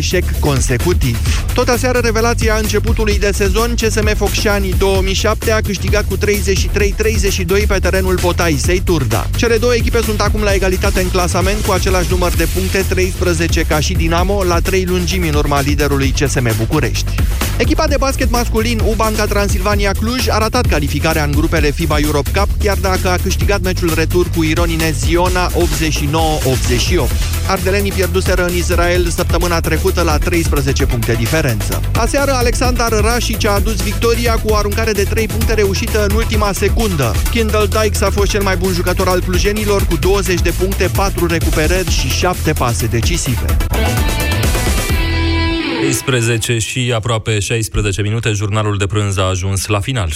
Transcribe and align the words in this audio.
eșec 0.00 0.38
consecutiv. 0.38 1.18
Tot 1.54 1.68
aseară, 1.68 1.98
revelația 1.98 2.56
începutului 2.60 3.18
de 3.18 3.30
sezon, 3.34 3.74
CSM 3.74 4.16
Focșani 4.16 4.74
2007 4.78 5.52
a 5.52 5.60
câștigat 5.60 6.04
cu 6.04 6.16
33-32 6.16 6.20
pe 7.68 7.78
terenul 7.80 8.18
Potaisei 8.20 8.80
Turda. 8.80 9.26
Cele 9.36 9.56
două 9.56 9.74
echipe 9.74 10.00
sunt 10.04 10.20
acum 10.20 10.42
la 10.42 10.52
egalitate 10.54 11.00
în 11.00 11.08
clasament 11.08 11.64
cu 11.64 11.72
același 11.72 12.10
număr 12.10 12.32
de 12.32 12.48
puncte, 12.54 12.84
13 12.88 13.62
ca 13.62 13.80
și 13.80 13.92
Dinamo, 13.92 14.42
la 14.44 14.58
3 14.60 14.84
lungimi 14.84 15.28
în 15.28 15.34
urma 15.34 15.60
liderului 15.60 16.14
CSM 16.18 16.56
București. 16.56 17.14
Echipa 17.56 17.86
de 17.86 17.96
basket 17.98 18.30
masculin 18.30 18.80
U-Banca 18.84 19.24
Transilvania 19.24 19.92
Cluj 19.92 20.28
a 20.28 20.38
ratat 20.38 20.66
calificarea 20.66 21.24
în 21.24 21.30
grupele 21.30 21.70
FIBA 21.70 21.98
Europe 21.98 22.30
Cup, 22.38 22.48
chiar 22.62 22.76
dacă 22.76 23.08
a 23.08 23.18
câștigat 23.22 23.60
meciul 23.60 23.92
retur 23.94 24.26
cu 24.36 24.44
Ironine 24.44 24.94
Ziona 24.98 25.50
89-88. 25.50 25.52
Ardelenii 27.46 27.92
pierduseră 27.92 28.46
în 28.46 28.54
Israel 28.54 29.08
săptămâna 29.08 29.60
trecută 29.60 29.89
la 29.96 30.18
13 30.18 30.86
puncte 30.86 31.12
diferență. 31.12 31.80
Aseară, 31.94 32.30
Alexander 32.30 32.88
Rașic 32.88 33.46
a 33.46 33.50
adus 33.50 33.82
victoria 33.82 34.34
cu 34.34 34.48
o 34.48 34.56
aruncare 34.56 34.92
de 34.92 35.02
3 35.02 35.26
puncte 35.26 35.54
reușită 35.54 36.06
în 36.08 36.16
ultima 36.16 36.52
secundă. 36.52 37.14
Kindle 37.30 37.66
Dykes 37.66 38.00
a 38.00 38.10
fost 38.10 38.30
cel 38.30 38.42
mai 38.42 38.56
bun 38.56 38.72
jucător 38.72 39.08
al 39.08 39.20
clujenilor 39.20 39.86
cu 39.86 39.96
20 39.96 40.40
de 40.40 40.52
puncte, 40.58 40.90
4 40.94 41.26
recuperări 41.26 41.90
și 41.90 42.08
7 42.08 42.52
pase 42.52 42.86
decisive. 42.86 43.56
13 45.80 46.58
și 46.58 46.92
aproape 46.94 47.38
16 47.38 48.02
minute, 48.02 48.32
jurnalul 48.32 48.76
de 48.76 48.86
prânz 48.86 49.16
a 49.16 49.22
ajuns 49.22 49.66
la 49.66 49.80
final. 49.80 50.12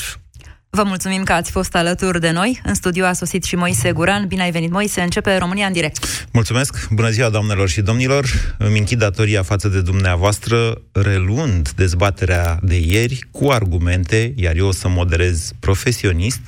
Vă 0.74 0.82
mulțumim 0.82 1.22
că 1.22 1.32
ați 1.32 1.50
fost 1.50 1.74
alături 1.74 2.20
de 2.20 2.30
noi. 2.30 2.60
În 2.64 2.74
studio 2.74 3.04
a 3.04 3.12
sosit 3.12 3.44
și 3.44 3.56
Moise 3.56 3.92
Guran. 3.92 4.26
Bine 4.26 4.42
ai 4.42 4.50
venit, 4.50 4.70
Moise. 4.70 5.00
Începe 5.00 5.36
România 5.36 5.66
în 5.66 5.72
direct. 5.72 6.26
Mulțumesc. 6.32 6.88
Bună 6.90 7.10
ziua, 7.10 7.28
doamnelor 7.28 7.68
și 7.68 7.80
domnilor. 7.80 8.26
Îmi 8.58 8.78
închid 8.78 8.98
datoria 8.98 9.42
față 9.42 9.68
de 9.68 9.80
dumneavoastră, 9.80 10.82
reluând 10.92 11.70
dezbaterea 11.70 12.58
de 12.62 12.78
ieri 12.78 13.18
cu 13.30 13.48
argumente, 13.48 14.32
iar 14.36 14.56
eu 14.56 14.66
o 14.66 14.72
să 14.72 14.88
moderez 14.88 15.52
profesionist, 15.60 16.40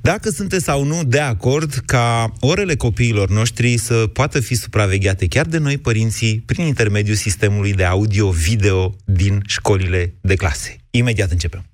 dacă 0.00 0.30
sunteți 0.30 0.64
sau 0.64 0.84
nu 0.84 1.04
de 1.04 1.20
acord 1.20 1.82
ca 1.86 2.32
orele 2.40 2.76
copiilor 2.76 3.30
noștri 3.30 3.76
să 3.76 3.94
poată 3.94 4.40
fi 4.40 4.54
supravegheate 4.54 5.26
chiar 5.26 5.46
de 5.46 5.58
noi, 5.58 5.78
părinții, 5.78 6.42
prin 6.46 6.66
intermediul 6.66 7.16
sistemului 7.16 7.72
de 7.72 7.84
audio-video 7.84 8.96
din 9.04 9.42
școlile 9.46 10.14
de 10.20 10.34
clase. 10.34 10.76
Imediat 10.90 11.30
începem. 11.30 11.71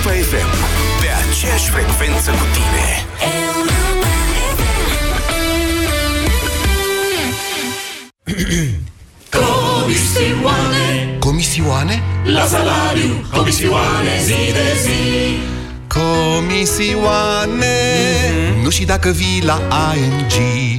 Europa 0.00 0.22
FM. 0.30 0.50
Pe 1.00 1.08
aceeași 1.28 1.70
frecvență 1.70 2.30
cu 2.30 2.44
tine. 2.52 3.04
Comisioane. 9.30 11.16
Comisioane? 11.18 12.02
La 12.24 12.44
salariu. 12.44 13.26
Comisioane 13.32 14.20
zi 14.24 14.52
de 14.52 14.76
zi. 14.82 15.38
Comisioane. 15.86 17.66
Nu 18.62 18.70
și 18.70 18.84
dacă 18.84 19.10
vii 19.10 19.42
la 19.44 19.60
ING 19.94 20.32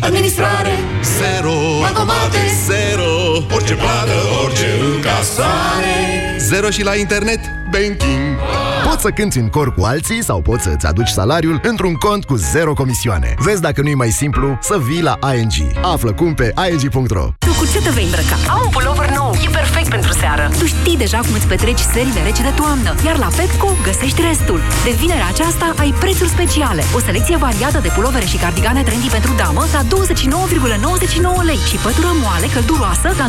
Administrare. 0.04 0.80
Zero. 1.02 1.54
Bankomate 1.82 2.40
Zero 2.66 3.21
Orice 3.54 3.74
plată, 3.74 4.12
orice 4.44 4.68
încasare 4.94 6.36
Zero 6.38 6.70
și 6.70 6.84
la 6.84 6.96
internet 6.96 7.40
banking 7.72 8.40
Poți 8.84 9.02
să 9.02 9.10
cânti 9.10 9.38
în 9.38 9.50
cor 9.50 9.74
cu 9.74 9.84
alții 9.84 10.24
sau 10.24 10.42
poți 10.42 10.64
să-ți 10.64 10.86
aduci 10.86 11.08
salariul 11.08 11.60
într-un 11.64 11.94
cont 11.94 12.26
cu 12.26 12.36
zero 12.36 12.74
comisioane. 12.74 13.36
Vezi 13.38 13.62
dacă 13.62 13.82
nu-i 13.82 13.94
mai 13.94 14.10
simplu 14.10 14.58
să 14.62 14.78
vii 14.88 15.02
la 15.02 15.20
ING. 15.38 15.52
Află 15.82 16.14
cum 16.14 16.34
pe 16.34 16.54
ing.ro 16.70 17.28
Tu 17.40 17.52
cu 17.60 17.66
ce 17.74 17.82
te 17.82 17.90
vei 17.90 18.04
îmbrăca? 18.04 18.36
Am 18.50 18.62
un 18.64 18.70
pulover 18.70 19.10
nou, 19.10 19.34
e 19.46 19.50
perfect 19.50 19.81
pentru 19.96 20.12
seară. 20.22 20.46
Tu 20.60 20.66
știi 20.66 20.98
deja 21.04 21.20
cum 21.26 21.34
îți 21.38 21.48
petreci 21.48 21.84
serile 21.94 22.22
rece 22.28 22.42
de 22.42 22.54
toamnă, 22.62 22.92
iar 23.06 23.18
la 23.18 23.30
Pepco 23.38 23.70
găsești 23.88 24.22
restul. 24.30 24.60
De 24.86 24.92
vinerea 25.02 25.28
aceasta 25.34 25.68
ai 25.84 25.92
prețuri 26.04 26.34
speciale. 26.38 26.84
O 26.98 27.00
selecție 27.00 27.38
variată 27.48 27.80
de 27.86 27.92
pulovere 27.98 28.26
și 28.32 28.42
cardigane 28.44 28.84
trendy 28.84 29.10
pentru 29.18 29.32
damă 29.42 29.64
la 29.76 29.82
29,99 29.84 31.44
lei 31.50 31.62
și 31.70 31.78
pătură 31.86 32.12
moale 32.24 32.48
călduroasă 32.56 33.08
la 33.22 33.28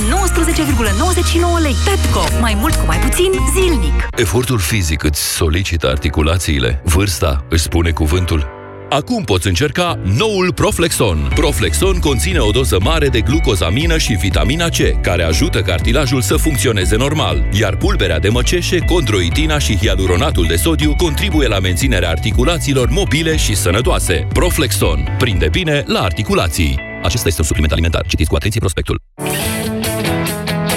19,99 1.59 1.63
lei. 1.67 1.77
Pepco. 1.87 2.25
Mai 2.41 2.55
mult 2.61 2.75
cu 2.75 2.87
mai 2.87 2.99
puțin 2.99 3.31
zilnic. 3.55 3.97
Efortul 4.17 4.59
fizic 4.59 5.03
îți 5.03 5.23
solicită 5.41 5.87
articulațiile. 5.89 6.81
Vârsta 6.85 7.45
își 7.49 7.63
spune 7.63 7.91
cuvântul. 7.91 8.62
Acum 8.93 9.25
poți 9.25 9.47
încerca 9.47 9.99
noul 10.19 10.53
Proflexon. 10.53 11.33
Proflexon 11.35 11.99
conține 11.99 12.39
o 12.39 12.51
doză 12.51 12.79
mare 12.83 13.09
de 13.09 13.21
glucozamină 13.21 13.99
și 13.99 14.13
vitamina 14.13 14.69
C, 14.69 15.01
care 15.01 15.23
ajută 15.23 15.61
cartilajul 15.61 16.21
să 16.21 16.37
funcționeze 16.37 16.97
normal, 16.97 17.49
iar 17.53 17.77
pulberea 17.77 18.19
de 18.19 18.29
măceșe, 18.29 18.79
condroitina 18.79 19.59
și 19.59 19.77
hialuronatul 19.77 20.47
de 20.47 20.57
sodiu 20.57 20.95
contribuie 20.95 21.49
la 21.49 21.59
menținerea 21.59 22.09
articulațiilor 22.09 22.89
mobile 22.89 23.37
și 23.37 23.57
sănătoase. 23.57 24.27
Proflexon. 24.33 25.17
Prinde 25.19 25.49
bine 25.51 25.83
la 25.87 26.01
articulații. 26.01 26.79
Acesta 27.03 27.29
este 27.29 27.41
un 27.41 27.47
supliment 27.47 27.73
alimentar. 27.73 28.07
Citiți 28.07 28.29
cu 28.29 28.35
atenție 28.35 28.61
prospectul. 28.61 29.01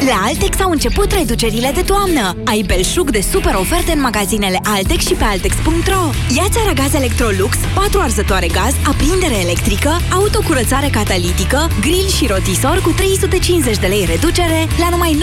La 0.06 0.22
Altex 0.26 0.60
au 0.60 0.72
început 0.72 1.12
reducerile 1.12 1.72
de 1.76 1.82
toamnă. 1.82 2.38
Ai 2.46 2.64
belșug 2.66 3.12
de 3.12 3.22
super 3.22 3.56
oferte 3.56 3.92
în 3.92 4.00
magazinele 4.00 4.60
Altex 4.64 5.06
și 5.06 5.14
pe 5.14 5.24
Altex.ro. 5.24 6.10
Iați 6.36 6.60
aragaz 6.60 6.94
Electrolux, 6.94 7.58
4 7.76 8.00
arzătoare 8.00 8.48
gaz, 8.48 8.74
aprindere 8.88 9.38
electrică, 9.40 9.90
autocurățare 10.12 10.88
catalitică, 10.88 11.68
grill 11.82 12.08
și 12.08 12.28
rotisor 12.28 12.82
cu 12.82 12.90
350 12.90 13.78
de 13.78 13.88
lei 13.88 14.06
reducere 14.06 14.68
la 14.80 14.90
numai 14.90 15.18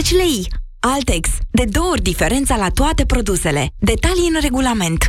999,90 0.00 0.10
lei. 0.16 0.48
Altex. 0.80 1.28
De 1.50 1.64
două 1.70 1.88
ori 1.90 2.02
diferența 2.02 2.56
la 2.56 2.68
toate 2.68 3.04
produsele. 3.04 3.68
Detalii 3.78 4.30
în 4.34 4.40
regulament. 4.40 5.08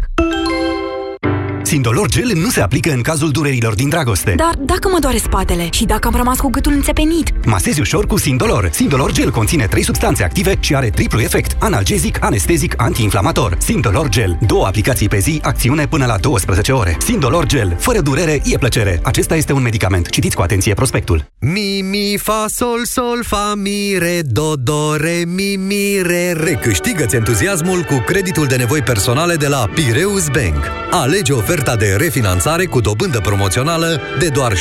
Sindolor 1.73 2.09
Gel 2.09 2.31
nu 2.35 2.50
se 2.50 2.61
aplică 2.61 2.91
în 2.91 3.01
cazul 3.01 3.31
durerilor 3.31 3.75
din 3.75 3.89
dragoste. 3.89 4.34
Dar 4.35 4.53
dacă 4.59 4.89
mă 4.91 4.97
doare 5.00 5.17
spatele 5.17 5.67
și 5.72 5.85
dacă 5.85 6.07
am 6.07 6.16
rămas 6.16 6.39
cu 6.39 6.50
gâtul 6.50 6.72
înțepenit? 6.72 7.45
Masezi 7.45 7.79
ușor 7.79 8.06
cu 8.06 8.17
Sindolor. 8.17 8.69
Sindolor 8.72 9.11
Gel 9.11 9.31
conține 9.31 9.66
trei 9.66 9.83
substanțe 9.83 10.23
active 10.23 10.56
și 10.59 10.75
are 10.75 10.89
triplu 10.89 11.19
efect. 11.19 11.56
Analgezic, 11.59 12.23
anestezic, 12.23 12.73
antiinflamator. 12.78 13.57
Sindolor 13.59 14.09
Gel. 14.09 14.38
Două 14.47 14.66
aplicații 14.66 15.07
pe 15.07 15.17
zi, 15.17 15.39
acțiune 15.44 15.88
până 15.88 16.06
la 16.06 16.17
12 16.17 16.72
ore. 16.72 16.97
Sindolor 17.00 17.45
Gel. 17.45 17.75
Fără 17.79 18.01
durere, 18.01 18.41
e 18.44 18.57
plăcere. 18.57 19.00
Acesta 19.03 19.35
este 19.35 19.53
un 19.53 19.62
medicament. 19.62 20.09
Citiți 20.09 20.35
cu 20.35 20.41
atenție 20.41 20.73
prospectul. 20.73 21.25
Mi, 21.39 21.81
mi, 21.89 22.17
fa, 22.22 22.45
sol, 22.47 22.85
sol, 22.85 23.23
fa, 23.23 23.53
mi, 23.56 23.95
re, 23.97 24.22
do, 24.25 24.53
do, 24.56 24.95
re, 24.95 25.23
mi, 25.28 25.56
mi, 25.56 26.01
re, 26.03 26.31
re. 26.31 26.59
Câștigă-ți 26.62 27.16
entuziasmul 27.16 27.81
cu 27.81 28.03
creditul 28.06 28.45
de 28.45 28.56
nevoi 28.56 28.81
personale 28.81 29.35
de 29.35 29.47
la 29.47 29.69
Pireus 29.73 30.28
Bank. 30.28 30.66
Alege 30.91 31.33
oferta 31.63 31.85
de 31.85 31.96
refinanțare 31.97 32.66
cu 32.66 32.79
dobândă 32.79 33.19
promoțională 33.19 34.00
de 34.19 34.28
doar 34.28 34.53
7,99%. 34.53 34.57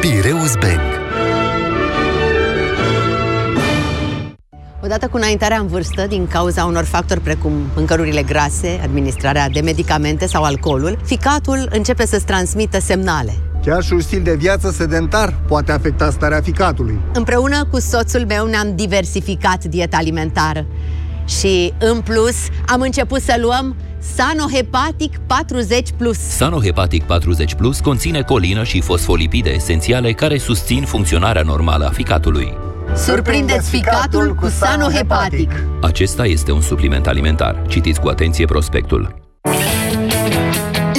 Pireus 0.00 0.52
Bank. 0.60 0.80
Odată 4.82 5.08
cu 5.08 5.16
înaintarea 5.16 5.58
în 5.58 5.66
vârstă, 5.66 6.06
din 6.08 6.26
cauza 6.26 6.64
unor 6.64 6.84
factori 6.84 7.20
precum 7.20 7.52
mâncărurile 7.74 8.22
grase, 8.22 8.80
administrarea 8.82 9.48
de 9.48 9.60
medicamente 9.60 10.26
sau 10.26 10.42
alcoolul, 10.42 10.98
ficatul 11.04 11.68
începe 11.70 12.06
să-ți 12.06 12.24
transmită 12.24 12.80
semnale. 12.80 13.32
Chiar 13.64 13.82
și 13.82 13.92
un 13.92 14.00
stil 14.00 14.22
de 14.22 14.34
viață 14.34 14.70
sedentar 14.70 15.40
poate 15.48 15.72
afecta 15.72 16.10
starea 16.10 16.40
ficatului. 16.40 17.00
Împreună 17.12 17.66
cu 17.70 17.80
soțul 17.80 18.24
meu 18.26 18.46
ne-am 18.46 18.76
diversificat 18.76 19.64
dieta 19.64 19.96
alimentară 19.96 20.66
și, 21.24 21.72
în 21.78 22.00
plus, 22.00 22.36
am 22.66 22.80
început 22.80 23.20
să 23.20 23.36
luăm 23.40 23.76
Sanohepatic 24.14 25.18
40 25.26 25.88
Plus. 25.96 26.18
Sanohepatic 26.18 27.02
40 27.02 27.54
Plus 27.54 27.80
conține 27.80 28.22
colină 28.22 28.64
și 28.64 28.80
fosfolipide 28.80 29.50
esențiale 29.50 30.12
care 30.12 30.38
susțin 30.38 30.84
funcționarea 30.84 31.42
normală 31.42 31.86
a 31.86 31.90
ficatului. 31.90 32.54
Surprindeți 32.96 33.70
ficatul 33.70 34.34
cu 34.34 34.46
Sanohepatic. 34.46 35.50
Acesta 35.82 36.26
este 36.26 36.52
un 36.52 36.60
supliment 36.60 37.06
alimentar. 37.06 37.62
Citiți 37.68 38.00
cu 38.00 38.08
atenție 38.08 38.44
prospectul. 38.44 39.21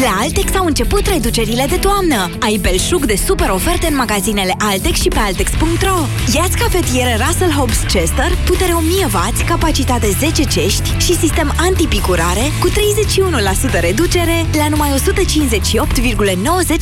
La 0.04 0.18
Altex 0.20 0.56
au 0.56 0.66
început 0.66 1.08
reducerile 1.08 1.66
de 1.70 1.76
toamnă. 1.76 2.30
Ai 2.40 2.58
belșug 2.58 3.06
de 3.06 3.16
super 3.16 3.50
oferte 3.50 3.88
în 3.88 3.96
magazinele 3.96 4.56
Altex 4.58 5.02
și 5.02 5.08
pe 5.08 5.18
Altex.ro. 5.18 6.08
Iați 6.36 6.58
cafetiere 6.58 7.18
Russell 7.26 7.52
Hobbs 7.52 7.78
Chester, 7.78 8.32
putere 8.46 8.72
1000W, 8.72 9.48
capacitate 9.48 10.10
10 10.20 10.44
cești 10.44 10.98
și 10.98 11.18
sistem 11.18 11.54
antipicurare 11.58 12.42
cu 12.60 12.70
31% 12.70 13.80
reducere 13.80 14.46
la 14.58 14.68
numai 14.70 14.90
158,90 14.90 14.98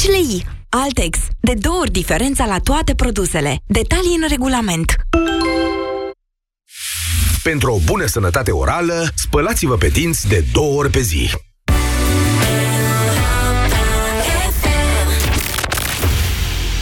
lei. 0.09 0.45
Altex. 0.69 1.17
De 1.39 1.53
două 1.53 1.79
ori 1.79 1.91
diferența 1.91 2.45
la 2.45 2.57
toate 2.63 2.95
produsele. 2.95 3.57
Detalii 3.67 4.17
în 4.21 4.27
regulament. 4.27 4.95
Pentru 7.43 7.73
o 7.73 7.77
bună 7.85 8.05
sănătate 8.05 8.51
orală, 8.51 9.07
spălați-vă 9.15 9.75
pe 9.75 9.87
dinți 9.87 10.27
de 10.27 10.45
două 10.53 10.77
ori 10.77 10.89
pe 10.89 11.01
zi. 11.01 11.29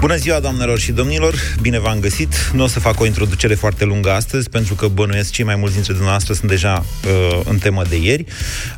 Bună 0.00 0.16
ziua, 0.16 0.40
doamnelor 0.40 0.78
și 0.78 0.92
domnilor! 0.92 1.34
Bine 1.60 1.78
v-am 1.78 2.00
găsit! 2.00 2.50
Nu 2.52 2.62
o 2.62 2.66
să 2.66 2.80
fac 2.80 3.00
o 3.00 3.06
introducere 3.06 3.54
foarte 3.54 3.84
lungă 3.84 4.10
astăzi, 4.10 4.48
pentru 4.48 4.74
că 4.74 4.88
bănuiesc 4.88 5.32
cei 5.32 5.44
mai 5.44 5.56
mulți 5.56 5.74
dintre 5.74 5.92
dumneavoastră 5.92 6.34
sunt 6.34 6.50
deja 6.50 6.84
uh, 7.04 7.40
în 7.44 7.58
temă 7.58 7.82
de 7.88 7.96
ieri. 7.96 8.24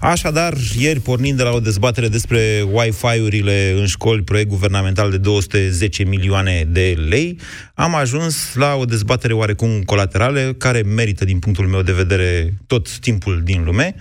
Așadar, 0.00 0.54
ieri, 0.78 1.00
pornind 1.00 1.36
de 1.36 1.42
la 1.42 1.50
o 1.50 1.60
dezbatere 1.60 2.08
despre 2.08 2.64
Wi-Fi-urile 2.72 3.74
în 3.78 3.86
școli, 3.86 4.22
proiect 4.22 4.48
guvernamental 4.48 5.10
de 5.10 5.16
210 5.16 6.04
milioane 6.04 6.66
de 6.68 6.96
lei, 7.08 7.38
am 7.74 7.94
ajuns 7.94 8.54
la 8.54 8.74
o 8.74 8.84
dezbatere 8.84 9.32
oarecum 9.32 9.82
colaterală, 9.82 10.54
care 10.58 10.82
merită, 10.82 11.24
din 11.24 11.38
punctul 11.38 11.66
meu 11.66 11.82
de 11.82 11.92
vedere, 11.92 12.54
tot 12.66 12.98
timpul 12.98 13.40
din 13.44 13.64
lume, 13.64 13.94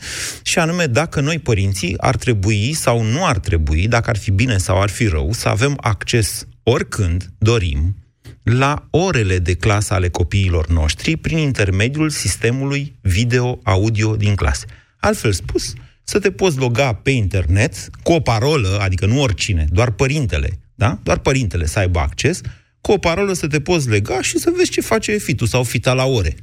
și 0.44 0.60
anume 0.60 0.86
dacă 0.86 1.20
noi, 1.20 1.40
părinții, 1.40 1.94
ar 1.98 2.16
trebui 2.16 2.74
sau 2.74 3.04
nu 3.04 3.26
ar 3.26 3.40
trebui, 3.40 3.88
dacă 3.88 4.10
ar 4.10 4.18
fi 4.18 4.32
bine 4.32 4.58
sau 4.58 4.82
ar 4.82 4.90
fi 4.90 5.08
rău, 5.08 5.32
să 5.32 5.50
avem 5.50 5.78
acces 5.82 6.46
oricând 6.64 7.11
dorim 7.38 7.96
la 8.44 8.88
orele 8.90 9.40
de 9.40 9.54
clasă 9.54 9.94
ale 9.94 10.10
copiilor 10.10 10.68
noștri 10.68 11.16
prin 11.16 11.38
intermediul 11.38 12.10
sistemului 12.10 12.96
video-audio 13.02 14.16
din 14.16 14.36
clase. 14.36 14.66
Altfel 15.00 15.31
spus, 15.31 15.74
să 16.04 16.19
te 16.19 16.31
poți 16.31 16.58
loga 16.58 16.94
pe 16.94 17.12
internet 17.12 17.90
cu 18.04 18.12
o 18.12 18.19
parolă, 18.19 18.78
adică 18.81 19.06
nu 19.06 19.22
oricine, 19.22 19.68
doar 19.72 19.92
părintele, 19.92 20.60
da? 20.75 21.00
Doar 21.04 21.18
părintele 21.18 21.66
să 21.66 21.80
aibă 21.80 22.00
acces, 22.00 22.42
cu 22.81 22.92
o 22.92 22.98
parolă 22.98 23.34
să 23.34 23.48
te 23.48 23.62
poți 23.62 23.90
lega 23.90 24.22
și 24.22 24.38
să 24.38 24.54
vezi 24.58 24.72
ce 24.72 24.81
face 24.81 25.18
fitul 25.18 25.48
sau 25.48 25.63
fita 25.63 25.94
la 25.94 26.06
ore. 26.06 26.36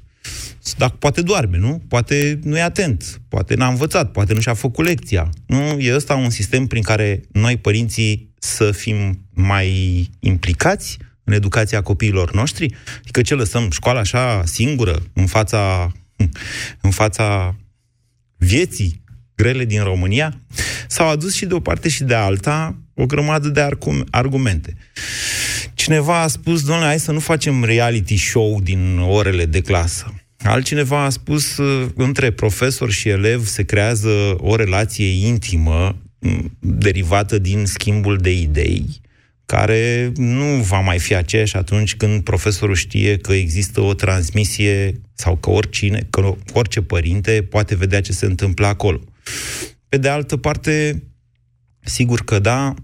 Dacă 0.77 0.97
poate 0.99 1.23
doarme, 1.23 1.59
nu? 1.59 1.83
Poate 1.89 2.39
nu 2.43 2.57
e 2.57 2.63
atent, 2.63 3.21
poate 3.29 3.55
n-a 3.55 3.69
învățat, 3.69 4.13
poate 4.13 4.35
nu 4.35 4.41
și-a 4.41 4.55
făcut 4.55 4.85
lecția. 4.85 5.31
Nu? 5.47 5.79
E 5.79 5.95
ăsta 5.95 6.15
un 6.15 6.31
sistem 6.31 6.67
prin 6.67 6.83
care 6.83 7.21
noi, 7.33 7.57
părinții, 7.57 8.35
să 8.39 8.71
fim 8.71 9.28
mai 9.41 10.11
implicați 10.21 10.99
în 11.25 11.33
educația 11.33 11.83
copiilor 11.83 12.35
noștri? 12.35 12.75
Adică 12.99 13.23
ce 13.23 13.35
lăsăm 13.35 13.71
școala 13.71 14.01
așa 14.01 14.43
singură 14.45 15.03
în 15.13 15.27
fața, 15.27 15.93
în 16.81 16.91
fața 16.91 17.57
vieții 18.37 19.03
grele 19.35 19.65
din 19.65 19.83
România? 19.83 20.41
S-au 20.87 21.09
adus 21.09 21.35
și 21.35 21.47
de 21.47 21.55
o 21.55 21.61
parte 21.61 21.89
și 21.89 22.05
de 22.05 22.15
alta 22.15 22.77
o 22.95 23.07
grămadă 23.07 23.49
de 23.49 23.69
argumente. 24.11 24.77
Cineva 25.75 26.23
a 26.23 26.27
spus, 26.27 26.65
domnule, 26.65 26.87
hai 26.87 27.01
să 27.01 27.13
nu 27.13 27.21
facem 27.21 27.65
reality 27.65 28.17
show 28.17 28.61
din 28.61 28.99
orele 28.99 29.45
de 29.47 29.61
clasă. 29.61 30.15
Altcineva 30.39 31.05
a 31.05 31.11
spus, 31.11 31.57
uh, 31.57 31.89
între 31.95 32.31
profesor 32.31 32.91
și 32.91 33.09
elev 33.09 33.47
se 33.47 33.63
creează 33.63 34.09
o 34.37 34.57
relație 34.57 35.27
intimă 35.27 35.97
derivată 36.61 37.39
din 37.39 37.67
schimbul 37.67 38.17
de 38.17 38.33
idei, 38.33 39.01
care 39.57 40.13
nu 40.17 40.63
va 40.63 40.81
mai 40.81 40.99
fi 40.99 41.15
aceeași 41.15 41.57
atunci 41.57 41.97
când 41.97 42.23
profesorul 42.23 42.75
știe 42.75 43.17
că 43.17 43.33
există 43.33 43.81
o 43.81 43.95
transmisie 43.95 45.01
sau 45.15 45.37
că 45.37 45.51
oricine, 45.51 46.07
că 46.11 46.35
orice 46.53 46.83
părinte 46.83 47.47
poate 47.51 47.75
vedea 47.75 48.01
ce 48.01 48.13
se 48.13 48.27
întâmplă 48.27 48.67
acolo. 48.67 49.01
Pe 49.89 49.97
de 49.97 50.09
altă 50.09 50.37
parte, 50.37 51.03
Sigur 51.89 52.25
că 52.25 52.39
da, 52.39 52.75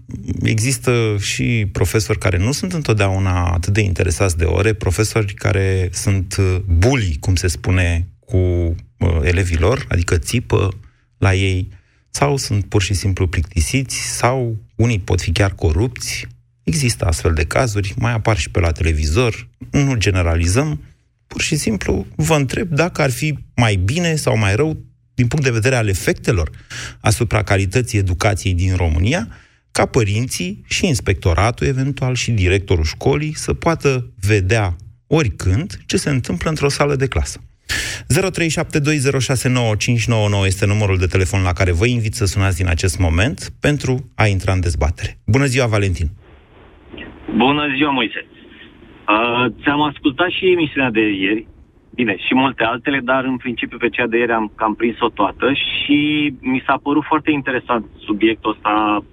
există 0.41 1.15
și 1.19 1.67
profesori 1.71 2.19
care 2.19 2.37
nu 2.37 2.51
sunt 2.51 2.73
întotdeauna 2.73 3.45
atât 3.45 3.73
de 3.73 3.81
interesați 3.81 4.37
de 4.37 4.43
ore, 4.43 4.73
profesori 4.73 5.33
care 5.33 5.89
sunt 5.93 6.37
bully, 6.65 7.17
cum 7.19 7.35
se 7.35 7.47
spune, 7.47 8.07
cu 8.19 8.37
uh, 8.37 8.75
elevilor, 9.21 9.85
adică 9.89 10.17
țipă 10.17 10.69
la 11.17 11.33
ei, 11.33 11.69
sau 12.09 12.37
sunt 12.37 12.65
pur 12.65 12.81
și 12.81 12.93
simplu 12.93 13.27
plictisiți, 13.27 13.95
sau 13.95 14.57
unii 14.75 14.99
pot 14.99 15.21
fi 15.21 15.31
chiar 15.31 15.51
corupți. 15.51 16.27
Există 16.65 17.05
astfel 17.05 17.33
de 17.33 17.45
cazuri, 17.45 17.93
mai 17.97 18.11
apar 18.11 18.37
și 18.37 18.49
pe 18.49 18.59
la 18.59 18.71
televizor, 18.71 19.47
nu 19.71 19.95
generalizăm, 19.95 20.83
pur 21.27 21.41
și 21.41 21.55
simplu 21.55 22.05
vă 22.15 22.35
întreb 22.35 22.69
dacă 22.69 23.01
ar 23.01 23.11
fi 23.11 23.37
mai 23.55 23.75
bine 23.75 24.15
sau 24.15 24.37
mai 24.37 24.55
rău 24.55 24.77
din 25.13 25.27
punct 25.27 25.45
de 25.45 25.51
vedere 25.51 25.75
al 25.75 25.87
efectelor 25.87 26.49
asupra 26.99 27.43
calității 27.43 27.97
educației 27.97 28.53
din 28.53 28.75
România, 28.75 29.27
ca 29.71 29.85
părinții 29.85 30.63
și 30.67 30.87
inspectoratul, 30.87 31.67
eventual 31.67 32.15
și 32.15 32.31
directorul 32.31 32.83
școlii, 32.83 33.35
să 33.35 33.53
poată 33.53 34.11
vedea 34.19 34.75
oricând 35.07 35.79
ce 35.85 35.97
se 35.97 36.09
întâmplă 36.09 36.49
într-o 36.49 36.69
sală 36.69 36.95
de 36.95 37.07
clasă. 37.07 37.39
0372069599 38.03 38.05
este 40.45 40.65
numărul 40.65 40.97
de 40.97 41.07
telefon 41.07 41.41
la 41.41 41.53
care 41.53 41.71
vă 41.71 41.85
invit 41.85 42.15
să 42.15 42.25
sunați 42.25 42.57
din 42.57 42.67
acest 42.67 42.97
moment 42.97 43.53
pentru 43.59 44.11
a 44.15 44.27
intra 44.27 44.53
în 44.53 44.59
dezbatere. 44.59 45.19
Bună 45.25 45.45
ziua, 45.45 45.67
Valentin! 45.67 46.11
Bună 47.35 47.67
ziua, 47.75 47.91
Moise! 47.91 48.25
Uh, 49.07 49.45
ți-am 49.61 49.81
ascultat 49.81 50.29
și 50.29 50.51
emisiunea 50.51 50.91
de 50.91 51.01
ieri 51.01 51.47
Bine, 51.95 52.17
și 52.17 52.35
multe 52.35 52.63
altele, 52.63 52.99
dar 52.99 53.23
în 53.23 53.37
principiu 53.37 53.77
pe 53.77 53.89
cea 53.89 54.07
de 54.07 54.17
ieri 54.17 54.31
am 54.31 54.51
cam 54.55 54.75
prins-o 54.75 55.09
toată 55.09 55.53
și 55.53 56.33
mi 56.41 56.63
s-a 56.65 56.79
părut 56.83 57.03
foarte 57.03 57.31
interesant 57.31 57.85
subiectul 57.97 58.51
ăsta 58.51 59.03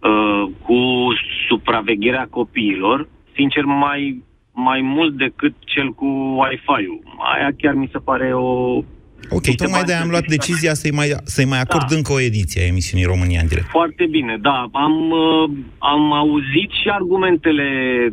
uh, 0.00 0.50
cu 0.62 1.08
supravegherea 1.48 2.26
copiilor. 2.30 3.08
Sincer, 3.34 3.64
mai, 3.64 4.22
mai 4.52 4.80
mult 4.80 5.16
decât 5.16 5.54
cel 5.58 5.90
cu 5.90 6.06
Wi-Fi-ul. 6.06 7.02
Aia 7.34 7.48
chiar 7.58 7.74
mi 7.74 7.88
se 7.92 7.98
pare 7.98 8.34
o 8.34 8.82
Ok, 9.30 9.46
tocmai 9.56 9.82
de 9.82 9.92
am 9.92 10.08
luat 10.08 10.26
decizia 10.26 10.74
să-i 10.74 10.90
mai, 10.90 11.08
să 11.24 11.46
mai 11.46 11.60
acord 11.60 11.86
da. 11.88 11.96
încă 11.96 12.12
o 12.12 12.20
ediție 12.20 12.62
a 12.62 12.66
emisiunii 12.66 13.06
România 13.06 13.40
în 13.40 13.46
direct. 13.46 13.68
Foarte 13.68 14.06
bine, 14.10 14.38
da. 14.40 14.68
Am, 14.72 15.10
uh, 15.10 15.50
am 15.78 16.12
auzit 16.12 16.70
și 16.80 16.88
argumentele 16.88 17.68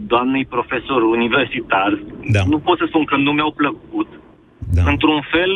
doamnei 0.08 0.46
profesor 0.46 1.02
universitar. 1.02 2.00
Da. 2.32 2.42
Nu 2.48 2.60
pot 2.60 2.78
să 2.78 2.86
spun 2.88 3.04
că 3.04 3.16
nu 3.16 3.32
mi-au 3.32 3.52
plăcut. 3.52 4.08
Da. 4.74 4.84
Într-un 4.86 5.22
fel, 5.32 5.54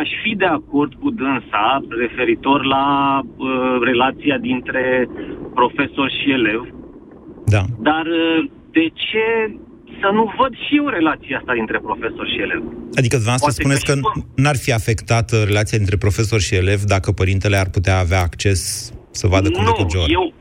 aș 0.00 0.08
fi 0.22 0.34
de 0.36 0.44
acord 0.44 0.92
cu 1.00 1.10
dânsa 1.10 1.84
referitor 1.88 2.64
la 2.64 2.86
uh, 3.20 3.78
relația 3.82 4.38
dintre 4.38 5.08
profesor 5.54 6.10
și 6.10 6.30
elev. 6.30 6.62
Da. 7.46 7.62
Dar 7.78 8.06
uh, 8.06 8.50
de 8.70 8.86
ce 8.94 9.54
să 10.00 10.08
nu 10.12 10.32
văd 10.38 10.52
și 10.64 10.76
eu 10.76 10.86
relația 10.86 11.38
asta 11.38 11.52
dintre 11.52 11.78
profesor 11.78 12.26
și 12.32 12.38
elev. 12.46 12.62
Adică 13.00 13.16
dumneavoastră 13.20 13.50
Poate 13.50 13.62
spuneți 13.62 13.84
că, 13.88 13.92
că 13.92 14.20
n-ar 14.42 14.56
fi 14.56 14.72
afectată 14.72 15.34
relația 15.50 15.78
dintre 15.78 15.96
profesor 15.96 16.40
și 16.40 16.54
elev 16.54 16.80
dacă 16.94 17.12
părintele 17.12 17.56
ar 17.56 17.68
putea 17.76 17.98
avea 17.98 18.20
acces 18.20 18.92
să 19.10 19.26
vadă 19.26 19.50
cum 19.50 19.64
decurge 19.64 19.96
ora? 19.98 20.06
eu 20.18 20.32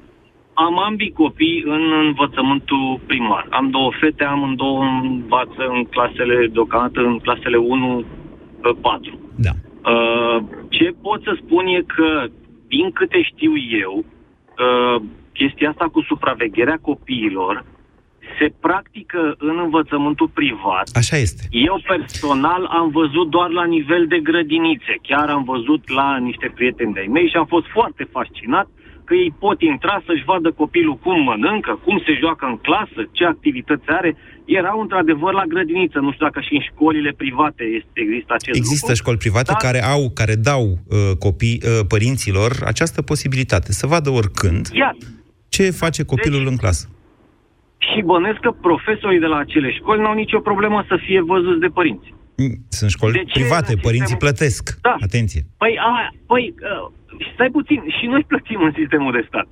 am 0.66 0.80
ambii 0.80 1.12
copii 1.12 1.64
în 1.66 1.84
învățământul 2.06 3.00
primar. 3.08 3.48
Am 3.50 3.70
două 3.70 3.92
fete, 4.00 4.24
am 4.24 4.54
două 4.56 4.84
învață 4.84 5.64
în 5.76 5.84
clasele, 5.84 6.48
deocamdată 6.54 7.00
în 7.00 7.18
clasele 7.20 7.58
1-4. 7.58 9.20
Da. 9.36 9.54
Uh, 9.92 10.44
ce 10.70 10.96
pot 11.02 11.24
să 11.24 11.38
spun 11.44 11.66
e 11.66 11.82
că, 11.96 12.26
din 12.68 12.92
câte 12.92 13.22
știu 13.22 13.54
eu, 13.84 13.94
uh, 13.98 15.02
chestia 15.34 15.70
asta 15.70 15.86
cu 15.92 16.02
supravegherea 16.02 16.80
copiilor 16.82 17.66
se 18.40 18.48
practică 18.60 19.36
în 19.38 19.56
învățământul 19.66 20.30
privat. 20.40 20.88
Așa 20.94 21.18
este. 21.18 21.44
Eu 21.52 21.82
personal 21.88 22.64
am 22.80 22.90
văzut 22.90 23.30
doar 23.30 23.50
la 23.50 23.66
nivel 23.66 24.08
de 24.08 24.20
grădinițe. 24.30 24.94
Chiar 25.02 25.28
am 25.30 25.44
văzut 25.44 25.90
la 25.90 26.18
niște 26.18 26.52
prieteni 26.56 26.94
de-ai 26.94 27.10
mei 27.16 27.30
și 27.30 27.38
am 27.38 27.46
fost 27.46 27.68
foarte 27.78 28.04
fascinat 28.12 28.68
că 29.08 29.14
ei 29.24 29.32
pot 29.46 29.60
intra 29.62 29.96
să-și 30.08 30.28
vadă 30.32 30.50
copilul 30.62 30.98
cum 31.06 31.18
mănâncă, 31.30 31.72
cum 31.86 31.96
se 32.06 32.14
joacă 32.24 32.46
în 32.52 32.58
clasă, 32.68 33.00
ce 33.18 33.24
activități 33.26 33.88
are. 34.00 34.12
Erau 34.46 34.78
într-adevăr 34.86 35.34
la 35.34 35.46
grădiniță. 35.54 35.98
Nu 36.00 36.12
știu 36.12 36.26
dacă 36.26 36.40
și 36.48 36.54
în 36.60 36.64
școlile 36.70 37.12
private 37.22 37.64
este, 37.80 37.98
există 38.06 38.32
acest 38.34 38.58
Există 38.58 38.92
lucru, 38.92 39.02
școli 39.02 39.24
private 39.26 39.52
dar... 39.52 39.62
care 39.66 39.82
au, 39.96 40.02
care 40.20 40.36
dau 40.36 40.64
uh, 40.70 41.12
copii, 41.26 41.58
uh, 41.62 41.86
părinților 41.94 42.52
această 42.72 43.00
posibilitate 43.02 43.72
să 43.80 43.86
vadă 43.94 44.10
oricând 44.10 44.64
Iar. 44.74 44.96
ce 45.50 45.64
face 45.84 46.02
copilul 46.04 46.44
deci, 46.44 46.52
în 46.52 46.58
clasă 46.64 46.84
și 47.78 48.02
bănesc 48.02 48.40
că 48.40 48.52
profesorii 48.52 49.20
de 49.20 49.26
la 49.26 49.38
acele 49.38 49.72
școli 49.72 50.02
n-au 50.02 50.14
nicio 50.14 50.40
problemă 50.40 50.86
să 50.88 50.98
fie 51.06 51.22
văzuți 51.22 51.60
de 51.60 51.68
părinți. 51.68 52.14
Mm, 52.38 52.56
sunt 52.70 52.90
școli 52.90 53.14
de 53.14 53.24
private, 53.34 53.74
părinții 53.88 54.16
sistemul... 54.16 54.26
plătesc. 54.26 54.78
Da. 54.82 54.96
Atenție. 55.00 55.42
Păi, 55.58 55.78
a, 55.80 55.92
păi 56.28 56.54
uh, 56.62 56.92
stai 57.34 57.50
puțin, 57.50 57.84
și 58.00 58.06
noi 58.06 58.24
plătim 58.28 58.62
în 58.62 58.74
sistemul 58.76 59.12
de 59.12 59.24
stat. 59.28 59.48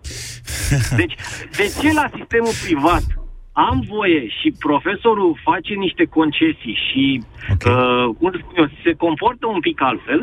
Deci, 1.00 1.16
de 1.60 1.66
ce 1.80 1.94
la 1.94 2.08
sistemul 2.18 2.56
privat 2.66 3.06
am 3.52 3.86
voie 3.88 4.28
și 4.28 4.56
profesorul 4.60 5.40
face 5.44 5.74
niște 5.74 6.04
concesii 6.04 6.78
și, 6.88 7.24
okay. 7.54 7.74
uh, 7.74 8.16
cum 8.18 8.32
să 8.32 8.38
spun 8.42 8.54
eu, 8.56 8.68
se 8.84 8.94
comportă 8.94 9.48
un 9.48 9.60
pic 9.60 9.82
altfel 9.82 10.22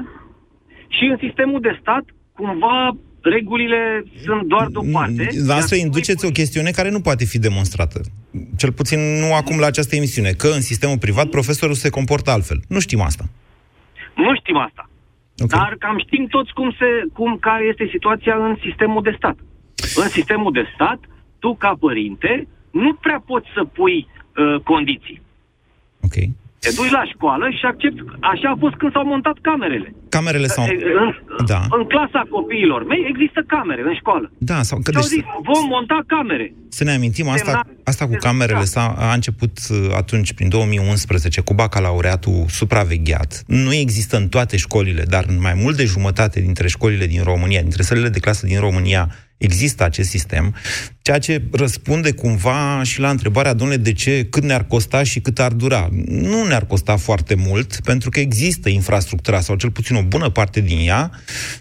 și 0.97 1.05
în 1.05 1.17
sistemul 1.21 1.61
de 1.61 1.79
stat, 1.81 2.05
cumva, 2.33 2.91
regulile 3.23 4.05
sunt 4.25 4.43
doar 4.43 4.67
de 4.67 4.79
o 4.79 4.83
mm, 4.83 4.91
parte. 4.91 5.29
La 5.47 5.55
asta 5.55 5.77
induceți 5.77 6.27
o 6.27 6.31
chestiune 6.31 6.71
care 6.71 6.91
nu 6.91 7.01
poate 7.01 7.25
fi 7.25 7.39
demonstrată. 7.39 8.01
Cel 8.57 8.73
puțin 8.73 8.99
nu 9.21 9.35
acum 9.35 9.59
la 9.59 9.67
această 9.67 9.97
emisiune. 9.97 10.31
Că 10.31 10.49
în 10.49 10.61
sistemul 10.61 10.99
privat 10.99 11.27
profesorul 11.29 11.75
se 11.75 11.91
comportă 11.91 12.31
altfel. 12.31 12.61
Nu 12.69 12.81
știm 12.81 13.01
asta. 13.01 13.25
Nu 14.15 14.35
știm 14.35 14.57
asta. 14.57 14.91
Okay. 15.39 15.59
Dar 15.59 15.77
cam 15.79 15.99
știm 15.99 16.27
toți 16.27 16.53
cum 16.53 16.71
se, 16.79 16.87
cum, 17.13 17.37
care 17.39 17.65
este 17.65 17.89
situația 17.91 18.35
în 18.35 18.57
sistemul 18.61 19.03
de 19.03 19.15
stat. 19.17 19.37
În 19.95 20.09
sistemul 20.09 20.53
de 20.53 20.65
stat, 20.75 20.99
tu 21.39 21.55
ca 21.55 21.77
părinte 21.81 22.49
nu 22.71 22.95
prea 22.95 23.23
poți 23.27 23.47
să 23.55 23.65
pui 23.65 24.07
uh, 24.37 24.61
condiții. 24.61 25.23
Ok. 26.01 26.15
Te 26.65 26.71
duci 26.79 26.97
la 27.01 27.05
școală 27.13 27.45
și 27.59 27.65
accepti. 27.73 28.01
Așa 28.33 28.49
a 28.55 28.57
fost 28.65 28.75
când 28.81 28.93
s-au 28.93 29.07
montat 29.13 29.37
camerele. 29.49 29.89
Camerele 30.09 30.47
s-au... 30.47 30.67
În, 31.03 31.11
da. 31.53 31.61
în 31.77 31.85
clasa 31.93 32.23
copiilor 32.37 32.81
mei 32.87 33.03
există 33.13 33.41
camere 33.47 33.83
în 33.91 33.95
școală. 33.95 34.27
Da, 34.39 34.63
sau... 34.63 34.79
Că 34.83 34.91
deci... 34.91 35.03
zis, 35.03 35.25
vom 35.51 35.65
monta 35.75 35.99
camere. 36.07 36.55
Să 36.69 36.85
ne 36.85 36.93
amintim, 36.93 37.29
asta, 37.29 37.67
asta 37.85 38.07
cu 38.07 38.17
camerele 38.27 38.65
s-a, 38.65 38.95
a 38.99 39.13
început 39.13 39.55
uh, 39.71 39.77
atunci, 39.97 40.33
prin 40.33 40.49
2011, 40.49 41.41
cu 41.41 41.55
bacalaureatul 41.55 42.45
supravegheat. 42.49 43.43
Nu 43.47 43.73
există 43.75 44.17
în 44.17 44.29
toate 44.29 44.57
școlile, 44.57 45.03
dar 45.03 45.25
în 45.29 45.39
mai 45.41 45.55
mult 45.63 45.77
de 45.77 45.85
jumătate 45.85 46.41
dintre 46.41 46.69
școlile 46.69 47.07
din 47.07 47.23
România, 47.23 47.61
dintre 47.61 47.83
sălile 47.83 48.09
de 48.09 48.21
clasă 48.21 48.47
din 48.47 48.61
România, 48.61 49.09
există 49.43 49.85
acest 49.85 50.09
sistem, 50.09 50.55
ceea 51.03 51.19
ce 51.19 51.43
răspunde 51.53 52.13
cumva 52.13 52.83
și 52.83 53.01
la 53.01 53.11
întrebarea, 53.11 53.53
domnule, 53.53 53.79
de 53.79 53.93
ce, 53.93 54.27
cât 54.31 54.43
ne-ar 54.43 54.65
costa 54.65 55.03
și 55.03 55.21
cât 55.21 55.39
ar 55.39 55.53
dura. 55.53 55.89
Nu 56.07 56.47
ne-ar 56.47 56.67
costa 56.67 56.97
foarte 56.97 57.35
mult, 57.35 57.81
pentru 57.85 58.11
că 58.11 58.21
există 58.21 58.69
infrastructura, 58.69 59.41
sau 59.41 59.57
cel 59.57 59.71
puțin 59.71 59.97
o 59.97 60.03
bună 60.03 60.29
parte 60.29 60.61
din 60.61 60.79
ea, 60.89 61.11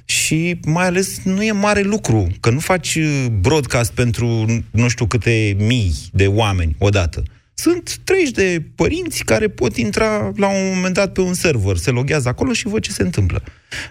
și 0.06 0.60
mai 0.66 0.86
ales 0.86 1.24
nu 1.24 1.44
e 1.44 1.52
mare 1.52 1.82
lucru, 1.82 2.28
că 2.40 2.50
nu 2.50 2.60
faci 2.60 2.98
broadcast 3.42 3.94
pentru 3.94 4.46
nu 4.72 4.88
știu 4.88 5.06
câte 5.06 5.56
mii 5.60 5.94
de 6.12 6.28
oameni 6.28 6.76
odată. 6.80 7.24
Sunt 7.54 7.98
30 8.04 8.32
de 8.32 8.62
părinți 8.76 9.24
care 9.26 9.48
pot 9.48 9.76
intra 9.76 10.32
la 10.36 10.48
un 10.48 10.72
moment 10.76 10.94
dat 10.94 11.14
pe 11.14 11.22
un 11.22 11.34
server, 11.34 11.76
se 11.76 11.92
loghează 11.92 12.30
acolo 12.30 12.52
și 12.52 12.68
văd 12.68 12.82
ce 12.82 12.92
se 12.92 13.04
întâmplă. 13.04 13.42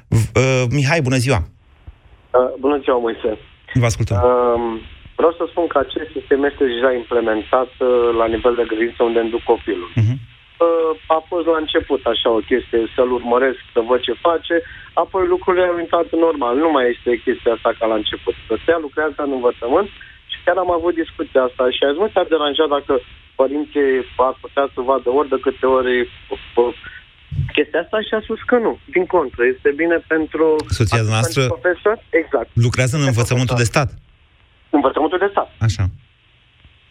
Uh, 0.09 0.65
Mihai, 0.71 1.01
bună 1.03 1.17
ziua! 1.17 1.43
Uh, 2.35 2.61
bună 2.61 2.81
ziua, 2.83 2.99
Moise! 2.99 3.39
Vă 3.75 3.85
ascultăm. 3.85 4.17
Uh, 4.17 4.81
vreau 5.17 5.33
să 5.39 5.45
spun 5.49 5.67
că 5.67 5.79
acest 5.79 6.11
sistem 6.17 6.45
este 6.45 6.65
deja 6.73 6.93
implementat 6.93 7.71
uh, 7.79 8.11
la 8.21 8.27
nivel 8.35 8.55
de 8.55 8.65
grădință 8.71 9.03
unde 9.03 9.21
îmi 9.21 9.35
duc 9.35 9.43
copilul. 9.43 9.91
Uh-huh. 9.93 10.17
Uh, 10.67 10.93
a 11.17 11.19
fost 11.31 11.47
la 11.47 11.59
început 11.61 12.03
așa 12.13 12.31
o 12.39 12.47
chestie, 12.51 12.93
să-l 12.95 13.11
urmăresc, 13.19 13.61
să 13.75 13.81
văd 13.89 14.01
ce 14.01 14.25
face, 14.29 14.55
apoi 15.03 15.25
lucrurile 15.35 15.67
au 15.67 15.79
intrat 15.79 16.07
normal. 16.27 16.55
Nu 16.57 16.71
mai 16.71 16.87
este 16.93 17.23
chestia 17.27 17.53
asta 17.53 17.71
ca 17.79 17.87
la 17.87 17.95
început. 18.01 18.35
Să 18.65 18.79
lucrează 18.81 19.21
în 19.27 19.33
învățământ 19.39 19.89
și 20.31 20.39
chiar 20.45 20.57
am 20.57 20.71
avut 20.79 20.95
discuția 21.03 21.43
asta 21.43 21.65
și 21.77 21.83
azi 21.85 21.99
nu 22.03 22.09
te-ar 22.09 22.29
deranja 22.33 22.67
dacă 22.77 22.93
părinții 23.41 23.91
ar 24.29 24.35
putea 24.45 24.67
să 24.75 24.81
vadă 24.91 25.09
ori 25.19 25.33
de 25.35 25.39
câte 25.45 25.67
ori 25.67 25.95
uh, 26.01 26.75
chestia 27.53 27.81
asta 27.81 28.01
și 28.01 28.15
a 28.15 28.21
spus 28.21 28.41
că 28.51 28.57
nu. 28.57 28.79
Din 28.95 29.07
contră, 29.07 29.43
este 29.55 29.71
bine 29.77 29.97
pentru... 30.13 30.57
Soția 30.69 31.03
noastră 31.03 31.47
profesor. 31.47 31.97
Exact. 32.11 32.49
lucrează 32.67 32.97
în 32.97 33.03
învățământul 33.03 33.57
de 33.57 33.71
stat. 33.73 33.89
Învățământul 34.71 35.19
de 35.19 35.29
stat. 35.31 35.49
Așa. 35.69 35.85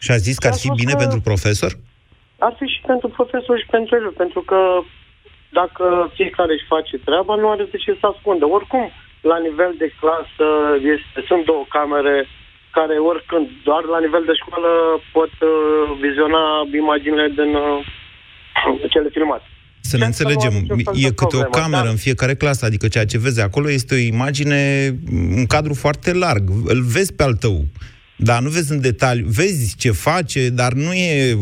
Și 0.04 0.12
a 0.12 0.18
zis 0.28 0.38
că 0.38 0.48
ar 0.48 0.58
fi 0.64 0.70
bine 0.82 0.92
că 0.92 1.02
pentru 1.04 1.20
profesor? 1.30 1.72
Ar 2.48 2.54
fi 2.60 2.66
și 2.66 2.82
pentru 2.92 3.08
profesor 3.10 3.56
și 3.60 3.68
pentru 3.76 3.96
el, 3.96 4.08
pentru 4.24 4.42
că 4.42 4.60
dacă 5.60 6.12
fiecare 6.14 6.54
își 6.54 6.72
face 6.76 6.96
treaba, 6.98 7.36
nu 7.36 7.50
are 7.50 7.64
de 7.72 7.78
ce 7.78 7.98
să 8.00 8.06
ascundă. 8.08 8.46
Oricum, 8.46 8.92
la 9.22 9.38
nivel 9.48 9.74
de 9.78 9.90
clasă 10.00 10.48
este, 10.94 11.18
sunt 11.28 11.46
două 11.46 11.66
camere 11.70 12.28
care 12.72 12.96
oricând, 13.12 13.48
doar 13.64 13.84
la 13.84 14.00
nivel 14.00 14.24
de 14.26 14.40
școală 14.42 14.72
pot 15.12 15.34
uh, 15.42 15.52
viziona 16.06 16.44
imaginile 16.84 17.28
din 17.40 17.52
uh, 17.56 17.86
cele 18.94 19.10
filmate. 19.18 19.49
Să 19.90 19.98
ne 19.98 20.06
înțelegem, 20.06 20.54
e 20.94 21.12
câte 21.12 21.36
o 21.38 21.42
cameră 21.42 21.84
da? 21.84 21.90
în 21.90 21.96
fiecare 21.96 22.36
clasă, 22.36 22.66
adică 22.66 22.88
ceea 22.88 23.06
ce 23.06 23.18
vezi 23.18 23.42
acolo 23.42 23.70
este 23.70 23.94
o 23.94 23.98
imagine, 23.98 24.60
un 25.36 25.46
cadru 25.46 25.74
foarte 25.74 26.14
larg. 26.14 26.44
Îl 26.66 26.82
vezi 26.82 27.14
pe 27.14 27.24
al 27.24 27.34
tău, 27.34 27.66
dar 28.16 28.42
nu 28.42 28.50
vezi 28.50 28.72
în 28.72 28.82
detaliu. 28.82 29.26
Vezi 29.28 29.76
ce 29.78 29.92
face, 29.92 30.50
dar 30.50 30.72
nu 30.74 30.94
e 30.94 31.38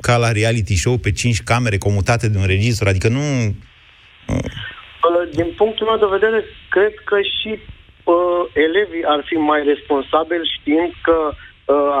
ca 0.00 0.16
la 0.16 0.32
reality 0.32 0.74
show 0.74 0.96
pe 0.96 1.12
cinci 1.12 1.42
camere 1.42 1.78
comutate 1.78 2.28
de 2.28 2.38
un 2.38 2.46
regizor, 2.46 2.88
adică 2.88 3.08
nu... 3.08 3.20
Din 5.34 5.52
punctul 5.56 5.86
meu 5.86 5.98
de 5.98 6.16
vedere, 6.18 6.44
cred 6.68 6.94
că 7.04 7.16
și 7.36 7.50
uh, 8.04 8.42
elevii 8.66 9.04
ar 9.14 9.24
fi 9.28 9.34
mai 9.34 9.62
responsabili 9.72 10.50
știind 10.58 10.92
că 11.02 11.16
uh, 11.28 11.34
uh, 11.34 11.49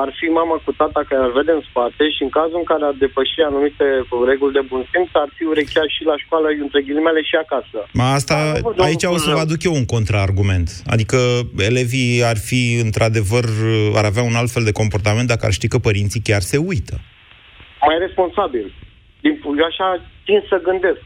ar 0.02 0.10
fi 0.18 0.26
mama 0.40 0.56
cu 0.64 0.72
tata 0.72 1.02
care 1.08 1.22
ar 1.22 1.32
vede 1.38 1.52
în 1.58 1.64
spate 1.70 2.04
și 2.16 2.22
în 2.26 2.30
cazul 2.38 2.60
în 2.62 2.68
care 2.70 2.84
ar 2.84 2.96
depăși 3.04 3.40
anumite 3.50 3.86
reguli 4.30 4.56
de 4.58 4.64
bun 4.70 4.82
simț, 4.90 5.10
ar 5.12 5.30
fi 5.36 5.44
urechea 5.52 5.84
și 5.94 6.02
la 6.10 6.16
școală, 6.24 6.46
între 6.66 6.80
ghilimele, 6.86 7.22
și 7.22 7.36
acasă. 7.44 7.78
Ma 7.92 8.08
asta, 8.18 8.36
Dar, 8.76 8.86
aici 8.86 9.04
o 9.04 9.18
să 9.18 9.30
vă 9.30 9.42
aduc 9.46 9.60
eu 9.62 9.74
un 9.80 9.88
contraargument. 9.94 10.68
Adică 10.94 11.18
elevii 11.70 12.24
ar 12.32 12.38
fi, 12.48 12.62
într-adevăr, 12.86 13.44
ar 14.00 14.04
avea 14.04 14.22
un 14.30 14.36
alt 14.40 14.50
fel 14.50 14.64
de 14.64 14.78
comportament 14.80 15.28
dacă 15.28 15.46
ar 15.46 15.52
ști 15.52 15.68
că 15.68 15.78
părinții 15.78 16.26
chiar 16.28 16.42
se 16.52 16.58
uită. 16.70 16.94
Mai 17.88 17.98
responsabil. 18.06 18.66
Din, 19.20 19.34
eu 19.58 19.66
așa 19.72 19.88
tin 20.24 20.40
să 20.48 20.56
gândesc. 20.68 21.02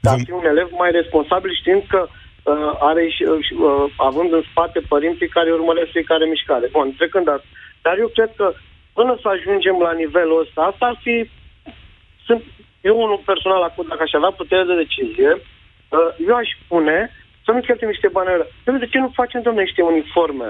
Dar 0.00 0.18
fi 0.24 0.30
un 0.40 0.46
elev 0.52 0.68
mai 0.82 0.90
responsabil 1.00 1.52
știind 1.60 1.82
că 1.92 2.00
uh, 2.08 2.72
are 2.90 3.04
și, 3.16 3.22
uh, 3.22 3.38
uh, 3.66 3.86
având 4.08 4.30
în 4.32 4.44
spate 4.50 4.80
părinții 4.94 5.34
care 5.36 5.50
urmăresc 5.58 5.90
fiecare 5.90 6.24
mișcare. 6.34 6.66
Bun, 6.76 6.94
trecând 7.00 7.28
asta, 7.28 7.48
dar 7.86 7.96
eu 8.04 8.08
cred 8.16 8.30
că 8.40 8.46
până 8.98 9.12
să 9.22 9.28
ajungem 9.28 9.76
la 9.86 9.92
nivelul 10.02 10.42
ăsta, 10.44 10.60
asta 10.62 10.84
ar 10.88 10.96
fi... 11.04 11.14
Sunt, 12.26 12.42
eu 12.88 12.94
unul 13.04 13.20
personal 13.30 13.62
acum, 13.62 13.84
dacă 13.88 14.02
aș 14.04 14.12
avea 14.16 14.40
putere 14.40 14.64
de 14.70 14.80
decizie, 14.84 15.30
uh, 15.38 16.10
eu 16.28 16.34
aș 16.38 16.48
spune 16.62 16.98
să 17.44 17.50
nu 17.52 17.60
cheltuim 17.66 17.92
niște 17.94 18.10
bani 18.16 18.28
Pentru 18.64 18.82
de 18.84 18.92
ce 18.92 18.98
nu 19.04 19.18
facem, 19.20 19.40
domnule, 19.42 19.66
niște 19.66 19.82
uniforme? 19.92 20.48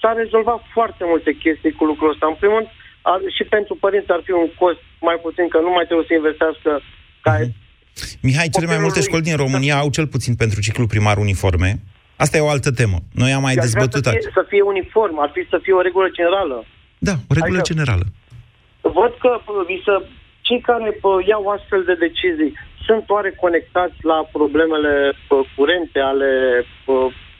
S-a 0.00 0.12
rezolvat 0.22 0.60
foarte 0.76 1.04
multe 1.12 1.30
chestii 1.42 1.78
cu 1.78 1.84
lucrul 1.90 2.12
ăsta. 2.12 2.26
În 2.26 2.38
primul 2.40 2.58
rând, 2.58 2.70
ar, 3.10 3.18
și 3.36 3.44
pentru 3.54 3.74
părinți 3.84 4.14
ar 4.16 4.22
fi 4.26 4.32
un 4.42 4.48
cost 4.60 4.82
mai 5.08 5.18
puțin, 5.24 5.46
că 5.52 5.58
nu 5.66 5.70
mai 5.76 5.86
trebuie 5.88 6.08
să 6.10 6.14
investească 6.14 6.70
ca 7.24 7.32
uh-huh. 7.36 7.56
Mihai, 8.26 8.54
cele 8.54 8.72
mai 8.72 8.84
multe 8.84 9.00
școli 9.00 9.28
din 9.28 9.36
România 9.44 9.76
au 9.82 9.88
cel 9.96 10.06
puțin 10.14 10.34
pentru 10.42 10.58
ciclu 10.66 10.86
primar 10.86 11.16
uniforme. 11.26 11.70
Asta 12.22 12.36
e 12.36 12.48
o 12.48 12.54
altă 12.56 12.70
temă. 12.80 12.98
Noi 13.22 13.30
am 13.32 13.42
mai 13.42 13.54
dezbătut... 13.54 14.04
Să 14.04 14.10
fie, 14.10 14.30
să 14.40 14.44
fie 14.48 14.62
uniform, 14.62 15.16
ar 15.24 15.30
fi 15.36 15.42
să 15.52 15.58
fie 15.62 15.74
o 15.80 15.80
regulă 15.88 16.08
generală. 16.18 16.56
Da, 17.08 17.14
o 17.30 17.32
regulă 17.38 17.60
adică, 17.60 17.72
generală. 17.72 18.04
Văd 18.80 19.12
că 19.22 19.30
să, 19.84 19.94
cei 20.40 20.60
care 20.60 20.90
pă, 21.02 21.10
iau 21.32 21.44
astfel 21.56 21.82
de 21.90 21.94
decizii 22.06 22.52
sunt 22.88 23.04
oare 23.14 23.30
conectați 23.44 23.98
la 24.10 24.18
problemele 24.36 24.94
pă, 25.28 25.36
curente 25.56 26.00
ale 26.12 26.30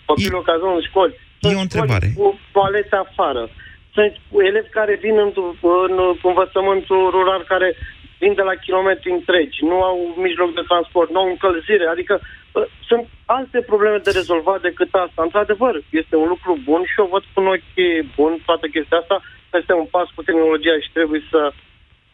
copilului 0.09 0.49
care 0.49 0.59
în 0.77 0.87
școli? 0.89 1.15
Sunt 1.41 1.53
e 1.53 1.61
o 1.63 1.67
întrebare. 1.69 2.07
Cu 2.21 2.29
toalete 2.57 2.97
afară. 3.05 3.43
Sunt 3.95 4.13
elevi 4.49 4.77
care 4.79 4.95
vin 5.05 5.17
în, 5.25 5.31
în 5.87 5.95
învățământul 6.31 7.03
rural 7.17 7.43
care 7.53 7.69
vin 8.23 8.35
de 8.41 8.45
la 8.51 8.55
kilometri 8.65 9.17
întregi, 9.19 9.59
nu 9.71 9.77
au 9.91 9.99
mijloc 10.27 10.51
de 10.59 10.65
transport, 10.71 11.09
nu 11.11 11.21
au 11.21 11.29
încălzire, 11.35 11.87
adică 11.95 12.15
sunt 12.89 13.07
alte 13.27 13.61
probleme 13.61 13.99
de 13.99 14.11
rezolvat 14.11 14.61
decât 14.61 14.95
asta. 14.95 15.23
Într-adevăr, 15.23 15.75
este 15.91 16.17
un 16.17 16.29
lucru 16.29 16.59
bun 16.65 16.83
și 16.85 17.01
eu 17.01 17.09
văd 17.13 17.23
cu 17.33 17.41
un 17.41 17.47
ochi 17.47 18.07
bun 18.17 18.33
toată 18.47 18.67
chestia 18.67 18.99
asta. 18.99 19.23
Este 19.53 19.73
un 19.73 19.87
pas 19.91 20.09
cu 20.15 20.23
tehnologia 20.23 20.77
și 20.85 20.91
trebuie 20.93 21.23
să... 21.31 21.53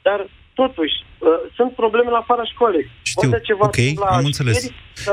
Dar 0.02 0.26
Totuși, 0.54 0.96
uh, 1.18 1.28
sunt 1.56 1.72
probleme 1.74 2.10
la 2.10 2.18
afara 2.18 2.44
școlii. 2.44 2.90
Știu, 3.16 3.38
ceva 3.42 3.64
ok, 3.64 3.76
am 4.10 4.24
înțeles. 4.24 4.66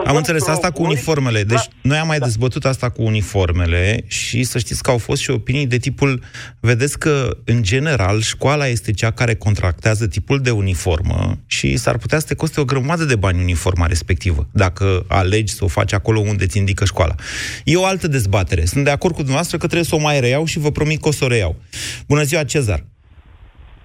Am 0.05 0.15
înțeles 0.15 0.47
asta 0.47 0.71
cu 0.71 0.83
uniformele. 0.83 1.43
Deci 1.43 1.57
da. 1.57 1.73
noi 1.81 1.97
am 1.97 2.07
mai 2.07 2.19
da. 2.19 2.25
dezbătut 2.25 2.65
asta 2.65 2.89
cu 2.89 3.01
uniformele 3.03 4.03
și 4.07 4.43
să 4.43 4.59
știți 4.59 4.83
că 4.83 4.91
au 4.91 4.97
fost 4.97 5.21
și 5.21 5.29
opinii 5.29 5.67
de 5.67 5.77
tipul, 5.77 6.23
vedeți 6.59 6.99
că, 6.99 7.37
în 7.45 7.63
general, 7.63 8.21
școala 8.21 8.67
este 8.67 8.91
cea 8.91 9.11
care 9.11 9.35
contractează 9.35 10.07
tipul 10.07 10.39
de 10.39 10.51
uniformă 10.51 11.39
și 11.45 11.77
s-ar 11.77 11.97
putea 11.97 12.19
să 12.19 12.25
te 12.27 12.35
coste 12.35 12.59
o 12.59 12.65
grămadă 12.65 13.03
de 13.03 13.15
bani 13.15 13.41
uniforma 13.41 13.85
respectivă, 13.85 14.47
dacă 14.51 15.05
alegi 15.07 15.53
să 15.53 15.63
o 15.63 15.67
faci 15.67 15.93
acolo 15.93 16.19
unde 16.19 16.45
ți 16.45 16.57
indică 16.57 16.85
școala. 16.85 17.15
E 17.63 17.75
o 17.75 17.85
altă 17.85 18.07
dezbatere. 18.07 18.65
Sunt 18.65 18.83
de 18.83 18.89
acord 18.89 19.11
cu 19.11 19.19
dumneavoastră 19.19 19.57
că 19.57 19.65
trebuie 19.65 19.87
să 19.87 19.95
o 19.95 19.99
mai 19.99 20.19
reiau 20.19 20.45
și 20.45 20.59
vă 20.59 20.71
promit 20.71 21.01
că 21.01 21.07
o 21.07 21.11
să 21.11 21.23
o 21.23 21.27
reiau. 21.27 21.55
Bună 22.07 22.23
ziua, 22.23 22.43
Cezar! 22.43 22.90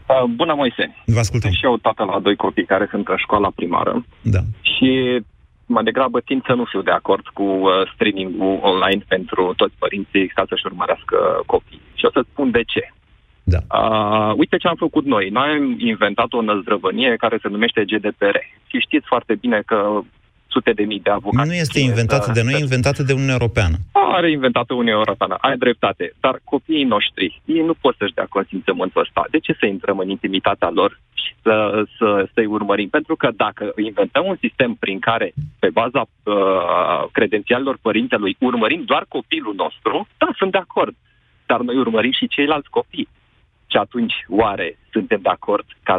Uh, 0.09 0.25
bună, 0.35 0.55
Moise. 0.55 0.95
Vă 1.05 1.19
ascultăm. 1.19 1.51
Și 1.51 1.65
eu 1.65 1.77
tată 1.77 2.05
la 2.05 2.19
doi 2.19 2.37
copii 2.37 2.65
care 2.65 2.87
sunt 2.91 3.09
în 3.09 3.17
școala 3.17 3.51
primară. 3.55 4.05
Da. 4.23 4.39
Și 4.61 5.21
mai 5.67 5.85
degrabă 5.85 6.21
tind 6.21 6.43
să 6.47 6.53
nu 6.53 6.65
fiu 6.65 6.83
de 6.83 6.91
acord 6.91 7.27
cu 7.27 7.43
uh, 7.43 7.71
streaming-ul 7.95 8.59
online 8.63 9.03
pentru 9.09 9.53
toți 9.57 9.75
părinții 9.79 10.27
ca 10.29 10.45
să-și 10.49 10.67
urmărească 10.67 11.17
copii. 11.47 11.81
Și 11.95 12.05
o 12.05 12.11
să 12.11 12.25
spun 12.31 12.51
de 12.51 12.63
ce. 12.63 12.93
Da. 13.45 13.59
Uh, 13.79 14.35
uite 14.37 14.57
ce 14.57 14.69
am 14.69 14.75
făcut 14.79 15.05
noi. 15.05 15.29
Noi 15.29 15.49
am 15.49 15.77
inventat 15.79 16.33
o 16.33 16.43
năzdrăvănie 16.43 17.17
care 17.17 17.39
se 17.43 17.49
numește 17.49 17.85
GDPR. 17.85 18.37
Și 18.67 18.79
știți 18.79 19.07
foarte 19.07 19.35
bine 19.35 19.63
că 19.67 20.01
sute 20.57 20.73
de 20.81 20.85
mii 20.91 21.01
de 21.07 21.11
avocați. 21.11 21.49
Nu 21.49 21.55
este 21.55 21.81
inventată 21.81 22.29
de 22.37 22.43
noi, 22.43 22.55
e 22.55 22.67
inventată 22.69 23.03
de 23.03 23.13
Uniunea 23.13 23.39
Europeană. 23.41 23.77
Are 24.19 24.31
inventată 24.31 24.71
Uniunea 24.73 25.03
Europeană, 25.03 25.35
ai 25.41 25.57
dreptate. 25.65 26.05
Dar 26.21 26.35
copiii 26.45 26.93
noștri, 26.95 27.41
ei 27.45 27.63
nu 27.71 27.75
pot 27.83 27.95
să-și 27.99 28.17
dea 28.19 28.27
consimțământul 28.37 29.01
ăsta. 29.07 29.23
De 29.31 29.39
ce 29.39 29.53
să 29.61 29.67
intrăm 29.67 29.99
în 29.99 30.09
intimitatea 30.09 30.71
lor 30.71 30.91
și 31.23 31.33
să, 31.43 31.85
să, 31.99 32.29
să-i 32.35 32.53
urmărim? 32.59 32.89
Pentru 32.89 33.17
că 33.17 33.29
dacă 33.37 33.73
inventăm 33.89 34.25
un 34.27 34.37
sistem 34.41 34.71
prin 34.75 34.99
care, 34.99 35.33
pe 35.59 35.69
baza 35.81 36.03
uh, 36.07 37.05
credențialilor 37.13 37.77
părintelui, 37.83 38.37
urmărim 38.41 38.83
doar 38.85 39.05
copilul 39.09 39.55
nostru, 39.55 40.07
da, 40.19 40.29
sunt 40.37 40.53
de 40.53 40.59
acord. 40.59 40.95
Dar 41.47 41.61
noi 41.61 41.77
urmărim 41.77 42.13
și 42.13 42.29
ceilalți 42.29 42.71
copii. 42.71 43.09
Și 43.73 43.77
atunci, 43.77 44.15
oare 44.29 44.79
suntem 44.93 45.21
de 45.23 45.29
acord 45.29 45.67
ca 45.83 45.97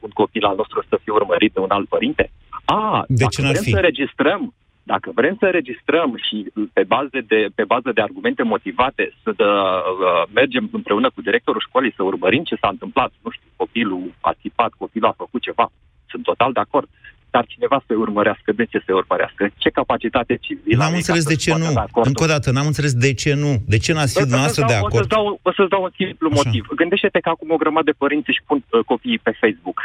un 0.00 0.10
copil 0.10 0.44
al 0.44 0.56
nostru 0.56 0.84
să 0.88 0.98
fie 1.02 1.12
urmărit 1.12 1.52
de 1.52 1.60
un 1.60 1.70
alt 1.70 1.88
părinte? 1.88 2.30
A, 2.74 3.04
de 3.08 3.14
dacă 3.22 3.34
ce 3.34 3.42
n-ar 3.42 3.50
vrem 3.50 3.62
fi? 3.62 3.70
să 3.70 3.80
registrăm, 3.90 4.54
dacă 4.82 5.08
vrem 5.14 5.36
să 5.38 5.46
registrăm 5.58 6.10
și 6.26 6.36
pe 6.72 6.82
bază 6.94 7.18
de, 7.26 7.40
pe 7.54 7.64
bază 7.72 7.90
de 7.94 8.00
argumente 8.00 8.42
motivate 8.42 9.04
să 9.22 9.30
dă, 9.40 9.50
uh, 9.50 10.22
mergem 10.38 10.68
împreună 10.72 11.08
cu 11.14 11.20
directorul 11.28 11.64
școlii 11.68 11.96
să 11.96 12.02
urmărim 12.02 12.42
ce 12.44 12.56
s-a 12.60 12.68
întâmplat, 12.68 13.10
nu 13.24 13.30
știu, 13.30 13.48
copilul 13.56 14.14
a 14.20 14.32
țipat, 14.40 14.72
copilul 14.78 15.08
a 15.08 15.20
făcut 15.22 15.40
ceva, 15.42 15.66
sunt 16.10 16.22
total 16.22 16.52
de 16.52 16.60
acord. 16.60 16.88
Dar 17.34 17.44
cineva 17.46 17.82
să-i 17.86 17.96
urmărească, 17.96 18.52
de 18.52 18.64
ce 18.70 18.82
să-i 18.84 18.94
urmărească? 18.94 19.42
Ce 19.62 19.68
capacitate 19.70 20.36
civilă? 20.40 20.76
N-am 20.76 20.86
are 20.86 20.96
înțeles 20.96 21.24
ca 21.24 21.28
de 21.28 21.36
să 21.36 21.40
ce 21.44 21.50
scoată 21.50 21.66
nu. 21.68 21.72
de 21.72 21.84
acordul? 21.88 22.10
Încă 22.10 22.22
o 22.26 22.26
dată, 22.34 22.50
n-am 22.50 22.66
înțeles 22.66 22.92
de 23.06 23.12
ce 23.22 23.32
nu. 23.34 23.52
De 23.72 23.78
ce 23.84 23.92
n-ați 23.92 24.12
fi 24.12 24.18
O 24.18 24.20
să-ți 24.20 24.30
dumneavoastră 24.30 24.62
dau- 24.62 24.70
de 24.72 24.76
O 24.76 24.86
acord? 24.86 24.94
să-ți 25.00 25.12
dau, 25.14 25.24
o 25.48 25.52
să-ți 25.56 25.72
dau 25.74 25.82
un 25.88 25.92
simplu 26.02 26.28
motiv. 26.40 26.62
Gândește-te 26.82 27.20
că 27.20 27.28
acum 27.28 27.48
o 27.50 27.62
grămadă 27.62 27.86
de 27.90 27.98
părinți 28.02 28.30
își 28.32 28.42
pun 28.48 28.58
uh, 28.62 28.80
copiii 28.92 29.24
pe 29.26 29.32
Facebook. 29.40 29.78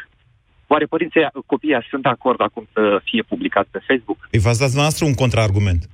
Oare 0.67 0.85
părinții, 0.85 1.21
copiii 1.45 1.87
sunt 1.89 2.01
de 2.03 2.09
acord 2.09 2.41
acum 2.41 2.67
să 2.73 3.01
fie 3.03 3.21
publicați 3.21 3.69
pe 3.71 3.79
Facebook? 3.87 4.17
Îi 4.31 4.39
v-ați 4.39 4.59
dat 4.59 4.67
dumneavoastră 4.67 5.05
un 5.05 5.13
contraargument. 5.13 5.89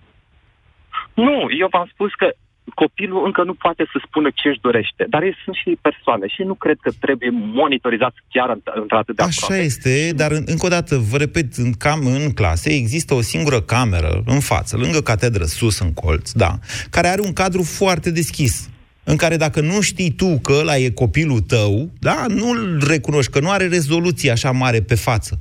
Nu, 1.14 1.38
eu 1.60 1.68
v-am 1.72 1.90
spus 1.94 2.12
că 2.14 2.28
copilul 2.76 3.26
încă 3.26 3.44
nu 3.44 3.54
poate 3.54 3.84
să 3.92 4.02
spună 4.08 4.30
ce 4.34 4.48
își 4.50 4.60
dorește, 4.62 5.06
dar 5.10 5.22
ei 5.24 5.36
sunt 5.44 5.56
și 5.56 5.78
persoane 5.82 6.28
și 6.28 6.42
nu 6.44 6.54
cred 6.54 6.78
că 6.82 6.92
trebuie 7.00 7.30
monitorizați 7.34 8.16
chiar 8.30 8.50
înt- 8.56 8.74
într-atât 8.82 9.16
de 9.16 9.24
Așa 9.24 9.58
este, 9.58 10.12
dar 10.16 10.32
în- 10.32 10.44
încă 10.46 10.66
o 10.66 10.70
dată, 10.70 10.98
vă 10.98 11.18
repet, 11.18 11.54
în, 11.54 11.72
cam, 11.74 12.06
în 12.06 12.32
clase 12.34 12.70
există 12.74 13.14
o 13.14 13.22
singură 13.22 13.62
cameră 13.62 14.24
în 14.26 14.40
față, 14.40 14.78
lângă 14.78 15.00
catedră, 15.02 15.44
sus 15.44 15.80
în 15.80 15.94
colț, 15.94 16.32
da, 16.32 16.52
care 16.90 17.08
are 17.08 17.22
un 17.22 17.34
cadru 17.34 17.64
foarte 17.64 18.12
deschis, 18.12 18.70
în 19.04 19.16
care 19.16 19.38
dacă 19.38 19.62
nu 19.62 19.82
știi 19.82 20.12
tu 20.12 20.40
că 20.44 20.54
ăla 20.60 20.78
e 20.78 20.90
copilul 20.90 21.40
tău, 21.40 21.90
da, 22.00 22.26
nu-l 22.28 22.84
recunoști, 22.88 23.32
că 23.32 23.40
nu 23.40 23.50
are 23.50 23.68
rezoluție 23.68 24.32
așa 24.32 24.52
mare 24.52 24.82
pe 24.82 24.96
față. 24.96 25.38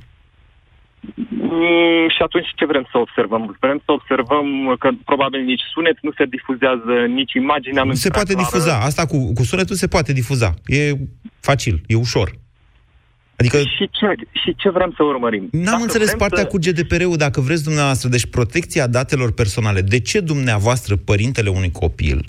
Mm, 1.29 2.09
și 2.09 2.21
atunci 2.21 2.47
ce 2.55 2.65
vrem 2.65 2.87
să 2.91 2.97
observăm? 2.97 3.57
Vrem 3.59 3.81
să 3.85 3.91
observăm 3.91 4.75
că 4.79 4.89
probabil 5.05 5.41
nici 5.43 5.61
sunet 5.73 5.97
nu 6.01 6.11
se 6.17 6.25
difuzează, 6.25 6.93
nici 7.07 7.33
imaginea 7.33 7.83
nu 7.83 7.93
Se 7.93 8.09
prea 8.09 8.11
poate 8.11 8.33
clară. 8.33 8.47
difuza, 8.51 8.79
asta 8.79 9.05
cu, 9.05 9.33
cu 9.33 9.43
sunetul 9.43 9.75
se 9.75 9.87
poate 9.87 10.13
difuza, 10.13 10.53
e 10.65 10.93
facil, 11.39 11.81
e 11.87 11.95
ușor. 11.95 12.31
Adică 13.41 13.57
Și 13.57 13.89
ce, 13.97 14.07
și 14.31 14.55
ce 14.55 14.69
vrem 14.69 14.93
să 14.97 15.03
urmărim? 15.03 15.47
N-am 15.51 15.63
Dacă 15.63 15.81
înțeles 15.81 16.07
vrem 16.07 16.17
partea 16.19 16.41
să- 16.41 16.47
cu 16.47 16.57
GDPR-ul, 16.57 17.17
dacă 17.17 17.41
vreți 17.41 17.63
dumneavoastră. 17.63 18.09
Deci 18.09 18.25
protecția 18.25 18.87
datelor 18.87 19.31
personale. 19.33 19.81
De 19.81 19.99
ce 19.99 20.19
dumneavoastră, 20.19 20.95
părintele 20.95 21.49
unui 21.49 21.71
copil, 21.71 22.25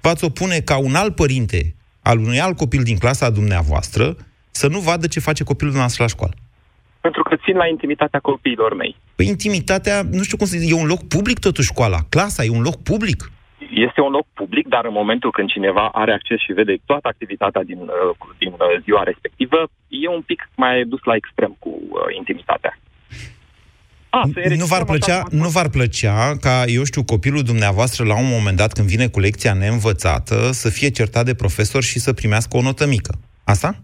v-ați 0.00 0.24
opune 0.24 0.58
ca 0.58 0.76
un 0.78 0.94
alt 0.94 1.14
părinte 1.14 1.74
al 2.02 2.18
unui 2.18 2.40
alt 2.40 2.56
copil 2.56 2.82
din 2.82 2.98
clasa 2.98 3.30
dumneavoastră 3.30 4.16
să 4.50 4.68
nu 4.68 4.78
vadă 4.78 5.06
ce 5.06 5.20
face 5.20 5.42
copilul 5.44 5.72
dumneavoastră 5.72 6.02
la 6.02 6.08
școală? 6.08 6.34
Pentru 7.00 7.22
că 7.22 7.36
țin 7.44 7.56
la 7.56 7.66
intimitatea 7.66 8.20
copiilor 8.20 8.74
mei. 8.74 8.96
Păi 9.16 9.26
intimitatea, 9.26 10.02
nu 10.10 10.22
știu 10.22 10.36
cum 10.36 10.46
să 10.46 10.56
zic, 10.58 10.70
e 10.70 10.74
un 10.74 10.86
loc 10.86 11.02
public 11.08 11.38
totuși 11.38 11.68
școala. 11.72 11.98
Clasa 12.08 12.44
e 12.44 12.50
un 12.50 12.62
loc 12.62 12.82
public. 12.82 13.30
Este 13.88 14.00
un 14.00 14.10
loc 14.10 14.26
public, 14.40 14.66
dar 14.68 14.84
în 14.84 14.92
momentul 14.92 15.30
când 15.30 15.48
cineva 15.48 15.88
are 15.92 16.12
acces 16.12 16.38
și 16.40 16.52
vede 16.52 16.76
toată 16.84 17.08
activitatea 17.08 17.62
din, 17.70 17.78
uh, 17.78 18.16
din 18.38 18.52
uh, 18.52 18.82
ziua 18.82 19.02
respectivă, 19.02 19.58
e 19.62 19.68
un 20.16 20.22
pic 20.30 20.40
mai 20.54 20.84
dus 20.92 21.00
la 21.04 21.14
extrem 21.14 21.56
cu 21.58 21.68
uh, 21.68 22.16
intimitatea. 22.18 22.78
A, 24.10 24.20
să 24.22 24.24
nu 24.24 24.32
v-ar 24.32 24.44
înregistrăm 24.44 24.86
plăcea, 24.86 25.16
așa- 25.16 25.28
nu 25.30 25.48
v-ar 25.48 25.68
plăcea 25.68 26.36
ca, 26.40 26.64
eu 26.66 26.84
știu, 26.84 27.02
copilul 27.04 27.42
dumneavoastră 27.42 28.04
la 28.04 28.18
un 28.18 28.28
moment 28.28 28.56
dat, 28.56 28.72
când 28.72 28.86
vine 28.88 29.06
cu 29.08 29.20
lecția 29.20 29.52
neînvățată, 29.54 30.50
să 30.52 30.68
fie 30.68 30.88
certat 30.88 31.24
de 31.24 31.34
profesor 31.34 31.82
și 31.82 31.98
să 31.98 32.12
primească 32.12 32.56
o 32.56 32.62
notă 32.62 32.86
mică. 32.86 33.14
Asta? 33.44 33.76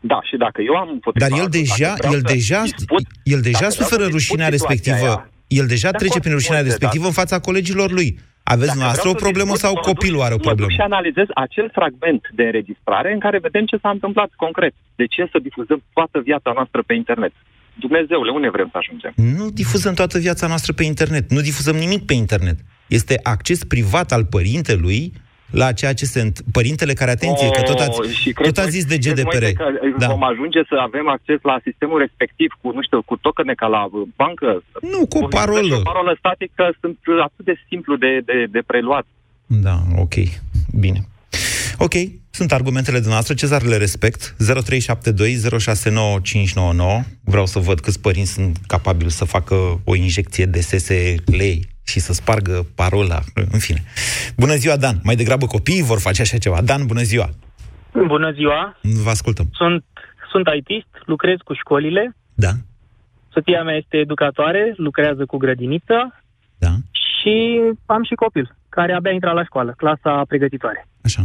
Da, 0.00 0.18
și 0.22 0.36
dacă 0.36 0.62
eu 0.62 0.74
am 0.74 0.88
împotriva 0.92 1.28
Dar 1.28 1.38
el 1.38 1.44
asta, 1.44 1.58
deja, 1.58 1.88
dacă 1.88 1.96
vreau 1.96 2.14
el 2.14 2.20
să 2.26 2.32
deja, 2.34 2.62
disput, 2.62 3.02
el 3.22 3.40
deja 3.40 3.58
dacă 3.60 3.72
vreau 3.74 3.88
suferă 3.88 4.02
să 4.02 4.10
disput 4.10 4.12
rușinea 4.12 4.50
situația 4.50 4.68
respectivă. 4.68 5.08
aia, 5.08 5.30
El 5.46 5.66
deja 5.66 5.90
De 5.90 5.96
trece 5.96 6.10
acord, 6.10 6.22
prin 6.22 6.34
rușinea 6.34 6.60
Moise, 6.60 6.70
respectivă 6.76 7.06
în 7.06 7.12
fața 7.12 7.38
colegilor 7.38 7.90
lui. 7.90 8.18
Aveți 8.52 8.66
Dacă 8.66 8.76
dumneavoastră 8.76 9.08
o 9.08 9.12
vreau 9.12 9.24
să 9.24 9.26
problemă 9.26 9.52
discut, 9.54 9.64
sau 9.66 9.72
mă 9.74 9.80
duc- 9.80 9.88
copilul 9.90 10.22
are 10.26 10.34
o 10.38 10.40
Mă 10.40 10.42
duc 10.42 10.50
problemă? 10.50 10.72
și 10.76 10.80
analizez 10.90 11.26
acel 11.46 11.66
fragment 11.78 12.22
de 12.38 12.42
înregistrare 12.50 13.10
în 13.16 13.20
care 13.24 13.38
vedem 13.48 13.64
ce 13.70 13.76
s-a 13.82 13.90
întâmplat 13.96 14.30
concret. 14.44 14.74
De 15.00 15.06
ce 15.14 15.22
să 15.32 15.38
difuzăm 15.48 15.80
toată 15.98 16.16
viața 16.30 16.50
noastră 16.58 16.80
pe 16.88 16.94
internet? 17.02 17.32
Dumnezeule, 17.84 18.30
unde 18.38 18.48
vrem 18.56 18.68
să 18.74 18.78
ajungem? 18.82 19.12
Nu 19.40 19.46
difuzăm 19.50 19.94
toată 20.00 20.16
viața 20.26 20.46
noastră 20.52 20.72
pe 20.72 20.84
internet. 20.92 21.24
Nu 21.36 21.40
difuzăm 21.40 21.76
nimic 21.84 22.02
pe 22.10 22.14
internet. 22.24 22.58
Este 22.98 23.14
acces 23.22 23.60
privat 23.74 24.08
al 24.12 24.24
părintelui 24.24 25.12
la 25.50 25.72
ceea 25.72 25.94
ce 25.94 26.04
se... 26.04 26.20
înt- 26.20 26.42
Părintele 26.52 26.92
care, 26.92 27.10
atenție, 27.10 27.50
că 27.50 27.62
tot 27.62 27.78
ați, 27.78 28.00
Oh, 28.00 28.06
și 28.08 28.32
crezi, 28.32 28.52
tot 28.52 28.62
ați 28.64 28.70
zis 28.70 28.84
de 28.84 28.98
crezi, 28.98 29.14
GDPR. 29.14 29.42
Moise, 29.42 29.52
că 29.52 29.64
Da. 29.98 30.06
vom 30.06 30.22
ajunge 30.24 30.60
să 30.68 30.74
avem 30.80 31.08
acces 31.08 31.38
la 31.42 31.56
sistemul 31.64 31.98
respectiv 31.98 32.50
cu, 32.60 32.70
nu 32.72 32.82
știu, 32.82 33.02
cu 33.02 33.16
tokene 33.16 33.54
ca 33.54 33.66
la 33.66 33.82
uh, 33.84 34.02
bancă? 34.16 34.62
Nu, 34.92 35.06
cu 35.06 35.18
o 35.18 35.26
parolă. 35.26 35.74
O 35.74 35.80
parolă 35.92 36.14
statică 36.18 36.64
sunt 36.80 36.98
uh, 37.06 37.22
atât 37.28 37.44
de 37.44 37.54
simplu 37.68 37.96
de, 37.96 38.20
de, 38.24 38.46
de 38.50 38.60
preluat. 38.66 39.06
Da, 39.46 39.76
ok. 39.96 40.14
Bine. 40.80 41.00
Ok, 41.78 41.94
sunt 42.34 42.52
argumentele 42.52 42.96
dumneavoastră, 42.96 43.34
Cezar 43.34 43.62
le 43.62 43.76
respect. 43.76 44.34
0372069599. 44.34 44.36
Vreau 47.24 47.46
să 47.46 47.58
văd 47.58 47.80
câți 47.80 48.00
părinți 48.00 48.32
sunt 48.32 48.58
capabili 48.66 49.10
să 49.10 49.24
facă 49.24 49.54
o 49.84 49.94
injecție 49.94 50.46
de 50.46 50.60
SSL 50.60 51.40
și 51.86 52.00
să 52.00 52.12
spargă 52.12 52.66
parola. 52.74 53.20
În 53.52 53.58
fine. 53.58 53.82
Bună 54.36 54.54
ziua, 54.54 54.76
Dan. 54.76 55.00
Mai 55.02 55.16
degrabă 55.16 55.46
copiii 55.46 55.82
vor 55.82 56.00
face 56.00 56.22
așa 56.22 56.38
ceva. 56.38 56.60
Dan, 56.60 56.86
bună 56.86 57.02
ziua. 57.02 57.30
Bună 58.06 58.30
ziua, 58.32 58.78
Vă 58.82 59.10
ascultăm. 59.10 59.46
sunt, 59.52 59.84
sunt 60.30 60.46
ITist, 60.56 60.88
lucrez 61.04 61.36
cu 61.44 61.54
școlile. 61.54 62.16
Da. 62.34 62.50
Soția 63.32 63.62
mea 63.62 63.74
este 63.76 63.96
educatoare, 63.96 64.74
lucrează 64.76 65.26
cu 65.26 65.36
grădiniță. 65.36 66.22
Da. 66.58 66.70
Și 66.92 67.60
am 67.86 68.02
și 68.04 68.14
copil, 68.14 68.54
care 68.68 68.92
abia 68.92 69.10
intra 69.10 69.32
la 69.32 69.44
școală, 69.44 69.74
clasa 69.76 70.22
pregătitoare. 70.28 70.88
Așa. 71.04 71.22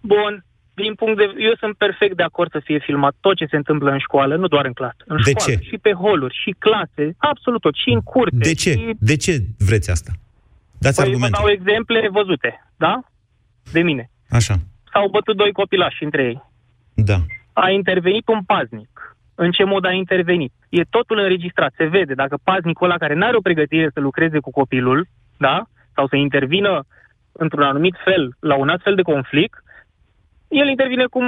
Bun, 0.00 0.44
din 0.74 0.94
punct 0.94 1.16
de 1.16 1.26
eu 1.38 1.54
sunt 1.58 1.76
perfect 1.76 2.16
de 2.16 2.22
acord 2.22 2.50
să 2.50 2.60
fie 2.64 2.78
filmat 2.78 3.14
tot 3.20 3.36
ce 3.36 3.46
se 3.46 3.56
întâmplă 3.56 3.90
în 3.90 3.98
școală, 3.98 4.36
nu 4.36 4.46
doar 4.46 4.64
în 4.64 4.72
clasă. 4.72 4.96
În 5.06 5.16
De 5.24 5.30
școală, 5.30 5.52
ce? 5.52 5.64
Și 5.68 5.78
pe 5.78 5.92
holuri, 5.92 6.38
și 6.42 6.54
clase, 6.58 7.14
absolut 7.16 7.60
tot, 7.60 7.74
și 7.74 7.90
în 7.90 8.00
curte. 8.00 8.36
De 8.36 8.54
ce? 8.54 8.70
Și... 8.70 8.94
De 8.98 9.16
ce 9.16 9.32
vreți 9.58 9.90
asta? 9.90 10.12
Dați 10.78 10.96
Păi, 10.96 11.04
vă 11.04 11.10
argumente. 11.10 11.38
dau 11.40 11.50
exemple 11.50 12.08
văzute, 12.12 12.70
da? 12.76 13.00
De 13.72 13.82
mine. 13.82 14.10
Așa. 14.30 14.54
S-au 14.92 15.08
bătut 15.08 15.36
doi 15.36 15.52
copilași 15.52 16.04
între 16.04 16.22
ei. 16.22 16.42
Da. 16.94 17.16
a 17.52 17.70
intervenit 17.70 18.28
un 18.28 18.42
paznic. 18.42 19.16
În 19.34 19.50
ce 19.50 19.64
mod 19.64 19.84
a 19.84 19.92
intervenit? 19.92 20.52
E 20.68 20.82
totul 20.82 21.18
înregistrat, 21.18 21.72
se 21.76 21.84
vede. 21.84 22.14
Dacă 22.14 22.38
paznicul 22.44 22.86
ăla 22.86 22.98
care 22.98 23.14
nu 23.14 23.26
are 23.26 23.36
o 23.36 23.40
pregătire 23.40 23.90
să 23.92 24.00
lucreze 24.00 24.38
cu 24.38 24.50
copilul, 24.50 25.06
da? 25.36 25.66
Sau 25.94 26.08
să 26.08 26.16
intervină 26.16 26.84
într-un 27.32 27.62
anumit 27.62 27.94
fel 28.04 28.36
la 28.40 28.54
un 28.56 28.68
astfel 28.68 28.94
de 28.94 29.02
conflict, 29.02 29.62
el 30.48 30.68
intervine 30.68 31.04
cum 31.04 31.26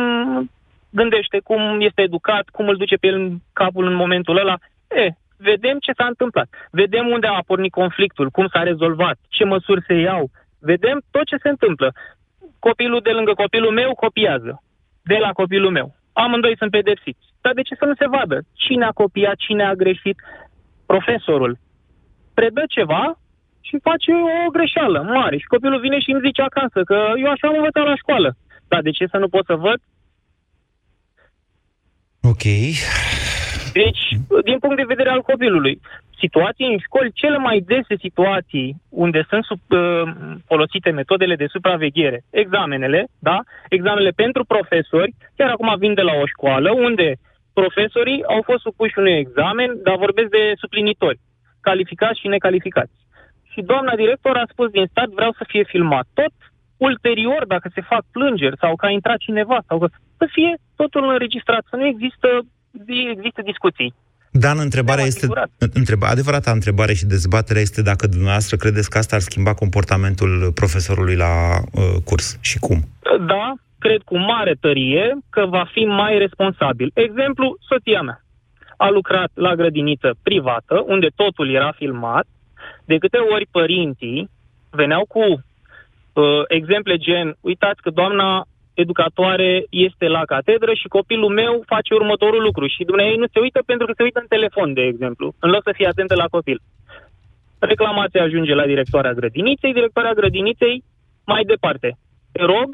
gândește, 0.90 1.40
cum 1.44 1.80
este 1.80 2.02
educat, 2.02 2.48
cum 2.48 2.68
îl 2.68 2.76
duce 2.76 2.96
pe 2.96 3.06
el 3.06 3.14
în 3.14 3.38
capul 3.52 3.86
în 3.86 3.94
momentul 3.94 4.36
ăla. 4.36 4.56
E, 4.88 5.10
vedem 5.36 5.78
ce 5.78 5.92
s-a 5.92 6.06
întâmplat. 6.06 6.48
Vedem 6.70 7.06
unde 7.06 7.26
a 7.26 7.42
pornit 7.46 7.72
conflictul, 7.72 8.30
cum 8.30 8.46
s-a 8.52 8.62
rezolvat, 8.62 9.18
ce 9.28 9.44
măsuri 9.44 9.84
se 9.86 9.94
iau. 9.94 10.30
Vedem 10.60 11.02
tot 11.10 11.24
ce 11.24 11.36
se 11.36 11.48
întâmplă. 11.48 11.92
Copilul 12.58 13.00
de 13.02 13.10
lângă 13.10 13.32
copilul 13.34 13.72
meu 13.72 13.94
copiază. 13.94 14.62
De 15.02 15.16
la 15.20 15.32
copilul 15.32 15.70
meu. 15.70 15.94
Amândoi 16.12 16.56
sunt 16.56 16.70
pedepsiți. 16.70 17.26
Dar 17.40 17.52
de 17.52 17.62
ce 17.62 17.74
să 17.74 17.84
nu 17.84 17.94
se 17.94 18.08
vadă? 18.08 18.40
Cine 18.52 18.84
a 18.84 18.90
copiat, 18.90 19.36
cine 19.36 19.64
a 19.64 19.74
greșit? 19.74 20.16
Profesorul 20.86 21.58
predă 22.40 22.62
ceva 22.68 23.04
și 23.60 23.76
face 23.88 24.12
o 24.46 24.50
greșeală 24.50 25.00
mare. 25.02 25.36
Și 25.38 25.52
copilul 25.54 25.80
vine 25.80 25.98
și 26.00 26.10
îmi 26.10 26.24
zice 26.26 26.42
acasă 26.42 26.78
că 26.84 26.98
eu 27.22 27.30
așa 27.30 27.46
am 27.48 27.54
învățat 27.56 27.84
la 27.84 27.96
școală. 28.02 28.28
Dar 28.72 28.82
de 28.82 28.90
ce 28.90 29.06
să 29.06 29.18
nu 29.18 29.28
pot 29.28 29.44
să 29.46 29.54
văd? 29.54 29.78
Ok. 32.32 32.44
Deci, 33.72 34.02
din 34.48 34.58
punct 34.58 34.76
de 34.76 34.92
vedere 34.92 35.10
al 35.10 35.22
copilului, 35.22 35.80
situații 36.22 36.66
în 36.72 36.78
școli, 36.78 37.18
cele 37.22 37.38
mai 37.38 37.58
dese 37.72 37.94
situații 38.06 38.68
unde 38.88 39.20
sunt 39.28 39.44
sub, 39.44 39.60
uh, 39.68 40.02
folosite 40.46 40.90
metodele 40.90 41.36
de 41.42 41.46
supraveghere, 41.54 42.20
examenele, 42.30 43.00
da? 43.18 43.38
Examenele 43.68 44.10
pentru 44.10 44.42
profesori, 44.44 45.14
chiar 45.36 45.50
acum 45.50 45.74
vin 45.78 45.94
de 45.94 46.02
la 46.02 46.12
o 46.22 46.26
școală 46.26 46.70
unde 46.72 47.08
profesorii 47.52 48.24
au 48.24 48.42
fost 48.48 48.62
supuși 48.62 48.98
unui 48.98 49.18
examen, 49.24 49.70
dar 49.82 49.96
vorbesc 49.96 50.28
de 50.28 50.52
suplinitori. 50.62 51.20
calificați 51.60 52.20
și 52.20 52.28
necalificați. 52.28 52.96
Și 53.52 53.60
doamna 53.60 53.94
director 53.94 54.36
a 54.36 54.50
spus 54.50 54.68
din 54.70 54.86
start, 54.90 55.10
vreau 55.12 55.32
să 55.38 55.44
fie 55.48 55.64
filmat 55.64 56.06
tot, 56.14 56.34
ulterior, 56.88 57.42
dacă 57.46 57.70
se 57.74 57.88
fac 57.92 58.02
plângeri 58.10 58.60
sau 58.60 58.76
că 58.76 58.86
a 58.86 58.90
intrat 58.98 59.18
cineva, 59.26 59.58
sau 59.68 59.78
că 59.78 59.88
să 60.18 60.26
fie 60.36 60.52
totul 60.76 61.04
înregistrat, 61.14 61.62
să 61.70 61.76
nu 61.76 61.86
există, 61.86 62.28
există 63.16 63.40
discuții. 63.42 63.94
Dan, 64.32 64.58
întrebarea 64.58 65.04
este, 65.04 65.26
întreba, 65.58 66.06
adevărata 66.06 66.50
întrebare 66.50 66.94
și 66.94 67.06
dezbaterea 67.06 67.62
este 67.62 67.82
dacă 67.82 68.06
dumneavoastră 68.06 68.56
credeți 68.56 68.90
că 68.90 68.98
asta 68.98 69.16
ar 69.16 69.22
schimba 69.22 69.54
comportamentul 69.54 70.52
profesorului 70.54 71.16
la 71.16 71.32
uh, 71.58 71.82
curs 72.04 72.38
și 72.40 72.58
cum? 72.58 72.78
Da, 73.26 73.54
cred 73.78 74.00
cu 74.02 74.16
mare 74.18 74.54
tărie 74.60 75.16
că 75.30 75.46
va 75.46 75.64
fi 75.72 75.84
mai 75.84 76.18
responsabil. 76.18 76.90
Exemplu, 76.94 77.56
soția 77.68 78.02
mea 78.02 78.22
a 78.76 78.88
lucrat 78.90 79.30
la 79.34 79.54
grădiniță 79.54 80.10
privată, 80.22 80.84
unde 80.86 81.08
totul 81.14 81.54
era 81.54 81.72
filmat, 81.72 82.26
de 82.84 82.96
câte 82.98 83.18
ori 83.18 83.46
părinții 83.50 84.30
veneau 84.70 85.04
cu 85.08 85.44
uh, 86.12 86.42
exemple 86.48 86.96
gen, 86.96 87.36
uitați 87.40 87.82
că 87.82 87.90
doamna 87.90 88.46
educatoare 88.74 89.64
este 89.70 90.06
la 90.08 90.24
catedră 90.24 90.72
și 90.74 90.88
copilul 90.88 91.32
meu 91.32 91.62
face 91.66 91.94
următorul 91.94 92.42
lucru 92.42 92.66
și 92.66 92.84
dumneavoastră 92.84 93.20
nu 93.24 93.32
se 93.32 93.40
uită 93.40 93.60
pentru 93.66 93.86
că 93.86 93.92
se 93.96 94.02
uită 94.02 94.18
în 94.20 94.26
telefon, 94.28 94.72
de 94.72 94.82
exemplu, 94.82 95.34
în 95.38 95.50
loc 95.50 95.62
să 95.64 95.72
fie 95.74 95.86
atentă 95.86 96.14
la 96.14 96.28
copil. 96.36 96.58
Reclamația 97.58 98.22
ajunge 98.22 98.54
la 98.54 98.66
directoarea 98.66 99.12
grădiniței, 99.12 99.72
directoarea 99.72 100.12
grădiniței 100.12 100.84
mai 101.24 101.44
departe. 101.44 101.98
Te 102.32 102.42
rog, 102.44 102.68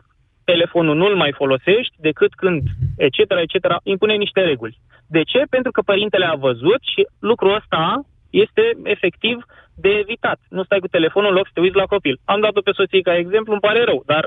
telefonul 0.45 0.97
nu-l 0.97 1.17
mai 1.17 1.33
folosești 1.33 1.95
decât 2.09 2.35
când, 2.35 2.63
etc., 2.97 3.19
etc., 3.19 3.57
impune 3.83 4.15
niște 4.15 4.41
reguli. 4.41 4.79
De 5.07 5.23
ce? 5.23 5.43
Pentru 5.51 5.71
că 5.73 5.81
părintele 5.81 6.25
a 6.25 6.35
văzut 6.35 6.83
și 6.93 7.07
lucrul 7.19 7.55
ăsta 7.55 8.01
este 8.31 8.65
efectiv 8.83 9.37
de 9.85 9.89
evitat. 9.89 10.39
Nu 10.49 10.63
stai 10.65 10.79
cu 10.79 10.95
telefonul 10.97 11.31
în 11.31 11.37
loc 11.37 11.47
să 11.47 11.53
te 11.55 11.61
uiți 11.61 11.81
la 11.83 11.93
copil. 11.95 12.21
Am 12.25 12.41
dat-o 12.41 12.61
pe 12.61 12.77
soție 12.79 13.01
ca 13.09 13.17
exemplu, 13.17 13.53
îmi 13.53 13.67
pare 13.67 13.85
rău, 13.85 14.03
dar 14.07 14.25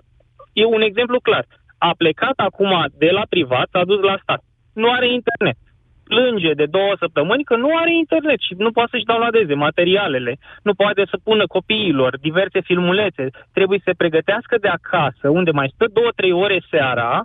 e 0.54 0.66
un 0.66 0.82
exemplu 0.82 1.20
clar. 1.20 1.46
A 1.78 1.92
plecat 1.98 2.38
acum 2.48 2.74
de 2.98 3.10
la 3.18 3.24
privat, 3.30 3.68
s-a 3.72 3.84
dus 3.84 4.02
la 4.02 4.18
stat. 4.22 4.42
Nu 4.74 4.88
are 4.92 5.08
internet. 5.20 5.58
Plânge 6.04 6.52
de 6.62 6.66
două 6.66 6.94
săptămâni 7.00 7.44
că 7.44 7.56
nu 7.56 7.70
are 7.82 7.94
internet 7.96 8.40
și 8.48 8.54
nu 8.58 8.72
poate 8.72 8.90
să-și 8.92 9.10
downloadeze 9.10 9.54
materialele. 9.54 10.34
Nu 10.64 10.74
poate 10.74 11.04
să 11.10 11.18
pună 11.24 11.46
copiilor 11.48 12.18
diverse 12.28 12.60
filmulețe. 12.62 13.26
Trebuie 13.54 13.80
să 13.84 13.88
se 13.88 14.00
pregătească 14.02 14.56
de 14.62 14.68
acasă, 14.68 15.26
unde 15.30 15.52
mai 15.52 15.72
stă 15.74 15.86
două, 15.94 16.10
trei 16.16 16.32
ore 16.32 16.60
seara, 16.70 17.22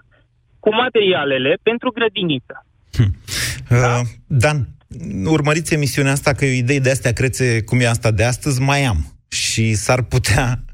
cu 0.60 0.74
materialele 0.74 1.56
pentru 1.62 1.90
grădiniță. 1.90 2.66
Hm. 2.96 3.10
Uh, 3.70 4.00
Dan, 4.26 4.58
urmăriți 5.24 5.74
emisiunea 5.74 6.12
asta 6.12 6.32
că 6.32 6.44
idei 6.44 6.80
de 6.80 6.90
astea 6.90 7.12
crețe 7.12 7.60
cum 7.60 7.80
e 7.80 7.88
asta 7.88 8.10
de 8.10 8.24
astăzi, 8.24 8.60
mai 8.60 8.84
am. 8.84 9.18
Și 9.28 9.74
s-ar 9.74 10.02
putea 10.02 10.64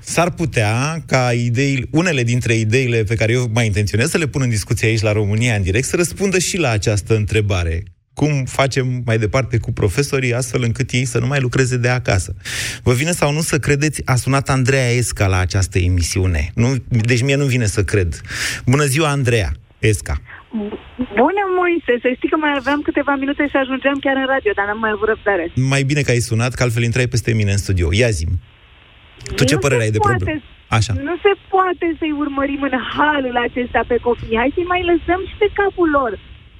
S-ar 0.00 0.30
putea 0.30 1.02
ca 1.06 1.32
idei, 1.32 1.88
unele 1.90 2.22
dintre 2.22 2.54
ideile 2.54 3.02
pe 3.02 3.14
care 3.14 3.32
eu 3.32 3.50
mai 3.52 3.66
intenționez 3.66 4.10
să 4.10 4.18
le 4.18 4.26
pun 4.26 4.42
în 4.42 4.48
discuție 4.48 4.88
aici 4.88 5.00
la 5.00 5.12
România 5.12 5.54
în 5.54 5.62
direct 5.62 5.86
să 5.86 5.96
răspundă 5.96 6.38
și 6.38 6.56
la 6.56 6.70
această 6.70 7.16
întrebare. 7.16 7.82
Cum 8.14 8.44
facem 8.44 9.02
mai 9.04 9.18
departe 9.18 9.58
cu 9.58 9.72
profesorii 9.72 10.34
astfel 10.34 10.62
încât 10.62 10.90
ei 10.90 11.04
să 11.04 11.18
nu 11.18 11.26
mai 11.26 11.40
lucreze 11.40 11.76
de 11.76 11.88
acasă? 11.88 12.34
Vă 12.82 12.92
vine 12.92 13.12
sau 13.12 13.32
nu 13.32 13.40
să 13.40 13.58
credeți, 13.58 14.02
a 14.04 14.16
sunat 14.16 14.48
Andreea 14.48 14.90
Esca 14.90 15.26
la 15.26 15.38
această 15.38 15.78
emisiune. 15.78 16.50
Nu, 16.54 16.74
deci 16.88 17.22
mie 17.22 17.34
nu 17.34 17.44
vine 17.44 17.66
să 17.66 17.84
cred. 17.84 18.20
Bună 18.66 18.84
ziua, 18.84 19.08
Andreea 19.08 19.52
Esca. 19.78 20.20
Bună, 21.20 21.42
Moise, 21.58 21.92
să 22.04 22.08
știi 22.16 22.28
că 22.28 22.36
mai 22.36 22.52
aveam 22.56 22.80
câteva 22.88 23.14
minute 23.14 23.48
și 23.48 23.56
ajungeam 23.56 23.98
chiar 24.04 24.16
în 24.16 24.26
radio, 24.26 24.52
dar 24.54 24.66
n-am 24.66 24.78
mai 24.78 24.90
avut 24.94 25.08
răbdare. 25.08 25.44
Mai 25.74 25.82
bine 25.82 26.00
că 26.02 26.10
ai 26.10 26.26
sunat, 26.30 26.52
că 26.54 26.62
altfel 26.62 26.82
intrai 26.82 27.06
peste 27.06 27.32
mine 27.34 27.52
în 27.52 27.62
studio. 27.66 27.88
Ia 27.92 28.10
zi 28.18 28.26
Tu 29.36 29.44
ce 29.44 29.54
nu 29.54 29.64
părere 29.64 29.82
ai 29.82 29.90
de 29.96 29.98
poate, 29.98 30.16
problemă? 30.16 30.40
Așa. 30.68 30.92
Nu 31.08 31.16
se 31.24 31.32
poate 31.54 31.86
să-i 31.98 32.14
urmărim 32.22 32.62
în 32.62 32.76
halul 32.96 33.36
acesta 33.46 33.80
pe 33.90 33.96
copii. 34.06 34.36
Hai 34.40 34.50
să-i 34.54 34.70
mai 34.72 34.82
lăsăm 34.90 35.20
și 35.28 35.34
pe 35.38 35.48
capul 35.60 35.88
lor. 35.98 36.12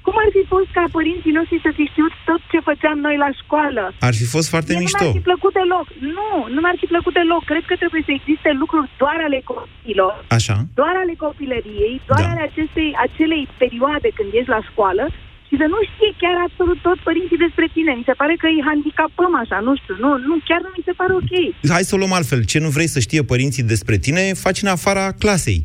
Cum 0.05 0.15
ar 0.23 0.29
fi 0.35 0.43
fost 0.53 0.69
ca 0.77 0.83
părinții 0.97 1.35
noștri 1.39 1.65
să 1.65 1.71
fi 1.77 1.83
știut 1.91 2.13
tot 2.29 2.41
ce 2.51 2.59
făceam 2.69 2.97
noi 3.07 3.15
la 3.25 3.29
școală? 3.41 3.83
Ar 4.09 4.15
fi 4.19 4.25
fost 4.35 4.47
foarte 4.53 4.71
Mie 4.73 4.81
mișto. 4.83 4.97
Nu 5.03 5.05
mi-ar 5.09 5.17
fi 5.19 5.27
plăcut 5.31 5.53
deloc. 5.61 5.87
Nu, 6.17 6.29
nu 6.53 6.59
mi-ar 6.63 6.77
fi 6.81 6.87
plăcut 6.93 7.13
deloc. 7.21 7.41
Cred 7.51 7.63
că 7.69 7.75
trebuie 7.81 8.03
să 8.07 8.11
existe 8.19 8.49
lucruri 8.61 8.87
doar 9.01 9.17
ale 9.27 9.39
copiilor, 9.51 10.13
Așa. 10.37 10.55
doar 10.79 10.93
ale 11.03 11.13
copilăriei, 11.25 11.95
doar 12.09 12.23
Da. 12.25 12.29
ale 12.31 12.41
acestei, 12.49 12.89
acelei 13.05 13.43
perioade 13.63 14.09
când 14.17 14.29
ești 14.39 14.53
la 14.55 14.61
școală 14.69 15.03
și 15.47 15.55
să 15.61 15.67
nu 15.73 15.79
știe 15.89 16.11
chiar 16.21 16.35
absolut 16.47 16.79
tot 16.87 16.97
părinții 17.09 17.43
despre 17.45 17.65
tine. 17.75 17.91
Mi 17.99 18.07
se 18.09 18.15
pare 18.21 18.33
că 18.41 18.47
îi 18.53 18.65
handicapăm 18.69 19.33
așa, 19.43 19.57
nu 19.67 19.73
știu, 19.79 19.95
nu, 20.03 20.09
nu 20.29 20.35
chiar 20.47 20.61
nu 20.65 20.71
mi 20.77 20.85
se 20.87 20.93
pare 20.99 21.13
ok. 21.21 21.33
Hai 21.75 21.87
să 21.89 21.93
o 21.95 21.97
luăm 22.01 22.13
altfel. 22.19 22.41
Ce 22.51 22.59
nu 22.65 22.69
vrei 22.77 22.89
să 22.95 22.99
știe 23.07 23.21
părinții 23.31 23.63
despre 23.73 23.95
tine, 24.05 24.23
faci 24.45 24.61
în 24.65 24.69
afara 24.77 25.05
clasei. 25.23 25.61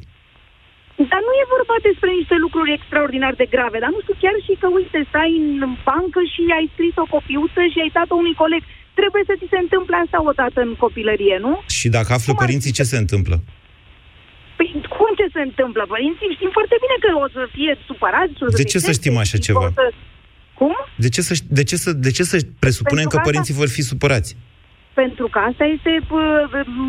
Dar 1.10 1.20
nu 1.28 1.32
e 1.42 1.52
vorba 1.56 1.76
despre 1.88 2.10
niște 2.18 2.36
lucruri 2.44 2.74
extraordinar 2.78 3.34
de 3.42 3.46
grave, 3.54 3.78
dar 3.84 3.90
nu 3.96 4.00
știu, 4.04 4.16
chiar 4.24 4.36
și 4.46 4.52
că, 4.60 4.66
uite, 4.78 4.98
stai 5.10 5.32
în 5.42 5.72
bancă 5.88 6.20
și 6.32 6.40
ai 6.58 6.66
scris 6.74 6.94
o 7.04 7.06
copiuță 7.14 7.62
și 7.72 7.78
ai 7.84 7.94
dat-o 7.98 8.16
unui 8.22 8.36
coleg. 8.42 8.62
Trebuie 9.00 9.22
să 9.28 9.34
ți 9.40 9.52
se 9.52 9.58
întâmple 9.64 9.96
asta 10.04 10.18
odată 10.30 10.58
în 10.66 10.72
copilărie, 10.84 11.36
nu? 11.46 11.52
Și 11.78 11.86
dacă 11.96 12.10
află 12.16 12.32
părinții, 12.42 12.76
ce 12.78 12.84
se 12.92 12.98
întâmplă? 13.04 13.36
Păi 14.58 14.68
cum 14.96 15.10
ce 15.20 15.26
se 15.36 15.42
întâmplă? 15.48 15.82
Părinții 15.94 16.34
știm 16.36 16.50
foarte 16.58 16.76
bine 16.84 16.96
că 17.04 17.08
o 17.24 17.26
să 17.36 17.42
fie 17.56 17.72
supărați. 17.88 18.34
O 18.42 18.46
să 18.50 18.56
De 18.60 18.62
te 18.62 18.70
ce 18.72 18.78
să 18.78 18.90
certe 18.90 19.00
știm 19.00 19.16
așa 19.22 19.36
și 19.38 19.46
ceva? 19.48 19.66
o 19.70 19.76
Să... 19.80 19.86
Cum? 20.60 20.74
De 21.04 21.08
ce 21.14 21.20
să, 21.28 21.34
de 21.58 21.62
ce 21.68 21.76
să, 21.84 21.90
de 22.06 22.10
ce 22.16 22.22
să 22.32 22.36
presupunem 22.64 23.06
Pentru 23.06 23.18
că 23.18 23.22
că 23.22 23.28
părinții 23.28 23.54
vor 23.60 23.68
fi 23.76 23.82
supărați? 23.82 24.30
Pentru 25.00 25.26
că 25.32 25.38
asta 25.38 25.64
este 25.64 25.92
pă, 26.08 26.20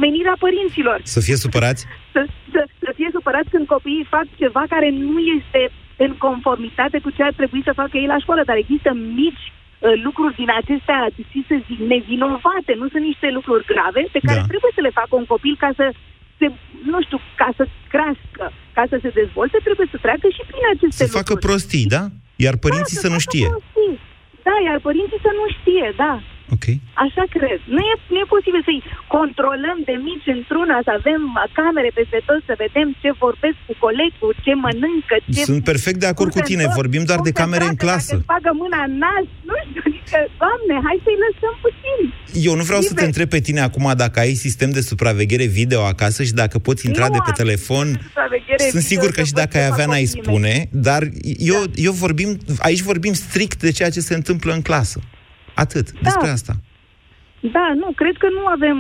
menirea 0.04 0.36
părinților. 0.46 0.98
Să 1.04 1.20
fie 1.28 1.36
supărați? 1.46 1.82
Să, 2.14 2.22
să, 2.54 2.62
să 2.84 2.90
fie 2.98 3.10
supărați 3.18 3.50
când 3.54 3.66
copiii 3.76 4.08
fac 4.16 4.26
ceva 4.42 4.64
care 4.74 4.90
nu 4.90 5.18
este 5.38 5.62
în 6.06 6.12
conformitate 6.26 6.98
cu 7.06 7.10
ce 7.16 7.24
ar 7.24 7.34
trebui 7.40 7.62
să 7.68 7.78
facă 7.82 7.96
ei 7.98 8.12
la 8.14 8.20
școală, 8.24 8.42
dar 8.50 8.58
există 8.64 8.90
mici 9.22 9.46
uh, 9.52 9.96
lucruri 10.08 10.36
din 10.42 10.50
acestea, 10.62 11.00
și 11.32 11.40
să 11.50 11.56
zic, 11.68 11.80
nevinovate, 11.94 12.72
nu 12.82 12.86
sunt 12.94 13.04
niște 13.12 13.28
lucruri 13.38 13.66
grave 13.72 14.02
pe 14.16 14.20
care 14.28 14.40
Da. 14.44 14.50
trebuie 14.52 14.74
să 14.78 14.82
le 14.88 14.98
facă 15.00 15.14
un 15.22 15.26
copil 15.34 15.56
ca 15.64 15.70
să 15.80 15.86
se, 16.40 16.46
nu 16.92 17.00
știu, 17.06 17.20
ca 17.42 17.50
să 17.58 17.64
crească, 17.94 18.44
ca 18.78 18.84
să 18.92 18.98
se 19.04 19.10
dezvolte, 19.22 19.58
trebuie 19.68 19.88
să 19.94 19.98
treacă 20.06 20.26
și 20.38 20.44
prin 20.50 20.64
aceste 20.74 20.98
Să 21.00 21.04
lucruri. 21.04 21.22
facă 21.22 21.34
prostii, 21.46 21.86
da? 21.96 22.04
Iar 22.46 22.56
părinții 22.66 22.98
să 23.04 23.10
nu 23.14 23.18
facă 23.20 23.28
știe. 23.28 23.48
prostii. 23.56 23.96
Da, 24.48 24.56
iar 24.68 24.78
părinții 24.88 25.22
să 25.28 25.32
nu 25.40 25.46
știe, 25.58 25.88
da. 26.04 26.14
Ok. 26.56 26.66
Așa 27.06 27.24
cred. 27.36 27.60
Nu 27.76 27.82
e, 27.92 27.94
nu 28.14 28.18
e 28.24 28.34
posibil 28.36 28.62
să-i 28.70 28.82
controlăm 29.16 29.78
de 29.90 29.96
mici 30.08 30.28
într-una, 30.38 30.76
să 30.88 30.92
avem 31.00 31.22
camere 31.60 31.92
peste 32.00 32.20
tot, 32.28 32.40
să 32.50 32.54
vedem 32.66 32.88
ce 33.02 33.10
vorbesc 33.26 33.58
cu 33.68 33.74
colegul, 33.86 34.32
ce 34.46 34.54
mănâncă, 34.66 35.16
ce... 35.34 35.42
Sunt 35.52 35.64
perfect 35.72 36.00
de 36.06 36.10
acord 36.14 36.30
cum 36.32 36.38
cu 36.40 36.46
se 36.46 36.50
tine. 36.50 36.64
întorc, 36.66 36.80
Vorbim 36.82 37.04
doar 37.10 37.20
cum 37.20 37.28
de 37.28 37.34
se 37.36 37.40
camere 37.42 37.66
în 37.70 37.74
îmbracă, 37.74 37.92
clasă. 37.92 38.14
Dacă 38.14 38.22
îți 38.22 38.32
bagă 38.34 38.52
mâna 38.64 38.80
în 38.90 38.94
nas, 39.06 39.26
nu 39.50 39.56
știu, 39.66 39.82
adică, 39.90 40.18
doamne, 40.42 40.76
hai 40.88 40.98
să-i 41.06 41.20
lăsăm 41.26 41.54
puțin. 41.66 42.00
Eu 42.48 42.54
nu 42.60 42.64
vreau 42.70 42.82
să 42.90 42.94
te 42.94 43.00
Liber. 43.04 43.10
întreb 43.12 43.30
pe 43.36 43.42
tine 43.48 43.62
acum 43.70 43.86
dacă 44.04 44.16
ai 44.24 44.34
sistem 44.46 44.70
de 44.78 44.82
supraveghere 44.92 45.48
video 45.60 45.82
acasă 45.94 46.20
și 46.28 46.34
dacă 46.44 46.56
poți 46.68 46.82
intra 46.90 47.06
Nu 47.08 47.14
de 47.16 47.20
pe 47.28 47.34
am 47.34 47.40
telefon. 47.44 47.88
supraveghere 48.08 48.64
Sunt 48.74 48.82
video 48.84 48.90
sigur 48.92 49.10
că 49.16 49.22
să 49.22 49.28
și 49.28 49.34
văd 49.34 49.40
dacă 49.42 49.54
ce 49.56 49.62
ai 49.62 49.68
fac 49.70 49.74
avea 49.74 49.88
n-ai 49.92 50.06
copiii 50.06 50.16
mei. 50.16 50.24
spune, 50.26 50.56
dar 50.90 51.02
eu, 51.54 51.60
eu 51.88 51.92
vorbim, 52.06 52.30
aici 52.68 52.82
vorbim 52.92 53.14
strict 53.14 53.60
de 53.68 53.72
ceea 53.78 53.90
ce 53.96 54.00
se 54.10 54.16
întâmplă 54.20 54.52
în 54.54 54.62
clasă. 54.70 55.00
Atât, 55.64 55.92
despre 56.08 56.30
asta. 56.38 56.54
Da, 57.56 57.66
nu, 57.82 57.88
cred 58.02 58.16
că 58.24 58.28
nu 58.38 58.44
avem, 58.56 58.78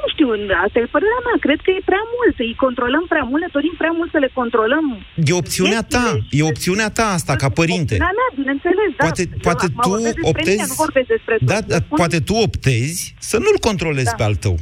nu 0.00 0.04
știu, 0.14 0.28
asta 0.64 0.76
e 0.78 0.94
părerea 0.96 1.22
mea, 1.26 1.36
cred 1.46 1.58
că 1.64 1.70
e 1.76 1.88
prea 1.90 2.04
mult, 2.16 2.36
îi 2.44 2.54
controlăm 2.64 3.04
prea 3.12 3.24
mult, 3.30 3.40
ne 3.44 3.50
dorim 3.56 3.74
prea 3.82 3.94
mult 3.98 4.10
să 4.14 4.18
le 4.24 4.30
controlăm. 4.40 4.86
E 5.30 5.32
opțiunea 5.42 5.82
ta, 5.94 6.06
e 6.38 6.50
opțiunea 6.52 6.90
ta 6.98 7.06
asta 7.18 7.34
ca 7.42 7.48
părinte. 7.60 7.94
Da, 8.04 8.10
da, 8.20 8.26
bineînțeles, 8.40 8.90
da. 8.98 9.04
Poate, 9.06 9.22
Eu 9.32 9.38
poate 9.48 9.64
acum 9.66 9.80
tu 9.84 9.88
vorbesc 9.88 10.14
despre 10.14 10.28
optezi... 10.32 10.56
Mine, 10.60 10.72
nu 10.72 10.78
vorbesc 10.84 11.08
despre 11.16 11.34
da, 11.50 11.54
toți. 11.58 11.68
da, 11.72 11.78
Spun- 11.82 11.98
poate 12.00 12.18
tu 12.28 12.34
optezi 12.48 13.00
să 13.30 13.36
nu-l 13.44 13.58
controlezi 13.68 14.12
Da. 14.12 14.18
pe 14.18 14.24
al 14.28 14.36
tău. 14.44 14.56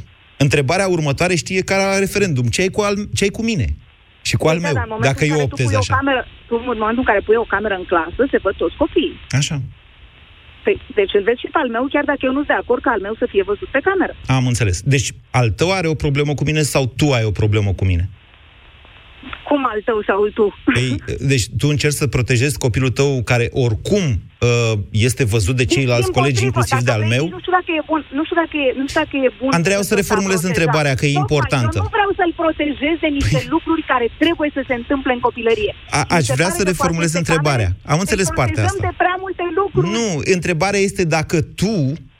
Întrebarea 0.45 0.87
următoare 0.95 1.35
știe 1.43 1.61
ca 1.69 1.75
la 1.83 1.99
referendum. 2.05 2.45
Ce 2.55 2.59
ai 2.61 2.71
cu, 2.75 2.81
al, 2.81 2.95
ce 3.17 3.23
ai 3.23 3.33
cu 3.37 3.43
mine? 3.49 3.67
Și 4.29 4.35
cu 4.41 4.47
al 4.51 4.57
Da, 4.59 4.61
meu, 4.65 4.73
da, 4.73 4.83
în 4.85 4.91
momentul 4.93 5.11
dacă 5.11 5.23
în 5.25 5.29
eu 5.31 5.35
care 5.37 5.47
tu 5.47 5.51
optez 5.51 5.65
pui 5.65 5.75
o 5.75 5.81
așa. 5.83 5.93
Cameră, 5.99 6.21
tu, 6.47 6.53
în 6.73 6.77
momentul 6.83 7.03
în 7.05 7.09
care 7.11 7.21
pui 7.27 7.35
o 7.45 7.47
cameră 7.55 7.75
în 7.81 7.85
clasă, 7.91 8.21
se 8.31 8.37
văd 8.45 8.55
toți 8.63 8.75
copiii. 8.83 9.15
Așa. 9.41 9.55
Păi, 10.67 10.81
Deci 10.95 11.13
îl 11.13 11.23
vezi 11.23 11.39
și 11.39 11.47
pe 11.51 11.59
al 11.63 11.69
meu, 11.69 11.87
chiar 11.93 12.03
dacă 12.03 12.21
eu 12.21 12.31
nu 12.31 12.41
sunt 12.43 12.47
de 12.47 12.53
acord 12.63 12.81
ca 12.81 12.91
al 12.91 13.01
meu 13.01 13.15
să 13.21 13.25
fie 13.29 13.43
văzut 13.43 13.67
pe 13.67 13.79
cameră. 13.87 14.13
Am 14.37 14.47
înțeles. 14.47 14.81
Deci, 14.81 15.09
al 15.39 15.49
tău 15.49 15.71
are 15.71 15.87
o 15.87 15.93
problemă 15.93 16.33
cu 16.33 16.43
mine 16.43 16.61
sau 16.61 16.83
tu 16.99 17.05
ai 17.11 17.23
o 17.23 17.31
problemă 17.31 17.73
cu 17.73 17.85
mine? 17.85 18.09
Cum 19.47 19.61
al 19.71 19.81
tău 19.85 19.99
sau 20.07 20.19
tu? 20.37 20.45
Ei, 20.75 20.95
deci 21.31 21.45
tu 21.57 21.67
încerci 21.67 21.99
să 22.01 22.07
protejezi 22.07 22.57
copilul 22.57 22.89
tău 22.89 23.11
care 23.31 23.49
oricum 23.65 24.05
uh, 24.41 24.73
este 25.07 25.23
văzut 25.35 25.55
de 25.61 25.65
ceilalți 25.65 26.09
Din 26.11 26.15
colegi, 26.17 26.41
potrivă, 26.43 26.49
inclusiv 26.49 26.79
dacă 26.79 26.87
de 26.87 26.91
al 26.97 27.03
vrei, 27.03 27.13
meu. 27.15 27.25
Nu 27.35 27.39
știu 27.43 27.53
dacă 27.59 27.69
e 27.79 27.81
bun, 27.91 28.01
nu 28.17 28.23
știu 28.27 28.37
dacă 28.41 28.55
e, 28.65 28.67
nu 28.81 28.85
știu 28.87 28.99
dacă 29.03 29.15
e 29.25 29.29
bun. 29.41 29.51
Andrei, 29.59 29.77
o 29.83 29.85
să 29.89 29.93
tot 29.93 29.99
reformulez 30.01 30.41
a 30.43 30.47
întrebarea, 30.53 30.93
că 30.99 31.05
e 31.05 31.07
Tocmai, 31.07 31.23
importantă. 31.23 31.77
Eu 31.81 31.85
nu 31.87 31.93
vreau 31.97 32.11
să-l 32.19 32.33
protejez 32.41 32.95
de 33.05 33.09
niște 33.19 33.39
lucruri 33.53 33.81
care 33.91 34.07
trebuie 34.23 34.49
să 34.57 34.61
se 34.69 34.75
întâmple 34.81 35.11
în 35.17 35.21
copilărie. 35.27 35.71
A, 35.97 36.01
Mi 36.01 36.15
aș 36.17 36.23
se 36.25 36.33
vrea 36.37 36.47
pare 36.47 36.57
să 36.59 36.63
că 36.63 36.69
reformulez 36.71 37.11
poate 37.11 37.23
pe 37.23 37.23
întrebarea. 37.23 37.69
camere 37.71 37.91
Am 37.91 37.97
ne 37.97 38.03
înțeles 38.05 38.27
partea 38.41 38.63
protejăm 38.63 38.77
asta. 38.77 38.87
de 38.89 38.93
prea 39.03 39.17
multe 39.23 39.43
lucruri. 39.59 39.87
Nu, 39.97 40.07
întrebarea 40.37 40.81
este 40.89 41.03
dacă 41.17 41.37
tu, 41.61 41.73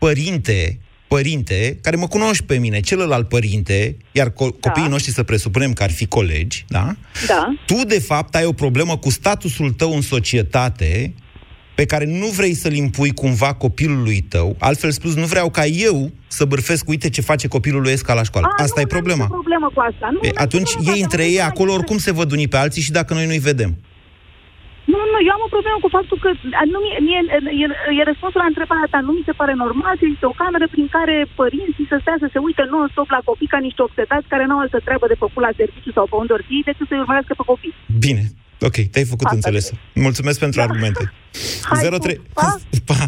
părinte, 0.06 0.60
părinte, 1.08 1.78
care 1.82 1.96
mă 1.96 2.08
cunoști 2.08 2.44
pe 2.44 2.58
mine, 2.58 2.80
celălalt 2.80 3.28
părinte, 3.28 3.98
iar 4.12 4.30
co- 4.30 4.34
da. 4.60 4.70
copiii 4.70 4.88
noștri 4.90 5.12
să 5.14 5.24
presupunem 5.24 5.74
că 5.74 5.84
ar 5.84 5.92
fi 5.92 6.06
colegi, 6.06 6.66
da? 6.68 6.96
Da. 7.28 7.56
Tu, 7.66 7.76
de 7.88 8.00
fapt, 8.00 8.36
ai 8.36 8.46
o 8.46 8.52
problemă 8.54 8.98
cu 8.98 9.10
statusul 9.10 9.72
tău 9.72 9.96
în 9.96 10.02
societate 10.02 11.14
pe 11.76 11.86
care 11.86 12.06
nu 12.06 12.26
vrei 12.28 12.54
să-l 12.54 12.74
impui 12.74 13.12
cumva 13.14 13.54
copilului 13.54 14.22
tău. 14.22 14.56
Altfel 14.60 14.92
spus, 14.92 15.16
nu 15.16 15.26
vreau 15.26 15.50
ca 15.50 15.66
eu 15.66 16.12
să 16.28 16.46
bârfesc, 16.46 16.88
uite 16.88 17.10
ce 17.10 17.22
face 17.22 17.48
copilul 17.48 17.82
lui 17.82 17.92
Esca 17.92 18.14
la 18.14 18.24
școală. 18.24 18.48
A, 18.58 18.64
Asta 18.64 18.74
nu, 18.76 18.82
e 18.82 18.86
problema. 18.86 19.24
Nu 19.24 19.30
problemă 19.30 19.72
cu 19.74 19.80
asta. 19.92 20.10
Nu, 20.12 20.28
E, 20.28 20.32
atunci 20.36 20.72
ei 20.94 21.02
între 21.02 21.26
ei 21.26 21.42
acolo 21.42 21.74
oricum 21.74 21.98
se 21.98 22.12
văd 22.12 22.32
unii 22.32 22.48
pe 22.48 22.58
alții 22.58 22.82
și 22.82 22.92
dacă 22.92 23.14
noi 23.14 23.26
nu-i 23.26 23.38
vedem. 23.38 23.78
Nu, 24.92 25.00
nu, 25.12 25.20
eu 25.28 25.34
am 25.36 25.48
o 25.48 25.54
problemă 25.56 25.78
cu 25.82 25.90
faptul 25.98 26.18
că 26.24 26.30
a, 26.62 26.64
nu, 26.74 26.80
mie, 26.86 26.98
mie, 27.08 27.22
e, 27.64 27.66
e 28.00 28.10
răspunsul 28.12 28.42
la 28.44 28.52
întrebarea 28.52 28.92
ta. 28.94 29.00
Nu 29.08 29.14
mi 29.18 29.28
se 29.30 29.38
pare 29.40 29.54
normal 29.64 29.94
să 29.98 30.04
existe 30.06 30.28
o 30.32 30.40
cameră 30.42 30.66
prin 30.76 30.88
care 30.96 31.16
părinții 31.42 31.90
să 31.92 31.98
stea 32.00 32.18
să 32.24 32.28
se 32.34 32.40
uite 32.48 32.64
non-stop 32.74 33.10
la 33.16 33.22
copii 33.30 33.54
ca 33.54 33.60
niște 33.68 33.82
obsedați 33.88 34.32
care 34.34 34.44
n-au 34.46 34.62
altă 34.64 34.80
treabă 34.88 35.06
de 35.10 35.22
făcut 35.24 35.42
la 35.48 35.58
serviciu 35.60 35.92
sau 35.98 36.06
pe 36.12 36.16
unde 36.22 36.34
ori 36.36 36.48
fi 36.50 36.58
decât 36.70 36.86
să-i 36.88 37.04
urmărească 37.04 37.34
pe 37.38 37.46
copii. 37.52 37.74
Bine. 38.06 38.24
Ok, 38.68 38.78
te-ai 38.92 39.12
făcut 39.14 39.28
Asta 39.28 39.40
înțeles. 39.40 39.66
Mulțumesc 40.08 40.38
pentru 40.46 40.60
argumente. 40.66 41.04
03 42.00 42.22
pa, 42.90 42.96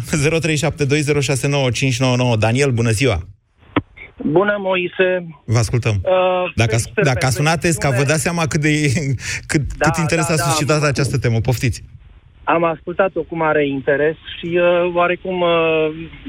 0372069599 2.34 2.38
Daniel, 2.44 2.70
bună 2.80 2.92
ziua! 3.00 3.16
Bună, 4.24 4.56
Moise. 4.58 5.26
Vă 5.44 5.58
ascultăm. 5.58 5.94
Uh, 6.02 6.52
Dacă, 6.54 6.70
felicitări 6.70 7.06
dacă 7.06 7.18
a 7.18 7.20
pentru 7.20 7.42
sunat 7.42 7.64
Esca, 7.64 7.90
vă 7.90 8.02
dați 8.02 8.22
seama 8.22 8.46
cât 8.46 8.60
de 8.60 8.92
cât, 9.46 9.62
Da, 9.76 9.84
cât 9.90 9.96
interes 9.96 10.26
da, 10.26 10.32
a 10.32 10.36
da. 10.36 10.42
suscitat 10.42 10.82
această 10.82 11.18
temă. 11.18 11.40
Poftiți. 11.40 11.82
Am 12.44 12.64
ascultat-o 12.64 13.22
cu 13.22 13.36
mare 13.36 13.66
interes 13.66 14.16
și 14.38 14.46
uh, 14.46 14.94
oarecum 14.94 15.40
uh, 15.40 15.50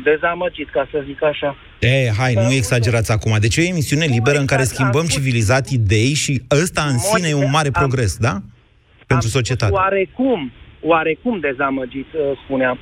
dezamăgit, 0.03 0.69
ca 0.69 0.87
să 0.91 1.03
zic 1.05 1.23
așa. 1.23 1.55
E, 1.79 2.11
hai, 2.17 2.33
nu 2.33 2.51
exagerați 2.51 3.11
acum. 3.11 3.37
Deci 3.39 3.57
e 3.57 3.61
o 3.61 3.65
emisiune 3.65 4.05
liberă 4.05 4.37
în 4.37 4.45
care 4.45 4.63
schimbăm 4.63 5.05
civilizat 5.05 5.69
idei 5.69 6.13
și 6.13 6.41
ăsta 6.61 6.81
în 6.81 6.97
sine 6.97 7.27
e 7.29 7.33
un 7.33 7.49
mare 7.51 7.71
progres, 7.71 8.17
da? 8.17 8.37
Pentru 9.07 9.27
societate. 9.27 9.73
Oarecum, 9.73 10.51
oarecum 10.81 11.39
dezamăgit, 11.39 12.07
uh, 12.13 12.21
spuneam. 12.43 12.77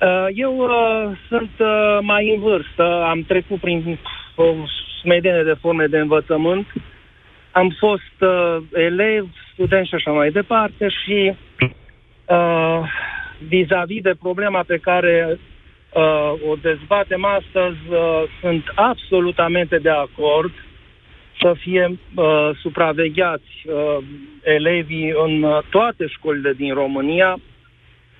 Uh, 0.00 0.26
Eu 0.34 0.56
uh, 0.56 1.18
sunt 1.28 1.50
uh, 1.58 1.98
mai 2.02 2.32
în 2.34 2.40
vârstă, 2.40 3.04
am 3.08 3.22
trecut 3.22 3.60
prin 3.60 3.98
o 4.38 4.54
smedenie 5.00 5.42
de 5.42 5.56
forme 5.60 5.86
de 5.86 5.98
învățământ, 5.98 6.66
am 7.52 7.76
fost 7.78 8.16
uh, 8.20 8.56
elev, 8.72 9.28
student 9.52 9.86
și 9.86 9.94
așa 9.94 10.10
mai 10.10 10.30
departe 10.30 10.88
și 10.88 11.34
uh, 12.26 12.80
vis-a-vis 13.48 14.02
de 14.02 14.14
problema 14.20 14.62
pe 14.66 14.76
care 14.76 15.38
uh, 15.94 16.32
o 16.50 16.54
dezbatem 16.60 17.24
astăzi, 17.24 17.78
uh, 17.90 18.22
sunt 18.40 18.64
absolutamente 18.74 19.78
de 19.78 19.90
acord 19.90 20.52
să 21.40 21.54
fie 21.58 21.98
uh, 22.14 22.50
supravegheați 22.60 23.66
uh, 23.66 24.04
elevii 24.42 25.12
în 25.24 25.42
uh, 25.42 25.58
toate 25.70 26.06
școlile 26.06 26.52
din 26.52 26.74
România. 26.74 27.38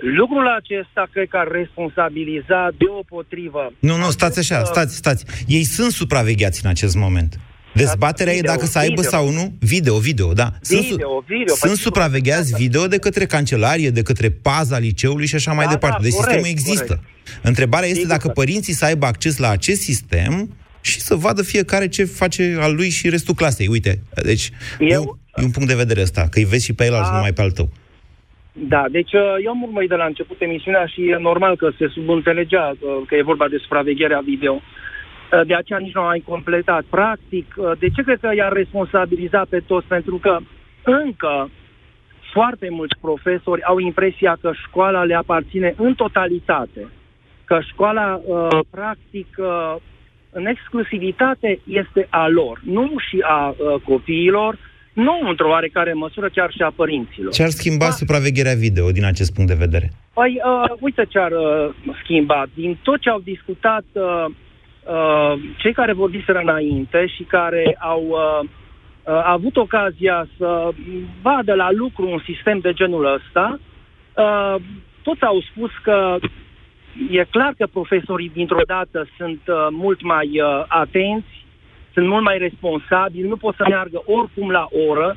Lucrul 0.01 0.47
acesta 0.61 1.09
cred 1.13 1.29
că 1.29 1.37
ar 1.37 1.49
responsabiliza 1.51 2.69
deopotrivă. 2.79 3.73
Nu, 3.79 3.97
nu, 3.97 4.11
stați 4.11 4.39
așa, 4.39 4.65
stați, 4.65 4.97
stați. 4.97 5.25
Ei 5.47 5.65
sunt 5.65 5.93
supravegheați 5.93 6.61
în 6.65 6.71
acest 6.71 6.95
moment. 6.97 7.41
Dezbaterea 7.75 8.33
Video, 8.33 8.51
e 8.53 8.55
dacă 8.55 8.67
să 8.67 8.79
aibă 8.79 8.95
video. 9.03 9.11
sau 9.11 9.31
nu 9.31 9.53
video, 9.61 9.99
video, 9.99 10.33
da. 10.33 10.53
Sunt, 10.61 10.83
su- 10.85 10.89
Video, 10.95 11.25
video, 11.27 11.55
sunt 11.55 11.73
păi, 11.73 11.81
supravegheați 11.81 12.55
video 12.55 12.87
de 12.87 12.99
către 12.99 13.27
cancelarie, 13.27 13.91
de 13.91 14.03
către 14.03 14.31
paza 14.31 14.79
liceului 14.79 15.27
și 15.27 15.35
așa 15.35 15.53
mai 15.53 15.65
Da, 15.65 15.71
departe. 15.71 15.97
da, 15.97 16.03
Deci 16.03 16.13
corect, 16.13 16.33
sistemul 16.45 16.59
există. 16.59 17.01
Întrebarea 17.43 17.87
este 17.89 18.01
Sigur 18.01 18.15
dacă 18.15 18.27
că- 18.27 18.33
părinții 18.33 18.73
să 18.73 18.85
aibă 18.85 19.07
acces 19.07 19.37
la 19.37 19.49
acest 19.51 19.81
sistem 19.81 20.57
și 20.81 21.01
să 21.01 21.15
vadă 21.15 21.43
fiecare 21.43 21.89
ce 21.89 22.05
face 22.05 22.57
al 22.61 22.75
lui 22.75 22.91
și 22.91 23.09
restul 23.09 23.35
clasei. 23.35 23.67
Uite, 23.69 24.03
deci 24.23 24.51
Eu... 24.81 24.89
e, 24.89 24.97
un, 24.97 25.07
e 25.37 25.43
un 25.45 25.51
punct 25.51 25.69
de 25.69 25.75
vedere 25.75 26.03
ăsta, 26.03 26.29
că 26.31 26.39
îi 26.39 26.45
vezi 26.45 26.65
și 26.65 26.73
pe 26.73 26.85
el, 26.85 26.95
A- 26.95 27.01
nu 27.09 27.15
numai 27.15 27.33
pe 27.33 27.43
al 27.43 27.51
tău. 27.51 27.73
Da, 28.61 28.85
deci 28.91 29.13
uh, 29.13 29.35
eu 29.45 29.51
am 29.51 29.63
urmărit 29.63 29.89
de 29.89 29.95
la 29.95 30.05
început 30.05 30.41
emisiunea 30.41 30.87
și 30.87 31.09
e 31.09 31.17
normal 31.17 31.57
că 31.57 31.71
se 31.79 31.89
subînțelegea 31.89 32.75
uh, 32.81 33.03
că 33.07 33.15
e 33.15 33.23
vorba 33.23 33.49
de 33.49 33.57
supravegherea 33.57 34.21
video. 34.21 34.55
Uh, 34.55 35.47
De 35.47 35.55
aceea 35.55 35.79
nici 35.79 35.95
nu 35.95 36.01
am 36.01 36.07
mai 36.07 36.23
completat. 36.29 36.85
Practic, 36.91 37.55
uh, 37.57 37.73
de 37.79 37.89
ce 37.89 38.03
cred 38.03 38.19
că 38.21 38.31
i-ar 38.35 38.53
responsabiliza 38.53 39.47
pe 39.49 39.61
toți? 39.67 39.87
Pentru 39.87 40.17
că 40.17 40.39
încă 40.85 41.51
foarte 42.33 42.69
mulți 42.71 42.99
profesori 43.01 43.63
au 43.63 43.79
impresia 43.79 44.37
că 44.41 44.53
școala 44.67 45.05
le 45.05 45.15
aparține 45.15 45.75
în 45.77 45.95
totalitate. 45.95 46.89
Că 47.45 47.61
școala, 47.61 48.21
uh, 48.25 48.59
practic, 48.71 49.27
uh, 49.37 49.75
în 50.31 50.47
exclusivitate 50.47 51.61
este 51.67 52.07
a 52.11 52.29
lor, 52.29 52.61
nu 52.65 52.93
și 53.09 53.19
a 53.23 53.49
uh, 53.49 53.81
copiilor, 53.85 54.59
nu 55.07 55.29
într-o 55.29 55.49
oarecare 55.49 55.93
măsură, 55.93 56.29
chiar 56.29 56.51
și 56.51 56.63
a 56.63 56.73
părinților. 56.77 57.33
Ce 57.33 57.43
ar 57.43 57.49
schimba 57.49 57.91
supravegherea 57.91 58.55
video 58.55 58.91
din 58.91 59.05
acest 59.05 59.35
punct 59.35 59.51
de 59.51 59.65
vedere? 59.65 59.91
Păi, 60.13 60.41
uh, 60.45 60.77
uite 60.81 61.05
ce 61.09 61.19
ar 61.19 61.33
uh, 61.33 61.75
schimba. 62.03 62.47
Din 62.55 62.79
tot 62.83 63.01
ce 63.01 63.09
au 63.11 63.21
discutat 63.21 63.85
uh, 63.93 64.25
uh, 64.25 65.33
cei 65.57 65.73
care 65.73 65.93
vorbiseră 65.93 66.39
înainte 66.39 67.07
și 67.07 67.23
care 67.23 67.77
au 67.79 68.03
uh, 68.09 68.41
uh, 68.43 69.23
avut 69.25 69.57
ocazia 69.57 70.29
să 70.37 70.69
vadă 71.23 71.55
la 71.55 71.69
lucru 71.71 72.11
un 72.11 72.23
sistem 72.25 72.59
de 72.59 72.73
genul 72.73 73.05
ăsta, 73.15 73.61
uh, 74.17 74.55
toți 75.03 75.23
au 75.23 75.41
spus 75.51 75.71
că 75.83 76.17
e 77.11 77.25
clar 77.31 77.55
că 77.59 77.67
profesorii 77.67 78.31
dintr-o 78.35 78.65
dată 78.67 79.09
sunt 79.17 79.41
uh, 79.47 79.67
mult 79.71 80.03
mai 80.03 80.29
uh, 80.41 80.65
atenți, 80.69 81.47
sunt 81.99 82.11
mult 82.11 82.25
mai 82.25 82.39
responsabili, 82.39 83.29
nu 83.29 83.37
pot 83.37 83.55
să 83.55 83.65
meargă 83.69 84.03
oricum 84.05 84.51
la 84.51 84.67
oră, 84.89 85.17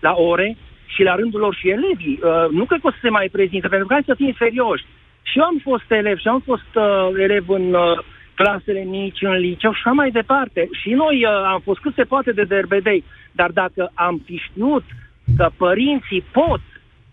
la 0.00 0.12
ore 0.14 0.56
și 0.86 1.02
la 1.02 1.14
rândul 1.14 1.40
lor 1.40 1.54
și 1.54 1.68
elevii. 1.68 2.18
Uh, 2.22 2.46
nu 2.50 2.64
cred 2.64 2.80
că 2.80 2.86
o 2.86 2.90
să 2.90 2.98
se 3.02 3.08
mai 3.08 3.28
prezinte, 3.32 3.68
pentru 3.68 3.86
că 3.86 3.92
hai 3.92 4.10
să 4.10 4.14
fim 4.14 4.34
serioși. 4.38 4.84
Și 5.22 5.38
eu 5.38 5.44
am 5.44 5.58
fost 5.62 5.90
elev 5.90 6.18
și 6.18 6.28
am 6.28 6.40
fost 6.40 6.70
uh, 6.74 7.08
elev 7.26 7.48
în 7.48 7.74
uh, 7.74 7.98
clasele 8.34 8.82
mici, 8.82 9.22
în 9.22 9.36
liceu 9.36 9.72
și 9.72 9.82
așa 9.84 9.90
mai 9.90 10.10
departe. 10.10 10.68
Și 10.80 10.90
noi 10.90 11.24
uh, 11.24 11.30
am 11.54 11.60
fost 11.60 11.80
cât 11.80 11.94
se 11.94 12.04
poate 12.04 12.32
de 12.32 12.44
derbedei. 12.44 13.04
Dar 13.32 13.50
dacă 13.50 13.90
am 13.94 14.22
fi 14.24 14.36
știut 14.36 14.84
că 15.36 15.50
părinții 15.56 16.24
pot, 16.32 16.64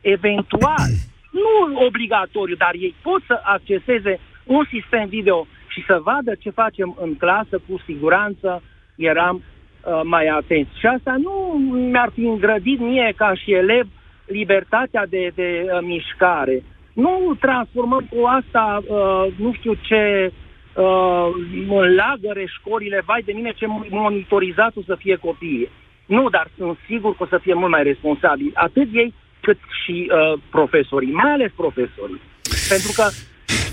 eventual, 0.02 0.92
nu 1.42 1.86
obligatoriu, 1.86 2.56
dar 2.56 2.74
ei 2.74 2.96
pot 3.02 3.22
să 3.28 3.40
acceseze 3.44 4.20
un 4.44 4.64
sistem 4.70 5.08
video 5.08 5.48
și 5.68 5.84
să 5.88 6.02
vadă 6.04 6.32
ce 6.40 6.50
facem 6.50 6.98
în 7.02 7.16
clasă, 7.16 7.62
cu 7.68 7.82
siguranță 7.86 8.62
eram 8.96 9.36
uh, 9.42 10.02
mai 10.04 10.26
atenți. 10.28 10.80
Și 10.80 10.86
asta 10.86 11.16
nu 11.22 11.60
mi-ar 11.92 12.10
fi 12.14 12.22
îngrădit 12.22 12.80
mie 12.80 13.14
ca 13.16 13.34
și 13.34 13.52
elev 13.54 13.88
libertatea 14.26 15.06
de, 15.10 15.32
de 15.36 15.66
uh, 15.66 15.80
mișcare. 15.82 16.64
Nu 16.94 17.38
transformăm 17.40 18.08
cu 18.10 18.26
asta, 18.26 18.82
uh, 18.88 19.26
nu 19.38 19.54
știu 19.54 19.74
ce, 19.74 20.32
uh, 20.76 21.28
în 21.70 21.96
lagăre 21.96 22.46
școlile, 22.46 23.02
vai 23.06 23.22
de 23.26 23.32
mine 23.32 23.52
ce 23.56 23.66
monitorizat 23.90 24.76
o 24.76 24.82
să 24.86 24.96
fie 24.96 25.16
copiii. 25.16 25.70
Nu, 26.06 26.30
dar 26.30 26.48
sunt 26.58 26.78
sigur 26.86 27.16
că 27.16 27.24
o 27.24 27.26
să 27.26 27.38
fie 27.38 27.54
mult 27.54 27.72
mai 27.72 27.84
responsabili, 27.84 28.52
atât 28.54 28.88
ei 28.94 29.14
cât 29.42 29.58
și 29.84 30.12
uh, 30.12 30.40
profesorii, 30.50 31.12
mai 31.12 31.32
ales 31.32 31.52
profesorii. 31.56 32.22
Pentru 32.70 32.92
că 32.96 33.06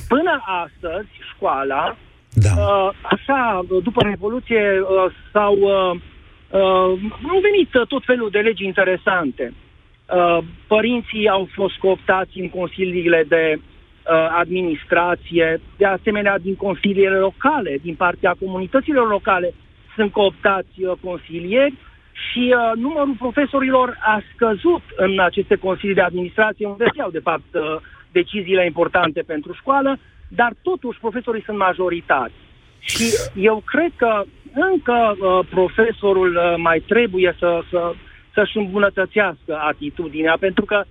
până 0.08 0.42
astăzi 0.64 1.08
școala, 1.34 1.96
da. 2.32 2.50
uh, 2.56 2.90
așa, 3.02 3.64
după 3.82 4.02
Revoluție 4.02 4.80
uh, 4.80 5.12
s-au 5.32 5.54
uh, 5.54 6.00
uh, 6.50 6.98
au 7.30 7.40
venit 7.42 7.74
uh, 7.74 7.86
tot 7.86 8.04
felul 8.04 8.30
de 8.30 8.38
legi 8.38 8.64
interesante. 8.64 9.52
Uh, 10.14 10.38
părinții 10.66 11.28
au 11.28 11.48
fost 11.52 11.76
cooptați 11.76 12.38
în 12.40 12.48
consiliile 12.48 13.24
de 13.28 13.58
uh, 13.58 14.36
administrație, 14.38 15.60
de 15.76 15.84
asemenea 15.84 16.38
din 16.38 16.56
consiliile 16.56 17.16
locale, 17.16 17.78
din 17.82 17.94
partea 17.94 18.36
comunităților 18.40 19.08
locale 19.08 19.54
sunt 19.94 20.12
cooptați 20.12 20.82
uh, 20.82 20.92
consilieri 21.04 21.74
și 22.12 22.54
uh, 22.56 22.72
numărul 22.76 23.14
profesorilor 23.18 23.98
a 24.00 24.22
scăzut 24.34 24.82
în 24.96 25.20
aceste 25.20 25.56
consilii 25.56 25.94
de 25.94 26.00
administrație, 26.00 26.66
unde 26.66 26.84
se 26.84 26.98
iau, 26.98 27.10
de 27.10 27.18
fapt, 27.18 27.54
uh, 27.54 27.76
deciziile 28.12 28.64
importante 28.64 29.20
pentru 29.26 29.52
școală, 29.52 29.98
dar 30.38 30.52
totuși 30.62 30.98
profesorii 30.98 31.42
sunt 31.42 31.56
majoritari. 31.58 32.32
Și 32.78 33.04
eu 33.34 33.62
cred 33.66 33.92
că 33.96 34.22
încă 34.72 35.16
uh, 35.18 35.46
profesorul 35.50 36.36
uh, 36.36 36.54
mai 36.56 36.78
trebuie 36.88 37.36
să, 37.38 37.60
să, 37.70 37.92
să-și 38.34 38.56
îmbunătățească 38.56 39.58
atitudinea, 39.70 40.36
pentru 40.40 40.64
că 40.64 40.82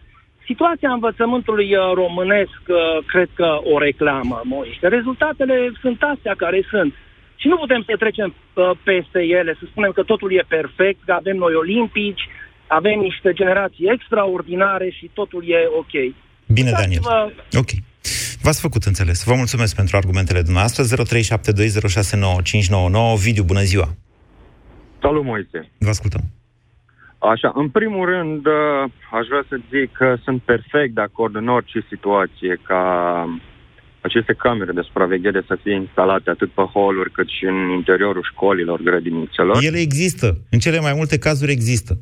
situația 0.46 0.92
învățământului 0.92 1.76
uh, 1.76 1.92
românesc 1.94 2.62
uh, 2.68 2.78
cred 3.06 3.30
că 3.34 3.60
o 3.74 3.78
reclamă, 3.78 4.42
Moise. 4.44 4.88
Rezultatele 4.88 5.72
sunt 5.82 6.02
astea 6.02 6.34
care 6.38 6.60
sunt. 6.70 6.94
Și 7.36 7.48
nu 7.48 7.58
putem 7.58 7.84
să 7.88 7.96
trecem 7.98 8.34
uh, 8.54 8.72
peste 8.84 9.20
ele, 9.24 9.56
să 9.60 9.66
spunem 9.72 9.92
că 9.92 10.04
totul 10.04 10.32
e 10.34 10.44
perfect, 10.48 11.00
că 11.06 11.12
avem 11.12 11.36
noi 11.38 11.54
olimpici, 11.54 12.28
avem 12.68 13.00
niște 13.00 13.34
generații 13.34 13.90
extraordinare 13.96 14.90
și 14.90 15.10
totul 15.14 15.44
e 15.48 15.60
ok. 15.78 15.94
Bine, 16.58 16.72
Daniel. 16.72 17.02
Uitați-vă- 17.04 17.32
Ok. 17.62 17.70
V-ați 18.42 18.62
făcut 18.62 18.84
înțeles. 18.84 19.24
Vă 19.24 19.34
mulțumesc 19.36 19.76
pentru 19.76 19.98
argumentele 19.98 20.42
dumneavoastră. 20.42 20.84
0372069599. 20.84 20.88
Video, 23.24 23.44
bună 23.44 23.62
ziua! 23.62 23.96
Salut, 25.02 25.24
Moise! 25.24 25.70
Vă 25.78 25.90
ascultăm. 25.90 26.22
Așa, 27.18 27.52
în 27.56 27.70
primul 27.70 28.06
rând, 28.06 28.46
uh, 28.46 28.84
aș 29.12 29.28
vrea 29.28 29.46
să 29.50 29.60
zic 29.70 29.92
că 29.92 30.16
sunt 30.24 30.42
perfect 30.42 30.96
de 30.96 31.02
acord 31.02 31.36
în 31.36 31.48
orice 31.48 31.86
situație 31.90 32.60
ca 32.64 32.84
aceste 34.02 34.34
camere 34.34 34.72
de 34.72 34.82
supraveghere 34.82 35.44
să 35.48 35.58
fie 35.64 35.76
instalate 35.76 36.30
atât 36.30 36.52
pe 36.52 36.62
holuri 36.62 37.12
cât 37.12 37.28
și 37.28 37.46
în 37.46 37.70
interiorul 37.70 38.28
școlilor, 38.32 38.82
grădinițelor. 38.82 39.64
Ele 39.64 39.80
există. 39.80 40.38
În 40.50 40.60
cele 40.60 40.80
mai 40.80 40.94
multe 40.96 41.18
cazuri 41.18 41.52
există. 41.52 41.98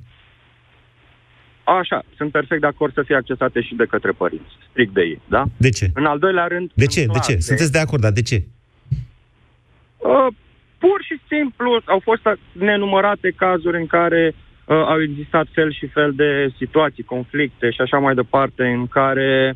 Așa, 1.80 2.04
sunt 2.18 2.32
perfect 2.32 2.62
de 2.62 2.68
acord 2.68 2.94
să 2.94 3.04
fie 3.06 3.16
accesate 3.16 3.62
și 3.62 3.76
de 3.76 3.86
către 3.86 4.12
părinți, 4.12 4.52
strict 4.70 4.94
de 4.94 5.02
ei, 5.02 5.22
da? 5.30 5.44
De 5.58 5.70
ce? 5.70 5.86
În 5.94 6.06
al 6.06 6.20
doilea 6.20 6.48
rând... 6.48 6.72
De 6.74 6.86
ce? 6.86 7.06
De 7.06 7.20
ce? 7.20 7.38
Sunteți 7.40 7.72
de 7.72 7.80
acord, 7.80 8.02
dar 8.02 8.12
de 8.12 8.22
ce? 8.22 8.44
Uh, 9.98 10.28
pur 10.78 11.00
și 11.08 11.20
simplu 11.28 11.82
au 11.86 12.00
fost 12.04 12.22
nenumărate 12.52 13.34
cazuri 13.36 13.78
în 13.78 13.86
care 13.86 14.36
uh, 14.66 14.76
au 14.76 15.02
existat 15.02 15.48
fel 15.54 15.74
și 15.74 15.88
fel 15.88 16.14
de 16.16 16.54
situații, 16.58 17.04
conflicte 17.04 17.70
și 17.70 17.82
așa 17.82 17.98
mai 17.98 18.16
departe, 18.16 18.64
în 18.64 18.88
care... 18.88 19.56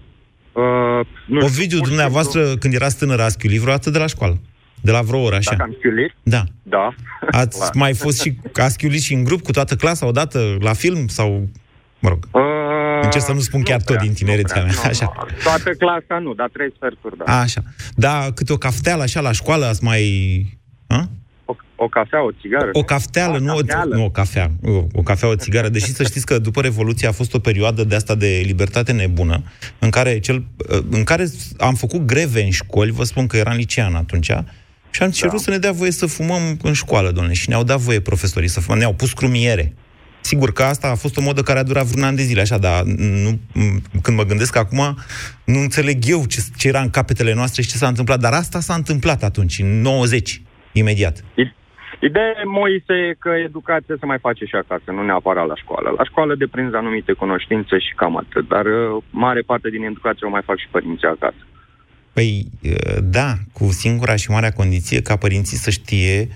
Uh, 0.51 1.05
nu 1.25 1.45
o 1.45 1.47
video 1.47 1.79
dumneavoastră, 1.79 2.39
simplu... 2.39 2.59
când 2.59 2.73
erați 2.73 2.97
tânără, 2.97 3.21
ați 3.21 3.37
chiulit 3.37 3.59
vreodată 3.59 3.89
de 3.89 3.97
la 3.97 4.07
școală? 4.07 4.41
De 4.81 4.91
la 4.91 5.01
vreo 5.01 5.21
oră, 5.21 5.35
așa? 5.35 5.51
Dacă 5.51 5.63
am 5.63 5.77
chiulit? 5.81 6.11
Da. 6.23 6.43
Da. 6.63 6.89
Ați 7.31 7.57
Clar. 7.59 7.71
mai 7.75 7.93
fost 7.93 8.21
și, 8.21 8.33
ați 8.53 8.77
chiulit 8.77 9.01
și 9.01 9.13
în 9.13 9.23
grup 9.23 9.41
cu 9.41 9.51
toată 9.51 9.75
clasa 9.75 10.05
odată 10.07 10.57
la 10.59 10.73
film 10.73 11.07
sau, 11.07 11.49
mă 12.01 12.09
rog, 12.09 12.27
Uh, 12.31 12.41
încerc 13.03 13.23
să 13.23 13.33
nu 13.33 13.39
spun 13.39 13.61
chiar 13.61 13.81
tot 13.81 13.97
din 13.97 14.13
tinerețea 14.13 14.63
mea, 14.63 14.71
nu, 14.75 14.81
așa. 14.89 15.13
nu. 15.15 15.27
Toată 15.43 15.69
clasa 15.69 16.19
nu, 16.21 16.33
dar 16.33 16.49
trei 16.53 16.73
sferturi, 16.75 17.17
da. 17.17 17.39
Așa. 17.39 17.61
Da, 17.95 18.27
câte 18.35 18.53
o 18.53 18.57
cafteală 18.57 19.03
așa 19.03 19.21
la 19.21 19.31
școală 19.31 19.65
ați 19.65 19.83
mai... 19.83 20.03
A? 20.87 21.09
O, 21.45 21.55
o 21.75 21.87
cafea, 21.87 22.25
o 22.25 22.31
țigară. 22.41 22.69
O 22.71 22.83
cafteală, 22.83 23.37
nu, 23.37 23.55
o, 23.55 23.59
nu 23.85 24.03
o 24.03 24.09
cafea. 24.09 24.51
O, 24.63 24.83
o 24.93 25.01
cafea, 25.01 25.29
o 25.29 25.35
țigară. 25.35 25.69
Deși 25.69 25.93
să 25.93 26.03
știți 26.03 26.25
că 26.25 26.39
după 26.39 26.61
Revoluție 26.61 27.07
a 27.07 27.11
fost 27.11 27.33
o 27.33 27.39
perioadă 27.39 27.83
de 27.83 27.95
asta 27.95 28.15
de 28.15 28.41
libertate 28.45 28.91
nebună, 28.91 29.43
în 29.79 29.89
care, 29.89 30.19
cel, 30.19 30.45
în 30.89 31.03
care 31.03 31.27
am 31.57 31.73
făcut 31.73 32.05
greve 32.05 32.43
în 32.43 32.51
școli, 32.51 32.91
vă 32.91 33.03
spun 33.03 33.27
că 33.27 33.37
eram 33.37 33.55
licean 33.55 33.95
atunci, 33.95 34.31
și 34.89 35.03
am 35.03 35.09
cerut 35.09 35.35
da. 35.35 35.37
să 35.37 35.49
ne 35.49 35.57
dea 35.57 35.71
voie 35.71 35.91
să 35.91 36.05
fumăm 36.05 36.41
în 36.63 36.73
școală, 36.73 37.11
domnule, 37.11 37.35
și 37.35 37.49
ne-au 37.49 37.63
dat 37.63 37.79
voie 37.79 37.99
profesorii 37.99 38.47
să 38.47 38.59
fumăm, 38.59 38.77
ne-au 38.79 38.93
pus 38.93 39.13
crumiere. 39.13 39.73
Sigur 40.21 40.51
că 40.51 40.63
asta 40.63 40.87
a 40.87 40.95
fost 40.95 41.17
o 41.17 41.21
modă 41.21 41.41
care 41.41 41.59
a 41.59 41.63
durat 41.63 41.85
vreun 41.85 42.07
an 42.07 42.15
de 42.15 42.21
zile, 42.21 42.41
așa, 42.41 42.57
dar 42.57 42.83
nu, 42.83 43.39
când 44.01 44.17
mă 44.17 44.23
gândesc 44.23 44.55
acum, 44.55 44.97
nu 45.45 45.59
înțeleg 45.59 45.97
eu 46.05 46.25
ce, 46.25 46.41
ce 46.57 46.67
era 46.67 46.81
în 46.81 46.89
capetele 46.89 47.33
noastre 47.33 47.61
și 47.61 47.69
ce 47.69 47.77
s-a 47.77 47.87
întâmplat, 47.87 48.19
dar 48.19 48.33
asta 48.33 48.59
s-a 48.59 48.73
întâmplat 48.73 49.23
atunci, 49.23 49.59
în 49.59 49.81
90, 49.81 50.41
imediat. 50.71 51.23
Ideea, 52.01 52.33
Moise, 52.45 52.93
e 53.09 53.15
că 53.19 53.29
educația 53.29 53.95
se 53.99 54.05
mai 54.05 54.19
face 54.19 54.45
și 54.45 54.55
acasă, 54.55 54.91
nu 54.91 55.03
neapărat 55.03 55.47
la 55.47 55.55
școală. 55.55 55.93
La 55.97 56.03
școală 56.03 56.35
deprinzi 56.35 56.75
anumite 56.75 57.13
cunoștințe 57.13 57.79
și 57.79 57.93
cam 57.95 58.17
atât, 58.17 58.47
dar 58.47 58.65
uh, 58.65 59.03
mare 59.09 59.41
parte 59.41 59.69
din 59.69 59.83
educație 59.83 60.27
o 60.27 60.29
mai 60.29 60.41
fac 60.45 60.57
și 60.57 60.67
părinții 60.71 61.07
acasă. 61.07 61.43
Păi, 62.13 62.45
uh, 62.63 62.97
da, 63.03 63.33
cu 63.53 63.63
singura 63.71 64.15
și 64.15 64.31
marea 64.31 64.51
condiție 64.51 65.01
ca 65.01 65.15
părinții 65.15 65.57
să 65.57 65.69
știe 65.69 66.27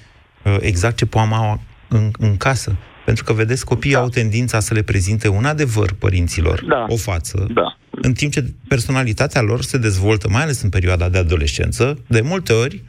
uh, 0.43 0.58
exact 0.60 0.95
ce 0.95 1.06
poamă 1.06 1.36
au 1.36 1.60
în, 1.89 2.12
în 2.19 2.38
casă. 2.38 2.76
Pentru 3.06 3.24
că, 3.24 3.34
vedeți, 3.34 3.65
copiii 3.65 3.94
da. 3.94 4.00
au 4.00 4.10
tendința 4.10 4.60
să 4.60 4.74
le 4.74 4.82
prezinte 4.82 5.28
un 5.28 5.46
adevăr 5.46 5.94
părinților, 6.00 6.65
da. 6.65 6.86
o 6.88 6.96
față, 6.96 7.48
da. 7.54 7.78
în 7.89 8.13
timp 8.13 8.32
ce 8.32 8.46
personalitatea 8.68 9.41
lor 9.41 9.62
se 9.62 9.78
dezvoltă, 9.78 10.30
mai 10.30 10.41
ales 10.41 10.62
în 10.62 10.70
perioada 10.70 11.10
de 11.10 11.18
adolescență, 11.18 12.04
de 12.08 12.22
multe 12.22 12.54
ori, 12.54 12.84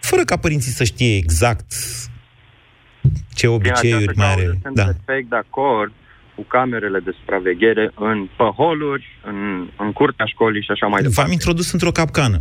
fără 0.00 0.22
ca 0.22 0.36
părinții 0.36 0.72
să 0.72 0.84
știe 0.84 1.16
exact 1.16 1.72
ce 3.34 3.46
obiceiuri 3.46 4.16
mai 4.16 4.32
are. 4.32 4.58
Sunt 4.62 4.74
Da. 4.74 4.84
perfect 4.84 5.28
de 5.28 5.36
acord 5.36 5.92
cu 6.34 6.42
camerele 6.42 6.98
de 6.98 7.10
supraveghere 7.18 7.92
în 7.94 8.28
păholuri, 8.36 9.06
în, 9.24 9.68
în 9.78 9.92
curtea 9.92 10.26
școlii 10.26 10.62
și 10.62 10.70
așa 10.70 10.86
mai 10.86 11.02
departe. 11.02 11.20
V-am 11.20 11.32
introdus 11.32 11.72
într-o 11.72 11.90
capcană. 11.90 12.40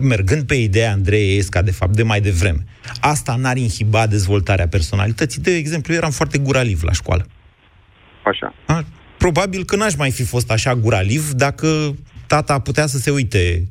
Mergând 0.00 0.42
pe 0.42 0.54
ideea 0.54 0.92
Andrei 0.92 1.36
Esca, 1.36 1.62
de 1.62 1.70
fapt, 1.70 1.94
de 1.94 2.02
mai 2.02 2.20
devreme. 2.20 2.64
Asta 3.00 3.36
n-ar 3.36 3.56
inhiba 3.56 4.06
dezvoltarea 4.06 4.68
personalității. 4.68 5.40
De 5.40 5.54
exemplu, 5.54 5.92
eu 5.92 5.98
eram 5.98 6.10
foarte 6.10 6.38
guraliv 6.38 6.82
la 6.82 6.92
școală. 6.92 7.26
Așa. 8.24 8.54
A, 8.66 8.84
probabil 9.18 9.64
că 9.64 9.76
n-aș 9.76 9.94
mai 9.94 10.10
fi 10.10 10.24
fost 10.24 10.50
așa 10.50 10.74
guraliv 10.74 11.30
dacă 11.30 11.96
tata 12.26 12.58
putea 12.58 12.86
să 12.86 12.98
se 12.98 13.10
uite. 13.10 13.68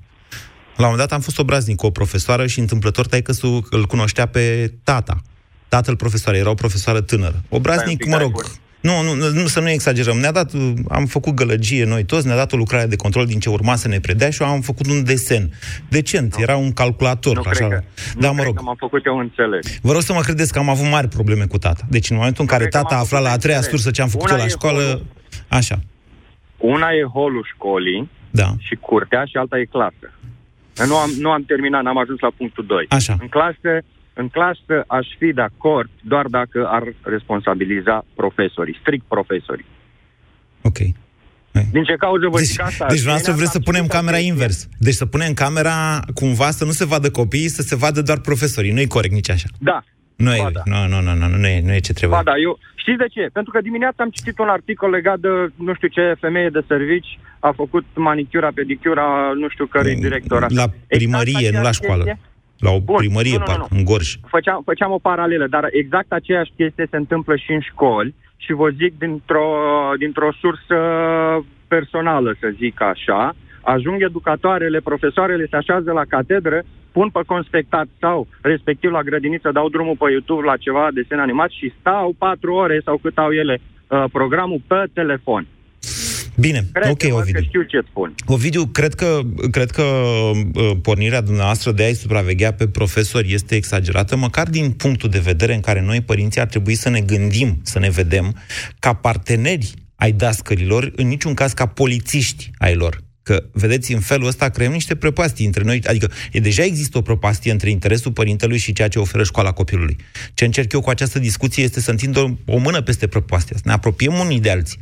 La 0.75 0.85
un 0.85 0.91
moment 0.91 0.97
dat 0.97 1.11
am 1.11 1.21
fost 1.21 1.39
obraznic 1.39 1.75
cu 1.75 1.85
o 1.85 1.89
profesoară 1.89 2.47
și 2.47 2.59
întâmplător 2.59 3.07
taică 3.07 3.33
îl 3.69 3.85
cunoștea 3.85 4.25
pe 4.25 4.73
tata. 4.83 5.21
Tatăl 5.67 5.95
profesoarei, 5.95 6.41
era 6.41 6.49
o 6.49 6.53
profesoară 6.53 7.01
tânără. 7.01 7.43
Obraznic, 7.49 8.05
mă 8.05 8.17
rog, 8.17 8.45
nu, 8.85 9.01
nu, 9.01 9.29
nu, 9.29 9.47
să 9.47 9.59
nu 9.59 9.69
exagerăm. 9.69 10.17
Ne-a 10.17 10.31
dat, 10.31 10.51
am 10.89 11.05
făcut 11.05 11.33
gălăgie 11.33 11.85
noi 11.85 12.03
toți, 12.03 12.27
ne-a 12.27 12.35
dat 12.35 12.51
o 12.53 12.57
lucrare 12.57 12.85
de 12.85 12.95
control 12.95 13.25
din 13.25 13.39
ce 13.39 13.49
urma 13.49 13.75
să 13.75 13.87
ne 13.87 13.99
predea 13.99 14.29
și 14.29 14.41
eu 14.41 14.47
am 14.47 14.61
făcut 14.61 14.87
un 14.89 15.03
desen. 15.03 15.51
Decent, 15.89 16.35
era 16.37 16.55
un 16.55 16.71
calculator. 16.73 17.35
Nu 17.35 17.41
așa. 17.45 17.49
cred 17.67 17.69
că, 17.69 17.83
da, 18.17 18.27
nu 18.27 18.33
mă 18.33 18.33
cred 18.33 18.45
rog. 18.45 18.55
că 18.55 18.61
m-am 18.63 18.75
făcut 18.75 19.05
eu 19.05 19.17
înțeleg. 19.17 19.63
Vă 19.81 19.91
rog 19.91 20.01
să 20.01 20.13
mă 20.13 20.21
credeți 20.21 20.51
că 20.53 20.59
am 20.59 20.69
avut 20.69 20.89
mari 20.89 21.07
probleme 21.07 21.45
cu 21.45 21.57
tata. 21.57 21.83
Deci 21.89 22.09
în 22.09 22.15
momentul 22.15 22.41
în 22.41 22.47
care 22.47 22.65
tata 22.67 22.95
afla 22.95 23.19
la 23.19 23.31
a 23.31 23.37
treia 23.37 23.61
sursă 23.61 23.91
ce 23.91 24.01
am 24.01 24.07
făcut 24.07 24.29
eu 24.29 24.33
Una 24.35 24.43
la 24.43 24.49
e 24.49 24.57
școală, 24.57 24.81
holul. 24.81 25.05
așa. 25.47 25.79
Una 26.57 26.87
e 26.91 27.03
holul 27.13 27.47
școlii 27.53 28.09
da. 28.31 28.49
și 28.57 28.75
curtea 28.75 29.25
și 29.25 29.37
alta 29.37 29.57
e 29.59 29.65
clasă. 29.65 30.07
Eu 30.79 30.85
Nu 30.87 30.95
am, 30.97 31.09
nu 31.19 31.29
am 31.31 31.43
terminat, 31.43 31.83
n-am 31.83 31.97
ajuns 31.97 32.19
la 32.19 32.31
punctul 32.37 32.65
2. 32.65 32.85
Așa. 32.89 33.15
În 33.21 33.27
clasă, 33.27 33.71
în 34.21 34.27
clasă 34.29 34.75
aș 34.87 35.07
fi 35.19 35.33
de 35.33 35.41
acord 35.41 35.89
doar 36.01 36.25
dacă 36.27 36.67
ar 36.67 36.83
responsabiliza 37.01 38.05
profesorii, 38.15 38.77
strict 38.81 39.05
profesorii. 39.07 39.65
Ok. 40.61 40.77
Din 41.71 41.83
ce 41.83 41.95
cauză 41.95 42.27
vă 42.29 42.37
Deci, 42.37 42.45
zic 42.45 42.61
asta? 42.61 42.85
deci 42.85 42.95
dumneavoastră 43.03 43.31
Bine, 43.31 43.35
vreți 43.43 43.51
să 43.51 43.57
am 43.57 43.63
punem 43.63 43.81
citit 43.81 43.95
camera 43.95 44.17
atenție. 44.17 44.31
invers. 44.33 44.57
Deci 44.79 44.93
să 44.93 45.05
punem 45.05 45.33
camera 45.33 45.99
cumva 46.13 46.49
să 46.51 46.65
nu 46.65 46.71
se 46.71 46.85
vadă 46.85 47.09
copiii, 47.11 47.47
să 47.49 47.61
se 47.61 47.75
vadă 47.75 48.01
doar 48.01 48.19
profesorii. 48.19 48.71
Nu 48.71 48.79
e 48.79 48.85
corect 48.85 49.13
nici 49.13 49.29
așa. 49.29 49.47
Da. 49.59 49.83
Nu 50.15 50.31
e, 50.35 50.41
Ba 50.41 50.49
da. 50.53 50.61
nu, 50.65 50.87
nu, 50.87 51.01
nu, 51.01 51.13
nu, 51.27 51.37
nu, 51.37 51.47
e, 51.47 51.61
nu 51.61 51.73
e 51.73 51.79
ce 51.79 51.93
trebuie. 51.93 52.17
Ba 52.19 52.31
da, 52.31 52.37
eu... 52.37 52.59
Știți 52.75 52.97
de 52.97 53.07
ce? 53.07 53.29
Pentru 53.33 53.51
că 53.51 53.61
dimineața 53.61 54.03
am 54.03 54.09
citit 54.09 54.39
un 54.39 54.47
articol 54.47 54.89
legat 54.89 55.19
de 55.19 55.27
nu 55.55 55.73
știu 55.73 55.87
ce 55.87 56.15
femeie 56.19 56.49
de 56.49 56.63
servici 56.67 57.19
a 57.39 57.51
făcut 57.55 57.85
manicura, 57.93 58.49
pedicura, 58.55 59.31
nu 59.35 59.49
știu 59.49 59.65
cărui 59.65 59.95
director. 59.95 60.45
La 60.51 60.65
primărie, 60.87 61.31
Exact 61.37 61.55
nu 61.55 61.61
la 61.61 61.67
aceeași 61.67 61.81
școală. 61.83 62.03
chestie. 62.03 62.23
La 62.59 62.71
o 62.71 62.79
Bun, 62.79 62.95
primărie, 62.95 63.37
nu, 63.37 63.37
nu, 63.37 63.45
parcă, 63.45 63.67
nu. 63.69 63.77
în 63.77 63.83
Gorj. 63.83 64.15
Făceam, 64.27 64.61
făceam 64.65 64.91
o 64.91 64.97
paralelă, 64.97 65.47
dar 65.47 65.67
exact 65.71 66.11
aceeași 66.11 66.51
chestie 66.55 66.87
se 66.89 66.97
întâmplă 66.97 67.35
și 67.35 67.51
în 67.51 67.59
școli 67.59 68.13
și 68.37 68.53
vă 68.53 68.69
zic 68.69 68.97
dintr-o, 68.97 69.47
dintr-o 69.97 70.31
sursă 70.39 70.77
personală, 71.67 72.35
să 72.39 72.47
zic 72.57 72.81
așa, 72.81 73.35
ajung 73.61 74.01
educatoarele, 74.01 74.79
profesoarele 74.79 75.47
se 75.49 75.55
așează 75.55 75.91
la 75.91 76.05
catedră, 76.07 76.63
pun 76.91 77.09
pe 77.09 77.19
conspectat 77.25 77.87
sau 77.99 78.27
respectiv 78.41 78.91
la 78.91 79.01
grădiniță, 79.01 79.49
dau 79.51 79.69
drumul 79.69 79.95
pe 79.99 80.11
YouTube 80.11 80.45
la 80.45 80.57
ceva 80.57 80.87
desen 80.93 81.19
animat 81.19 81.49
și 81.49 81.73
stau 81.79 82.15
patru 82.17 82.53
ore 82.53 82.81
sau 82.85 82.97
cât 82.97 83.17
au 83.17 83.31
ele 83.31 83.61
uh, 83.61 84.03
programul 84.11 84.61
pe 84.67 84.83
telefon. 84.93 85.47
Bine, 86.37 86.67
Cred 86.73 86.89
ok, 86.89 86.97
că 86.97 87.13
Ovidiu. 87.13 87.41
știu 87.41 87.61
ce 87.61 87.79
spun. 87.89 88.15
Ovidiu, 88.25 88.65
cred 88.65 88.93
că, 88.93 89.21
cred 89.51 89.71
că 89.71 89.81
uh, 89.81 90.71
pornirea 90.81 91.21
dumneavoastră 91.21 91.71
de 91.71 91.83
a-i 91.83 91.93
supraveghea 91.93 92.53
pe 92.53 92.67
profesori 92.67 93.33
este 93.33 93.55
exagerată, 93.55 94.15
măcar 94.15 94.49
din 94.49 94.71
punctul 94.71 95.09
de 95.09 95.19
vedere 95.19 95.53
în 95.53 95.59
care 95.59 95.81
noi, 95.81 96.01
părinții, 96.01 96.41
ar 96.41 96.47
trebui 96.47 96.75
să 96.75 96.89
ne 96.89 97.01
gândim, 97.01 97.59
să 97.63 97.79
ne 97.79 97.89
vedem 97.89 98.35
ca 98.79 98.93
parteneri 98.93 99.73
ai 99.95 100.11
dascărilor, 100.11 100.91
în 100.95 101.07
niciun 101.07 101.33
caz 101.33 101.53
ca 101.53 101.65
polițiști 101.65 102.51
ai 102.57 102.75
lor. 102.75 103.03
Că, 103.23 103.43
vedeți, 103.51 103.93
în 103.93 103.99
felul 103.99 104.27
ăsta 104.27 104.49
creăm 104.49 104.71
niște 104.71 104.95
prăpastii 104.95 105.45
între 105.45 105.63
noi. 105.63 105.81
Adică, 105.87 106.11
e, 106.31 106.39
deja 106.39 106.63
există 106.63 106.97
o 106.97 107.01
prăpastie 107.01 107.51
între 107.51 107.69
interesul 107.69 108.11
părintelui 108.11 108.57
și 108.57 108.73
ceea 108.73 108.87
ce 108.87 108.99
oferă 108.99 109.23
școala 109.23 109.51
copilului. 109.51 109.95
Ce 110.33 110.45
încerc 110.45 110.71
eu 110.73 110.81
cu 110.81 110.89
această 110.89 111.19
discuție 111.19 111.63
este 111.63 111.79
să 111.79 111.91
întind 111.91 112.17
o, 112.17 112.29
o 112.45 112.57
mână 112.57 112.81
peste 112.81 113.07
prăpastia, 113.07 113.55
să 113.55 113.61
ne 113.65 113.71
apropiem 113.71 114.13
unii 114.13 114.39
de 114.39 114.51
alții. 114.51 114.79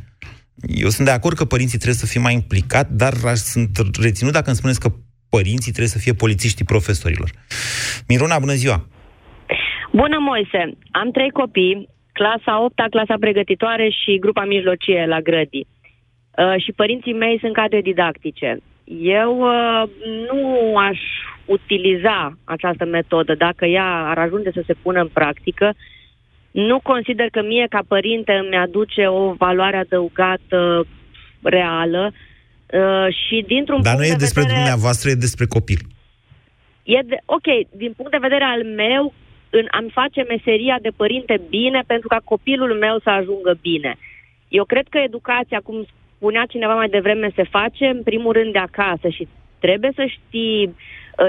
Eu 0.66 0.88
sunt 0.88 1.06
de 1.06 1.12
acord 1.12 1.36
că 1.36 1.44
părinții 1.44 1.78
trebuie 1.78 2.04
să 2.04 2.06
fie 2.06 2.20
mai 2.20 2.34
implicat, 2.34 2.88
dar 2.88 3.12
aș, 3.24 3.38
sunt 3.38 3.70
reținut 4.00 4.32
dacă 4.32 4.46
îmi 4.46 4.56
spuneți 4.56 4.80
că 4.80 4.88
părinții 5.28 5.72
trebuie 5.72 5.96
să 5.96 5.98
fie 5.98 6.14
polițiștii 6.14 6.64
profesorilor. 6.64 7.30
Miruna, 8.08 8.38
bună 8.38 8.52
ziua! 8.52 8.86
Bună, 9.92 10.18
Moise! 10.18 10.62
Am 10.90 11.10
trei 11.10 11.30
copii, 11.30 11.88
clasa 12.12 12.62
8 12.64 12.74
clasa 12.90 13.16
pregătitoare 13.20 13.88
și 13.88 14.18
grupa 14.18 14.44
mijlocie 14.44 15.04
la 15.08 15.20
grădii. 15.20 15.66
Uh, 16.38 16.62
și 16.62 16.72
părinții 16.72 17.12
mei 17.12 17.38
sunt 17.40 17.52
cadre 17.52 17.80
didactice. 17.80 18.58
Eu 19.24 19.38
uh, 19.38 19.82
nu 20.30 20.76
aș 20.76 20.98
utiliza 21.44 22.38
această 22.44 22.84
metodă 22.84 23.34
dacă 23.34 23.64
ea 23.64 24.08
ar 24.10 24.18
ajunge 24.18 24.50
să 24.52 24.62
se 24.66 24.74
pună 24.82 25.00
în 25.00 25.08
practică. 25.12 25.74
Nu 26.54 26.80
consider 26.80 27.28
că 27.30 27.42
mie, 27.42 27.66
ca 27.70 27.80
părinte, 27.88 28.32
îmi 28.32 28.56
aduce 28.56 29.06
o 29.06 29.32
valoare 29.32 29.76
adăugată 29.76 30.86
reală 31.42 32.12
Uh, 32.72 33.14
și 33.26 33.44
dintr-un 33.46 33.82
Dar 33.82 33.92
nu 33.92 33.98
punct 33.98 34.14
e 34.14 34.16
de 34.16 34.24
despre 34.24 34.42
vedere... 34.42 34.58
dumneavoastră, 34.58 35.10
e 35.10 35.26
despre 35.26 35.46
copil. 35.46 35.80
E 36.82 37.00
de, 37.04 37.16
ok, 37.24 37.48
din 37.82 37.92
punct 37.96 38.10
de 38.10 38.26
vedere 38.26 38.44
al 38.44 38.64
meu, 38.64 39.12
în 39.50 39.66
am 39.70 39.86
face 39.92 40.22
meseria 40.22 40.78
de 40.82 40.88
părinte 40.96 41.40
bine 41.48 41.82
pentru 41.86 42.08
ca 42.08 42.20
copilul 42.24 42.72
meu 42.78 42.98
să 43.02 43.10
ajungă 43.10 43.58
bine. 43.60 43.96
Eu 44.48 44.64
cred 44.64 44.86
că 44.90 44.98
educația, 44.98 45.60
cum 45.64 45.86
spunea 46.16 46.44
cineva 46.48 46.74
mai 46.74 46.88
devreme, 46.88 47.30
se 47.34 47.42
face 47.42 47.86
în 47.86 48.02
primul 48.02 48.32
rând 48.32 48.52
de 48.52 48.58
acasă 48.58 49.08
și 49.08 49.28
trebuie 49.58 49.92
să 49.94 50.04
știi 50.06 50.66
uh, 50.66 50.74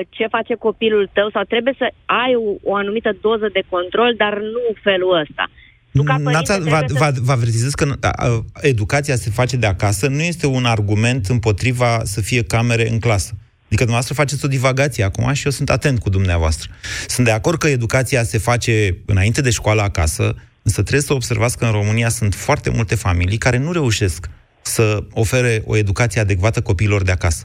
ce 0.09 0.25
face 0.27 0.53
copilul 0.55 1.09
tău 1.13 1.29
sau 1.29 1.43
trebuie 1.43 1.75
să 1.77 1.87
ai 2.05 2.35
o, 2.35 2.69
o 2.69 2.75
anumită 2.75 3.11
doză 3.21 3.47
de 3.53 3.63
control, 3.69 4.13
dar 4.17 4.33
nu 4.39 4.63
felul 4.83 5.19
ăsta. 5.19 5.49
Tu 5.91 6.03
ca 6.03 6.13
părinte 6.13 6.31
Nața, 6.31 6.57
vă, 6.57 6.77
trebuie 6.77 6.97
vă, 6.99 7.11
să... 7.13 7.21
vă 7.21 7.31
avertizez 7.31 7.73
că 7.73 7.85
a, 8.01 8.09
a, 8.09 8.43
educația 8.61 9.15
se 9.15 9.29
face 9.29 9.55
de 9.55 9.65
acasă 9.65 10.07
nu 10.07 10.21
este 10.21 10.47
un 10.47 10.65
argument 10.65 11.25
împotriva 11.25 12.01
să 12.03 12.21
fie 12.21 12.43
camere 12.43 12.89
în 12.89 12.99
clasă. 12.99 13.33
Adică 13.65 13.83
dumneavoastră 13.83 14.13
faceți 14.13 14.45
o 14.45 14.47
divagație 14.47 15.03
acum 15.03 15.33
și 15.33 15.45
eu 15.45 15.51
sunt 15.51 15.69
atent 15.69 15.99
cu 15.99 16.09
dumneavoastră. 16.09 16.69
Sunt 17.07 17.25
de 17.25 17.31
acord 17.31 17.57
că 17.57 17.67
educația 17.67 18.23
se 18.23 18.37
face 18.37 18.97
înainte 19.05 19.41
de 19.41 19.49
școală 19.49 19.81
acasă, 19.81 20.35
însă 20.61 20.81
trebuie 20.81 21.01
să 21.01 21.13
observați 21.13 21.57
că 21.57 21.65
în 21.65 21.71
România 21.71 22.09
sunt 22.09 22.33
foarte 22.33 22.69
multe 22.69 22.95
familii 22.95 23.37
care 23.37 23.57
nu 23.57 23.71
reușesc 23.71 24.29
să 24.61 25.03
ofere 25.11 25.63
o 25.65 25.75
educație 25.75 26.21
adecvată 26.21 26.61
copiilor 26.61 27.03
de 27.03 27.11
acasă. 27.11 27.43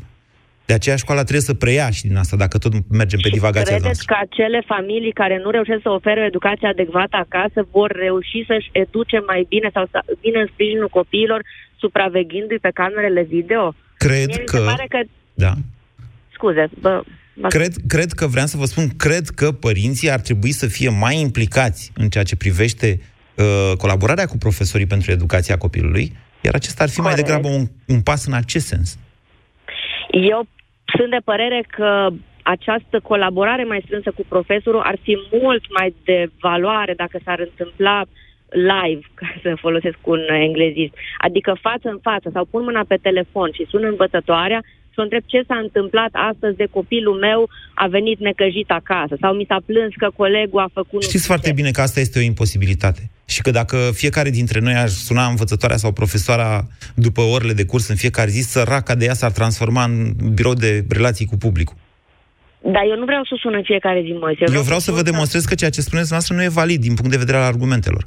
De 0.65 0.73
aceea 0.77 0.97
școala 0.97 1.21
trebuie 1.21 1.51
să 1.51 1.55
preia 1.55 1.91
și 1.91 2.03
din 2.07 2.17
asta, 2.17 2.37
dacă 2.37 2.59
tot 2.59 2.73
mergem 2.91 3.19
pe 3.23 3.29
divagația 3.29 3.77
Credeți 3.77 3.85
noastră. 3.85 4.07
că 4.13 4.17
acele 4.27 4.63
familii 4.67 5.13
care 5.13 5.41
nu 5.45 5.51
reușesc 5.51 5.83
să 5.83 5.91
ofere 5.91 6.21
o 6.21 6.25
educație 6.25 6.69
adecvată 6.69 7.17
acasă 7.17 7.67
vor 7.71 7.91
reuși 7.91 8.45
să-și 8.47 8.69
educe 8.73 9.19
mai 9.27 9.47
bine 9.49 9.69
sau 9.73 9.85
să 9.91 9.99
vină 10.21 10.39
în 10.41 10.49
sprijinul 10.53 10.89
copiilor 10.89 11.41
supraveghindu-i 11.79 12.59
pe 12.59 12.71
camerele 12.75 13.23
video? 13.23 13.75
Cred 13.97 14.27
Mie 14.27 14.37
mi 14.39 14.45
că... 14.45 14.57
se 14.57 14.63
pare 14.63 14.87
că... 14.89 14.99
Da. 15.35 15.53
Scuze, 16.35 16.65
bă, 16.81 17.03
bă, 17.35 17.49
Cred, 17.49 17.73
cred 17.87 18.13
că 18.13 18.27
vreau 18.27 18.47
să 18.47 18.57
vă 18.57 18.65
spun, 18.65 18.89
cred 18.97 19.29
că 19.29 19.53
părinții 19.53 20.11
ar 20.11 20.21
trebui 20.21 20.53
să 20.53 20.67
fie 20.67 20.89
mai 20.89 21.21
implicați 21.21 21.93
în 21.95 22.09
ceea 22.09 22.25
ce 22.25 22.37
privește 22.37 23.01
uh, 23.35 23.77
colaborarea 23.77 24.27
cu 24.27 24.37
profesorii 24.39 24.87
pentru 24.87 25.11
educația 25.11 25.57
copilului, 25.59 26.17
iar 26.41 26.55
acesta 26.55 26.83
ar 26.83 26.89
fi 26.89 27.01
mai 27.01 27.11
Corect. 27.11 27.29
degrabă 27.29 27.49
un, 27.57 27.67
un 27.87 28.01
pas 28.01 28.27
în 28.27 28.33
acest 28.33 28.67
sens. 28.67 28.99
Eu 30.11 30.47
sunt 30.97 31.11
de 31.11 31.19
părere 31.25 31.65
că 31.69 32.09
această 32.43 33.01
colaborare 33.01 33.65
mai 33.65 33.83
strânsă 33.85 34.11
cu 34.11 34.25
profesorul 34.29 34.81
ar 34.81 34.97
fi 35.03 35.19
mult 35.33 35.65
mai 35.79 35.95
de 36.05 36.31
valoare 36.41 36.95
dacă 36.95 37.19
s-ar 37.25 37.39
întâmpla 37.39 38.03
live, 38.51 39.01
ca 39.15 39.27
să 39.43 39.55
folosesc 39.57 39.99
un 40.05 40.21
englezist, 40.29 40.95
adică 41.19 41.57
față 41.61 41.89
în 41.89 41.99
față 42.03 42.31
sau 42.33 42.45
pun 42.45 42.63
mâna 42.63 42.85
pe 42.89 42.97
telefon 42.97 43.51
și 43.53 43.67
sun 43.69 43.85
învățătoarea 43.85 44.63
și 44.93 44.99
o 44.99 45.03
întreb 45.03 45.23
ce 45.27 45.43
s-a 45.47 45.59
întâmplat 45.67 46.11
astăzi 46.13 46.57
de 46.57 46.67
copilul 46.71 47.19
meu 47.19 47.49
a 47.75 47.87
venit 47.87 48.19
necăjit 48.21 48.71
acasă 48.71 49.17
sau 49.21 49.35
mi 49.35 49.45
s-a 49.49 49.61
plâns 49.67 49.93
că 49.97 50.09
colegul 50.17 50.61
a 50.61 50.71
făcut... 50.73 50.93
nu 50.93 51.01
Știți 51.01 51.17
știu 51.23 51.33
foarte 51.33 51.49
ce. 51.49 51.55
bine 51.55 51.71
că 51.71 51.81
asta 51.81 52.01
este 52.01 52.19
o 52.19 52.23
imposibilitate. 52.23 53.11
Și 53.27 53.43
că 53.43 53.51
dacă 53.51 53.77
fiecare 53.93 54.31
dintre 54.31 54.61
noi 54.61 54.75
ar 54.75 54.89
suna 54.89 55.27
învățătoarea 55.27 55.77
sau 55.77 55.93
profesoara 55.93 56.63
după 56.95 57.21
orele 57.21 57.53
de 57.53 57.65
curs 57.65 57.89
în 57.89 57.97
fiecare 57.97 58.31
zi, 58.31 58.41
săraca 58.41 58.95
de 58.95 59.05
ea 59.05 59.15
s-ar 59.15 59.33
transforma 59.33 59.85
în 59.85 60.13
birou 60.35 60.55
de 60.55 60.85
relații 60.89 61.27
cu 61.27 61.37
publicul. 61.37 61.77
Dar 62.63 62.83
eu 62.91 62.97
nu 62.97 63.05
vreau 63.05 63.25
să 63.25 63.37
sun 63.41 63.55
în 63.55 63.63
fiecare 63.63 64.01
zi, 64.03 64.13
Moise. 64.13 64.45
Eu 64.55 64.63
vreau 64.63 64.79
să 64.79 64.93
vă 64.93 65.03
demonstrez 65.03 65.45
că 65.45 65.55
ceea 65.55 65.71
ce 65.71 65.81
spuneți 65.81 66.11
noastră 66.11 66.35
nu 66.35 66.43
e 66.43 66.49
valid 66.49 66.81
din 66.81 66.95
punct 66.95 67.11
de 67.11 67.17
vedere 67.17 67.37
al 67.37 67.43
argumentelor. 67.43 68.05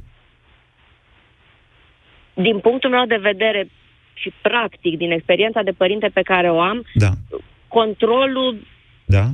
Din 2.34 2.60
punctul 2.60 2.90
meu 2.90 3.06
de 3.06 3.20
vedere 3.22 3.70
și 4.14 4.34
practic, 4.42 4.98
din 4.98 5.12
experiența 5.12 5.62
de 5.62 5.72
părinte 5.72 6.10
pe 6.14 6.22
care 6.22 6.50
o 6.52 6.60
am, 6.60 6.86
Da. 6.94 7.12
controlul 7.68 8.58
Da? 9.06 9.26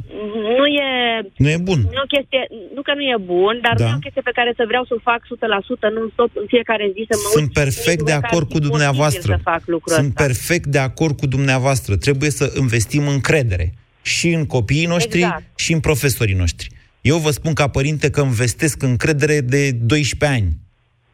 nu 0.58 0.66
e... 0.66 0.90
Nu 1.38 1.50
e 1.50 1.58
bun. 1.58 1.80
Nu 1.80 1.92
e 2.00 2.08
o 2.08 2.14
chestie, 2.18 2.48
nu 2.76 2.82
că 2.82 2.94
nu 2.94 3.02
e 3.02 3.18
bun, 3.36 3.60
dar 3.62 3.76
Da. 3.78 3.84
nu 3.86 3.92
e 3.92 3.96
o 3.96 4.06
chestie 4.06 4.22
pe 4.22 4.32
care 4.40 4.54
să 4.56 4.64
vreau 4.68 4.84
să 4.86 4.94
o 4.98 5.00
fac 5.10 5.22
100% 5.26 5.90
non-stop 5.96 6.32
în 6.34 6.46
fiecare 6.48 6.86
zi 6.96 7.02
să 7.10 7.16
mă 7.24 7.30
Sunt 7.32 7.44
uit 7.46 7.54
perfect 7.54 8.04
de 8.06 8.14
măcar 8.14 8.30
acord 8.30 8.46
cu 8.46 8.58
imposibil 8.58 8.70
dumneavoastră. 8.70 9.32
Să 9.36 9.42
fac 9.52 9.62
lucrul 9.66 9.94
Sunt 10.00 10.08
ăsta. 10.08 10.24
perfect 10.24 10.66
de 10.66 10.80
acord 10.90 11.18
cu 11.20 11.28
dumneavoastră. 11.28 11.96
Trebuie 11.98 12.30
să 12.30 12.54
investim 12.60 13.08
încredere 13.08 13.74
și 14.02 14.28
în 14.40 14.46
copiii 14.46 14.86
noștri 14.86 15.20
Exact. 15.20 15.60
și 15.60 15.74
în 15.74 15.80
profesorii 15.80 16.36
noștri. 16.44 16.68
Eu 17.02 17.18
vă 17.18 17.32
spun 17.32 17.54
ca 17.54 17.68
părinte 17.68 18.10
că 18.10 18.22
investesc 18.22 18.82
încredere 18.82 19.42
de 19.42 19.72
12 19.72 20.40
ani 20.40 20.50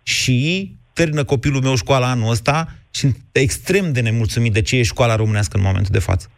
și 0.03 0.72
termină 0.93 1.24
copilul 1.24 1.61
meu 1.61 1.76
școala 1.76 2.09
anul 2.09 2.30
ăsta 2.30 2.55
și 2.68 2.84
sunt 2.95 3.17
extrem 3.31 3.91
de 3.91 4.01
nemulțumit 4.01 4.53
de 4.53 4.61
ce 4.61 4.77
e 4.77 4.83
școala 4.83 5.15
românească 5.15 5.57
în 5.57 5.63
momentul 5.63 5.91
de 5.91 5.99
față. 5.99 6.29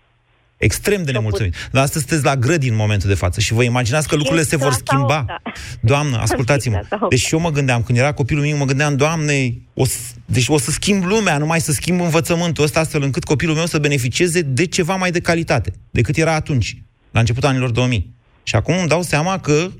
Extrem 0.57 1.03
de 1.03 1.11
nemulțumit. 1.11 1.55
Dar 1.71 1.83
astăzi 1.83 2.05
sunteți 2.05 2.27
la 2.27 2.35
grădi 2.35 2.67
în 2.67 2.75
momentul 2.75 3.09
de 3.09 3.15
față 3.15 3.39
și 3.39 3.53
vă 3.53 3.63
imaginați 3.63 4.07
că 4.07 4.13
Și 4.13 4.19
lucrurile 4.19 4.45
se 4.45 4.55
vor 4.55 4.67
clasa 4.67 4.81
schimba. 4.85 5.19
opta. 5.19 5.41
Doamnă, 5.81 6.17
ascultați-mă. 6.17 6.75
Clasa 6.75 6.95
opta. 6.95 7.07
Deci 7.09 7.29
eu 7.29 7.39
mă 7.39 7.51
gândeam, 7.51 7.83
când 7.83 7.97
era 7.97 8.11
copilul 8.11 8.43
meu, 8.43 8.57
mă 8.57 8.65
gândeam, 8.65 8.95
Doamne, 8.95 9.57
o 9.73 9.85
să, 9.85 9.97
deci 10.25 10.47
o 10.47 10.57
să 10.57 10.71
schimb 10.71 11.03
lumea, 11.03 11.37
numai 11.37 11.61
să 11.61 11.71
schimb 11.71 12.01
învățământul 12.01 12.63
ăsta, 12.63 12.79
astfel 12.79 13.01
încât 13.01 13.23
copilul 13.23 13.55
meu 13.55 13.65
să 13.65 13.79
beneficieze 13.79 14.41
de 14.41 14.65
ceva 14.65 14.95
mai 14.95 15.11
de 15.11 15.19
calitate 15.19 15.73
decât 15.89 16.17
era 16.17 16.33
atunci, 16.33 16.77
la 17.11 17.19
începutul 17.19 17.49
anilor 17.49 17.69
2000. 17.71 18.13
Și 18.43 18.55
acum 18.55 18.77
îmi 18.77 18.87
dau 18.87 19.01
seama 19.01 19.39
că 19.39 19.71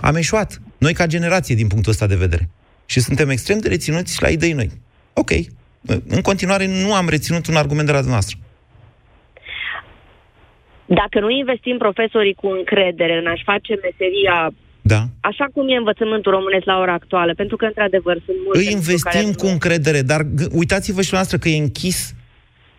am 0.00 0.16
eșuat. 0.16 0.60
Noi 0.78 0.92
ca 0.94 1.06
generație, 1.06 1.54
din 1.54 1.66
punctul 1.66 1.92
ăsta 1.92 2.06
de 2.06 2.16
vedere. 2.16 2.48
Și 2.86 3.00
suntem 3.00 3.28
extrem 3.28 3.58
de 3.58 3.68
reținuți 3.68 4.22
la 4.22 4.28
idei 4.28 4.52
noi. 4.52 4.70
Ok. 5.12 5.30
În 6.08 6.20
continuare, 6.20 6.66
nu 6.66 6.94
am 6.94 7.08
reținut 7.08 7.46
un 7.46 7.56
argument 7.56 7.86
de 7.86 7.92
la 7.92 7.98
dumneavoastră. 7.98 8.38
Dacă 10.86 11.20
nu 11.20 11.30
investim 11.30 11.76
profesorii 11.78 12.34
cu 12.34 12.46
încredere 12.46 13.18
în 13.18 13.26
a-și 13.26 13.42
face 13.44 13.72
meseria 13.82 14.50
Da. 14.82 15.00
așa 15.20 15.46
cum 15.54 15.68
e 15.68 15.76
învățământul 15.76 16.32
românesc 16.32 16.64
la 16.64 16.78
ora 16.78 16.92
actuală, 16.92 17.34
pentru 17.34 17.56
că, 17.56 17.64
într-adevăr, 17.64 18.16
sunt 18.24 18.36
multe 18.44 18.58
Îi 18.58 18.64
lucruri 18.64 18.74
investim 18.74 19.32
care 19.32 19.34
cu 19.40 19.46
încredere, 19.46 20.02
dar 20.02 20.22
g- 20.22 20.50
uitați-vă 20.52 21.02
și 21.02 21.12
noastră 21.12 21.38
că 21.38 21.48
e 21.48 21.56
închis 21.56 22.14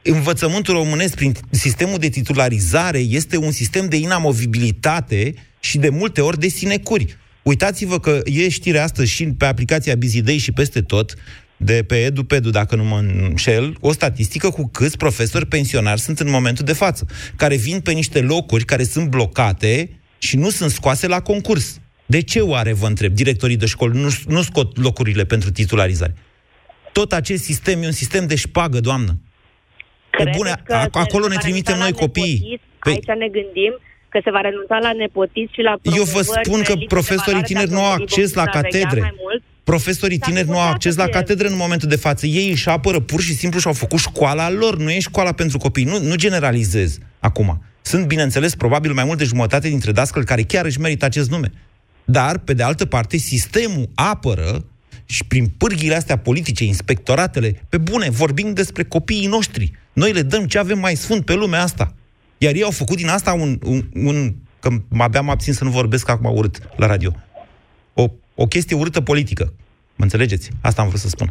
învățământul 0.03 0.73
românesc 0.73 1.15
prin 1.15 1.31
sistemul 1.49 1.97
de 1.97 2.09
titularizare 2.09 2.97
este 2.97 3.37
un 3.37 3.51
sistem 3.51 3.85
de 3.89 3.95
inamovibilitate 3.95 5.33
și 5.59 5.77
de 5.77 5.89
multe 5.89 6.21
ori 6.21 6.39
de 6.39 6.47
sinecuri. 6.47 7.15
Uitați-vă 7.43 7.99
că 7.99 8.19
e 8.25 8.49
știrea 8.49 8.83
astăzi 8.83 9.11
și 9.11 9.27
pe 9.37 9.45
aplicația 9.45 9.95
Bizidei 9.95 10.37
și 10.37 10.51
peste 10.51 10.81
tot, 10.81 11.13
de 11.61 11.83
pe 11.87 11.95
EduPedu, 12.03 12.49
dacă 12.49 12.75
nu 12.75 12.83
mă 12.83 12.97
înșel, 12.97 13.75
o 13.79 13.91
statistică 13.91 14.49
cu 14.49 14.69
câți 14.73 14.97
profesori 14.97 15.45
pensionari 15.45 15.99
sunt 15.99 16.19
în 16.19 16.29
momentul 16.29 16.65
de 16.65 16.73
față, 16.73 17.05
care 17.35 17.55
vin 17.55 17.79
pe 17.79 17.91
niște 17.91 18.21
locuri 18.21 18.63
care 18.65 18.83
sunt 18.83 19.09
blocate 19.09 19.89
și 20.17 20.37
nu 20.37 20.49
sunt 20.49 20.71
scoase 20.71 21.07
la 21.07 21.21
concurs. 21.21 21.79
De 22.05 22.21
ce 22.21 22.39
oare, 22.39 22.73
vă 22.73 22.87
întreb, 22.87 23.13
directorii 23.13 23.57
de 23.57 23.65
școli 23.65 23.99
nu, 23.99 24.09
nu 24.27 24.41
scot 24.41 24.77
locurile 24.77 25.25
pentru 25.25 25.51
titularizare? 25.51 26.13
Tot 26.93 27.13
acest 27.13 27.43
sistem 27.43 27.81
e 27.81 27.85
un 27.85 27.91
sistem 27.91 28.27
de 28.27 28.35
șpagă, 28.35 28.79
doamnă. 28.79 29.11
Pe 30.09 30.17
Credeți 30.17 30.37
bune, 30.37 30.53
că 30.65 30.73
a- 30.73 30.81
se 30.81 30.99
acolo 30.99 31.27
ne 31.27 31.33
va 31.33 31.39
trimitem 31.39 31.73
renunța 31.73 31.83
noi 31.83 31.91
la 31.91 32.05
copiii. 32.05 32.39
nepotism? 32.39 32.61
Păi- 32.85 32.93
Aici 32.93 33.19
ne 33.23 33.27
gândim 33.37 33.73
că 34.09 34.19
se 34.23 34.31
va 34.31 34.41
renunța 34.41 34.77
la 34.81 34.91
nepotism 35.03 35.51
și 35.57 35.61
la 35.69 35.73
Eu 35.99 36.03
vă 36.03 36.19
promovări 36.21 36.45
spun 36.45 36.59
pe 36.61 36.65
că 36.69 36.73
lipsă 36.73 36.79
de 36.87 36.93
profesorii 36.95 37.41
valoare, 37.41 37.51
tineri 37.51 37.69
dacă 37.69 37.79
nu 37.79 37.85
au 37.85 37.91
îi 37.91 37.97
vom 37.97 38.05
acces 38.07 38.29
la 38.39 38.43
supraveghea 38.43 38.79
catedre. 38.79 38.99
mai 39.07 39.15
mult. 39.25 39.41
Profesorii 39.69 40.17
S-ar 40.17 40.29
tineri 40.29 40.47
nu 40.47 40.51
putea 40.51 40.65
au 40.65 40.69
să 40.69 40.73
acces 40.73 40.95
la 40.95 41.03
fie. 41.03 41.13
catedre 41.13 41.47
în 41.47 41.55
momentul 41.55 41.89
de 41.89 41.95
față. 41.95 42.25
Ei 42.25 42.49
își 42.49 42.69
apără 42.69 42.99
pur 42.99 43.21
și 43.21 43.35
simplu 43.35 43.59
și 43.59 43.67
au 43.67 43.73
făcut 43.73 43.99
școala 43.99 44.51
lor. 44.51 44.77
Nu 44.77 44.91
e 44.91 44.99
școala 44.99 45.31
pentru 45.31 45.57
copii. 45.57 45.83
Nu, 45.83 45.99
nu 46.01 46.15
generalizez 46.15 46.97
acum. 47.19 47.63
Sunt, 47.81 48.05
bineînțeles, 48.05 48.55
probabil 48.55 48.93
mai 48.93 49.03
mult 49.03 49.17
de 49.17 49.23
jumătate 49.23 49.67
dintre 49.67 49.91
dascăli 49.91 50.25
care 50.25 50.43
chiar 50.43 50.65
își 50.65 50.79
merită 50.79 51.05
acest 51.05 51.29
nume. 51.29 51.51
Dar, 52.05 52.37
pe 52.37 52.53
de 52.53 52.63
altă 52.63 52.85
parte, 52.85 53.17
sistemul 53.17 53.89
apără 53.95 54.65
și 55.05 55.25
prin 55.25 55.47
pârghile 55.47 55.95
astea 55.95 56.17
politice, 56.17 56.63
inspectoratele, 56.63 57.65
pe 57.69 57.77
bune, 57.77 58.09
vorbim 58.09 58.53
despre 58.53 58.83
copiii 58.83 59.27
noștri. 59.27 59.71
Noi 59.93 60.11
le 60.11 60.21
dăm 60.21 60.45
ce 60.45 60.57
avem 60.57 60.79
mai 60.79 60.95
sfânt 60.95 61.25
pe 61.25 61.33
lumea 61.33 61.63
asta. 61.63 61.95
Iar 62.37 62.53
ei 62.53 62.63
au 62.63 62.71
făcut 62.71 62.97
din 62.97 63.07
asta 63.07 63.33
un, 63.33 63.59
un, 63.63 63.89
un 63.93 64.35
că 64.59 64.69
abia 64.97 65.21
mă 65.21 65.31
abțin 65.31 65.53
să 65.53 65.63
nu 65.63 65.69
vorbesc 65.69 66.09
acum 66.09 66.37
urât 66.37 66.59
la 66.75 66.85
radio. 66.85 67.15
O, 67.93 68.05
o 68.35 68.45
chestie 68.45 68.75
urâtă 68.75 69.01
politică. 69.01 69.53
Mă 69.99 70.05
înțelegeți? 70.07 70.45
Asta 70.61 70.81
am 70.81 70.87
vrut 70.87 70.99
să 71.05 71.09
spun. 71.15 71.29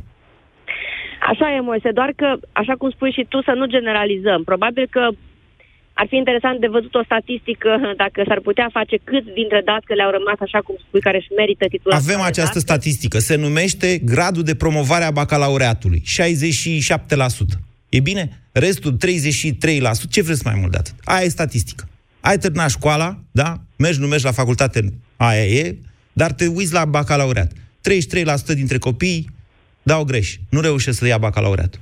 Așa 1.30 1.46
e, 1.54 1.60
Moise, 1.60 1.90
doar 1.98 2.10
că, 2.20 2.28
așa 2.52 2.74
cum 2.80 2.90
spui 2.90 3.12
și 3.18 3.24
tu, 3.28 3.42
să 3.42 3.52
nu 3.60 3.66
generalizăm. 3.76 4.40
Probabil 4.50 4.86
că 4.90 5.04
ar 6.00 6.06
fi 6.10 6.16
interesant 6.16 6.60
de 6.60 6.74
văzut 6.76 6.94
o 6.94 7.04
statistică 7.10 7.70
dacă 8.02 8.18
s-ar 8.28 8.40
putea 8.48 8.68
face 8.78 8.96
câți 9.04 9.30
dintre 9.40 9.60
datele 9.70 10.02
au 10.02 10.10
rămas 10.18 10.38
așa 10.46 10.60
cum 10.66 10.76
spui, 10.86 11.00
care 11.00 11.16
își 11.16 11.32
merită 11.40 11.64
titulația. 11.74 12.04
Avem 12.04 12.20
de 12.22 12.30
această 12.32 12.58
dascăl. 12.58 12.68
statistică. 12.68 13.18
Se 13.18 13.36
numește 13.46 13.88
gradul 14.12 14.44
de 14.50 14.54
promovare 14.54 15.04
a 15.04 15.16
bacalaureatului. 15.20 16.00
67%. 16.00 17.58
E 17.96 18.00
bine? 18.10 18.24
Restul 18.52 18.92
33%, 18.92 18.96
ce 20.14 20.22
vreți 20.22 20.46
mai 20.48 20.56
mult 20.60 20.72
de 20.74 20.78
atât? 20.82 20.94
Aia 21.04 21.24
e 21.24 21.38
statistică. 21.38 21.84
Ai 22.20 22.38
terminat 22.38 22.70
școala, 22.70 23.08
da? 23.40 23.50
Mergi, 23.78 24.00
nu 24.00 24.06
mergi 24.06 24.24
la 24.24 24.38
facultate, 24.40 24.78
aia 25.16 25.44
e, 25.44 25.76
dar 26.12 26.30
te 26.32 26.46
uiți 26.46 26.72
la 26.72 26.84
bacalaureat. 26.84 27.50
33% 27.88 28.54
dintre 28.54 28.78
copii 28.78 29.30
dau 29.82 30.04
greș. 30.04 30.36
Nu 30.50 30.60
reușesc 30.60 30.98
să 30.98 31.06
ia 31.06 31.18
bacalaureatul. 31.18 31.80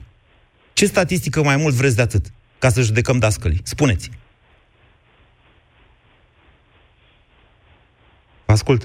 Ce 0.72 0.86
statistică 0.86 1.42
mai 1.42 1.56
mult 1.56 1.74
vreți 1.74 1.96
de 1.96 2.02
atât? 2.02 2.24
Ca 2.58 2.68
să 2.68 2.80
judecăm 2.82 3.18
dascălii. 3.18 3.60
Spuneți. 3.62 4.10
Ascult. 8.44 8.84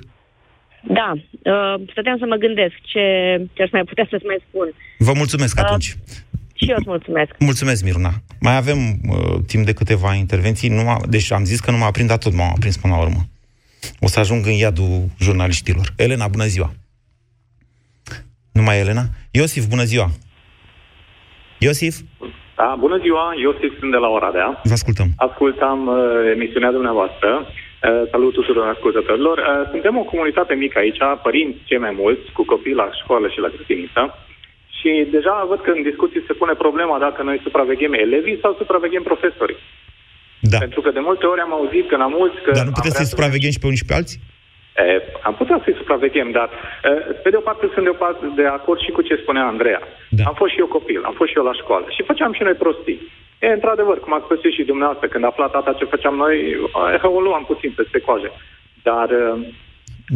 Da, 0.84 1.12
uh, 1.14 1.82
stăteam 1.92 2.18
să 2.18 2.26
mă 2.26 2.36
gândesc 2.36 2.74
ce, 2.82 3.02
ce 3.54 3.62
aș 3.62 3.72
mai 3.72 3.84
putea 3.84 4.08
să-ți 4.10 4.26
mai 4.26 4.44
spun. 4.48 4.74
Vă 4.98 5.14
mulțumesc 5.14 5.58
Uh, 5.58 5.64
atunci. 5.64 5.98
Și 6.54 6.70
eu 6.70 6.76
îți 6.78 6.88
mulțumesc. 6.88 7.32
Mulțumesc, 7.40 7.84
Miruna. 7.84 8.14
Mai 8.40 8.56
avem 8.56 8.78
uh, 9.10 9.40
timp 9.48 9.66
de 9.66 9.74
câteva 9.74 10.14
intervenții. 10.14 10.70
Nu 10.70 10.84
m-a, 10.84 11.02
deci 11.10 11.32
am 11.32 11.44
zis 11.44 11.60
că 11.60 11.72
nu 11.72 11.78
m-a 11.78 11.86
aprins, 11.86 12.08
dar 12.08 12.18
tot 12.18 12.34
m-a 12.34 12.50
aprins 12.56 12.78
până 12.78 12.94
la 12.94 13.02
urmă. 13.02 13.30
O 14.00 14.08
să 14.08 14.20
ajung 14.20 14.46
în 14.46 14.52
iadul 14.52 15.06
jurnaliștilor. 15.20 15.94
Elena, 15.96 16.28
bună 16.28 16.46
ziua! 16.46 16.74
Nu 18.58 18.62
mai 18.62 18.76
e 18.78 18.80
Elena? 18.80 19.06
Iosif, 19.32 19.66
bună 19.74 19.84
ziua! 19.92 20.08
Iosif? 21.66 21.96
Da, 22.60 22.76
bună 22.84 22.98
ziua, 23.06 23.26
Iosif 23.44 23.72
sunt 23.80 23.92
de 23.92 24.02
la 24.06 24.10
Oradea. 24.18 24.50
Vă 24.64 24.76
ascultăm. 24.80 25.08
Ascultam 25.28 25.80
uh, 25.88 25.98
emisiunea 26.36 26.72
dumneavoastră. 26.78 27.30
Uh, 27.40 28.04
salut 28.12 28.34
tuturor 28.34 28.66
ascultătorilor. 28.76 29.38
Uh, 29.38 29.70
suntem 29.74 29.94
o 29.98 30.10
comunitate 30.12 30.54
mică 30.54 30.78
aici, 30.80 31.02
părinți 31.26 31.60
cei 31.70 31.82
mai 31.86 31.94
mulți, 32.02 32.26
cu 32.38 32.44
copii 32.52 32.80
la 32.82 32.88
școală 33.02 33.28
și 33.34 33.40
la 33.44 33.52
grădiniță. 33.54 34.04
Și 34.78 34.90
deja 35.16 35.46
văd 35.52 35.60
că 35.64 35.72
în 35.76 35.82
discuții 35.90 36.28
se 36.28 36.34
pune 36.42 36.54
problema 36.64 36.96
dacă 37.08 37.20
noi 37.24 37.40
supraveghem 37.46 37.94
elevii 37.94 38.42
sau 38.44 38.52
supraveghem 38.62 39.04
profesorii. 39.12 39.60
Da. 40.54 40.58
Pentru 40.66 40.82
că 40.82 40.90
de 40.98 41.04
multe 41.08 41.26
ori 41.26 41.42
am 41.42 41.54
auzit 41.60 41.86
că 41.90 41.96
la 42.04 42.08
mulți... 42.18 42.38
Că 42.46 42.52
Dar 42.52 42.66
nu 42.66 42.78
puteți 42.80 42.96
să-i 42.96 43.14
supraveghem 43.14 43.52
și 43.52 43.60
pe 43.60 43.70
unii 43.70 43.82
și 43.84 43.90
pe 43.90 43.94
alții? 44.00 44.20
E, 44.88 45.04
am 45.22 45.34
putea 45.34 45.62
să-i 45.64 45.80
supraveghem, 45.82 46.32
dar 46.32 46.50
e, 46.84 46.90
pe 47.24 47.30
de 47.30 47.38
o 47.38 47.40
parte 47.40 47.70
sunt 47.74 47.86
de, 47.86 47.90
o 47.90 48.02
parte 48.06 48.26
de 48.36 48.46
acord 48.46 48.80
și 48.80 48.92
cu 48.92 49.02
ce 49.02 49.16
spunea 49.16 49.46
Andreea. 49.46 49.82
Da. 50.10 50.24
Am 50.24 50.34
fost 50.34 50.52
și 50.52 50.60
eu 50.60 50.66
copil, 50.66 51.02
am 51.04 51.14
fost 51.14 51.30
și 51.30 51.38
eu 51.38 51.44
la 51.44 51.54
școală 51.54 51.86
și 51.90 52.04
făceam 52.04 52.34
și 52.34 52.44
noi 52.44 52.54
prostii. 52.54 53.00
E, 53.40 53.48
într-adevăr, 53.48 54.00
cum 54.00 54.14
ați 54.14 54.24
spus 54.26 54.40
și 54.54 54.64
dumneavoastră, 54.64 55.08
când 55.08 55.24
afla 55.24 55.48
tata 55.48 55.74
ce 55.74 55.86
făceam 55.86 56.16
noi, 56.16 56.36
e, 57.04 57.08
o 57.08 57.20
luam 57.20 57.44
puțin 57.46 57.72
peste 57.76 58.00
coaje. 58.00 58.32
Dar 58.84 59.08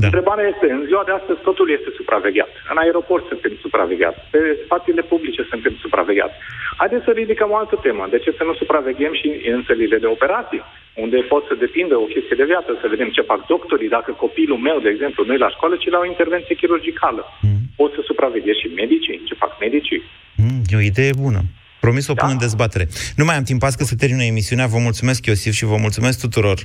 da. 0.01 0.05
întrebarea 0.07 0.47
este, 0.53 0.71
în 0.71 0.83
ziua 0.85 1.03
de 1.05 1.11
astăzi 1.11 1.39
totul 1.47 1.69
este 1.69 1.89
supravegheat. 1.95 2.51
În 2.71 2.77
aeroport 2.77 3.25
suntem 3.27 3.53
supravegheați, 3.61 4.19
pe 4.31 4.39
spațiile 4.65 5.01
publice 5.01 5.41
suntem 5.49 5.73
supravegheați. 5.81 6.35
Haideți 6.77 7.03
să 7.03 7.11
ridicăm 7.11 7.51
o 7.51 7.55
altă 7.55 7.75
temă. 7.81 8.07
De 8.09 8.17
ce 8.17 8.31
să 8.37 8.43
nu 8.43 8.53
supraveghem 8.53 9.13
și 9.13 9.27
în 9.55 9.63
sălile 9.67 9.97
de 9.97 10.05
operații, 10.05 10.63
unde 11.03 11.17
pot 11.33 11.43
să 11.49 11.55
depindă 11.65 11.95
o 11.97 12.11
chestie 12.13 12.39
de 12.41 12.49
viață, 12.51 12.69
să 12.81 12.87
vedem 12.93 13.09
ce 13.15 13.29
fac 13.31 13.39
doctorii, 13.53 13.95
dacă 13.97 14.11
copilul 14.11 14.59
meu, 14.67 14.77
de 14.85 14.89
exemplu, 14.89 15.25
nu 15.25 15.33
e 15.33 15.45
la 15.45 15.53
școală, 15.55 15.75
ci 15.75 15.93
la 15.95 15.99
o 16.01 16.09
intervenție 16.13 16.55
chirurgicală. 16.55 17.23
Mm. 17.41 17.59
Pot 17.75 17.91
să 17.93 18.01
supraveghez 18.09 18.55
și 18.61 18.67
medicii, 18.81 19.21
ce 19.27 19.33
fac 19.43 19.51
medicii. 19.65 20.01
Mm, 20.35 20.61
e 20.71 20.75
o 20.81 20.87
idee 20.91 21.13
bună. 21.25 21.41
Promis 21.85 22.07
o 22.07 22.13
pun 22.13 22.27
da. 22.27 22.33
în 22.33 22.39
dezbatere. 22.45 22.87
Nu 23.15 23.25
mai 23.25 23.35
am 23.35 23.43
timp 23.43 23.63
azi 23.63 23.77
că 23.77 23.83
să 23.83 23.95
termină 23.95 24.23
emisiunea. 24.23 24.67
Vă 24.67 24.77
mulțumesc, 24.77 25.25
Iosif, 25.25 25.53
și 25.53 25.65
vă 25.65 25.77
mulțumesc 25.77 26.19
tuturor. 26.19 26.57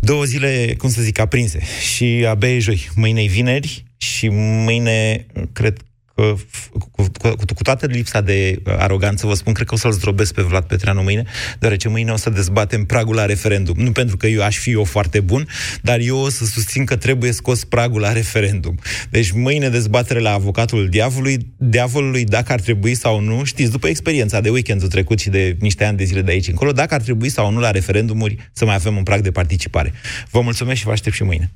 Două 0.00 0.24
zile, 0.24 0.74
cum 0.78 0.88
să 0.88 1.00
zic, 1.02 1.18
aprinse. 1.18 1.60
Și 1.94 2.26
abia 2.28 2.54
e 2.54 2.58
joi. 2.58 2.88
Mâine 2.96 3.22
e 3.22 3.26
vineri 3.26 3.84
și 3.96 4.28
mâine, 4.66 5.26
cred 5.52 5.76
că, 5.78 5.84
cu, 6.14 6.88
cu, 6.90 7.10
cu, 7.18 7.34
cu 7.54 7.62
toată 7.62 7.86
lipsa 7.86 8.20
de 8.20 8.62
aroganță, 8.64 9.26
vă 9.26 9.34
spun, 9.34 9.52
cred 9.52 9.66
că 9.66 9.74
o 9.74 9.76
să-l 9.76 9.92
zdrobesc 9.92 10.34
pe 10.34 10.42
Vlad 10.42 10.64
Petreanu 10.64 11.02
mâine, 11.02 11.24
deoarece 11.58 11.88
mâine 11.88 12.12
o 12.12 12.16
să 12.16 12.30
dezbatem 12.30 12.84
pragul 12.84 13.14
la 13.14 13.24
referendum. 13.24 13.74
Nu 13.78 13.92
pentru 13.92 14.16
că 14.16 14.26
eu 14.26 14.42
aș 14.42 14.58
fi 14.58 14.70
eu 14.70 14.84
foarte 14.84 15.20
bun, 15.20 15.48
dar 15.82 15.98
eu 16.00 16.16
o 16.16 16.28
să 16.28 16.44
susțin 16.44 16.84
că 16.84 16.96
trebuie 16.96 17.32
scos 17.32 17.64
pragul 17.64 18.00
la 18.00 18.12
referendum. 18.12 18.78
Deci 19.10 19.30
mâine 19.30 19.68
dezbatere 19.68 20.18
la 20.18 20.32
avocatul 20.32 20.88
diavolului, 20.88 21.52
diavolului, 21.56 22.24
dacă 22.24 22.52
ar 22.52 22.60
trebui 22.60 22.94
sau 22.94 23.20
nu, 23.20 23.44
știți, 23.44 23.70
după 23.70 23.88
experiența 23.88 24.40
de 24.40 24.50
weekendul 24.50 24.88
trecut 24.88 25.18
și 25.18 25.30
de 25.30 25.56
niște 25.60 25.84
ani 25.84 25.96
de 25.96 26.04
zile 26.04 26.22
de 26.22 26.30
aici 26.30 26.48
încolo, 26.48 26.72
dacă 26.72 26.94
ar 26.94 27.00
trebui 27.00 27.28
sau 27.28 27.50
nu 27.50 27.60
la 27.60 27.70
referendumuri 27.70 28.50
să 28.52 28.64
mai 28.64 28.74
avem 28.74 28.96
un 28.96 29.02
prag 29.02 29.20
de 29.20 29.30
participare. 29.30 29.92
Vă 30.30 30.40
mulțumesc 30.40 30.78
și 30.78 30.84
vă 30.84 30.90
aștept 30.90 31.16
și 31.16 31.22
mâine. 31.22 31.50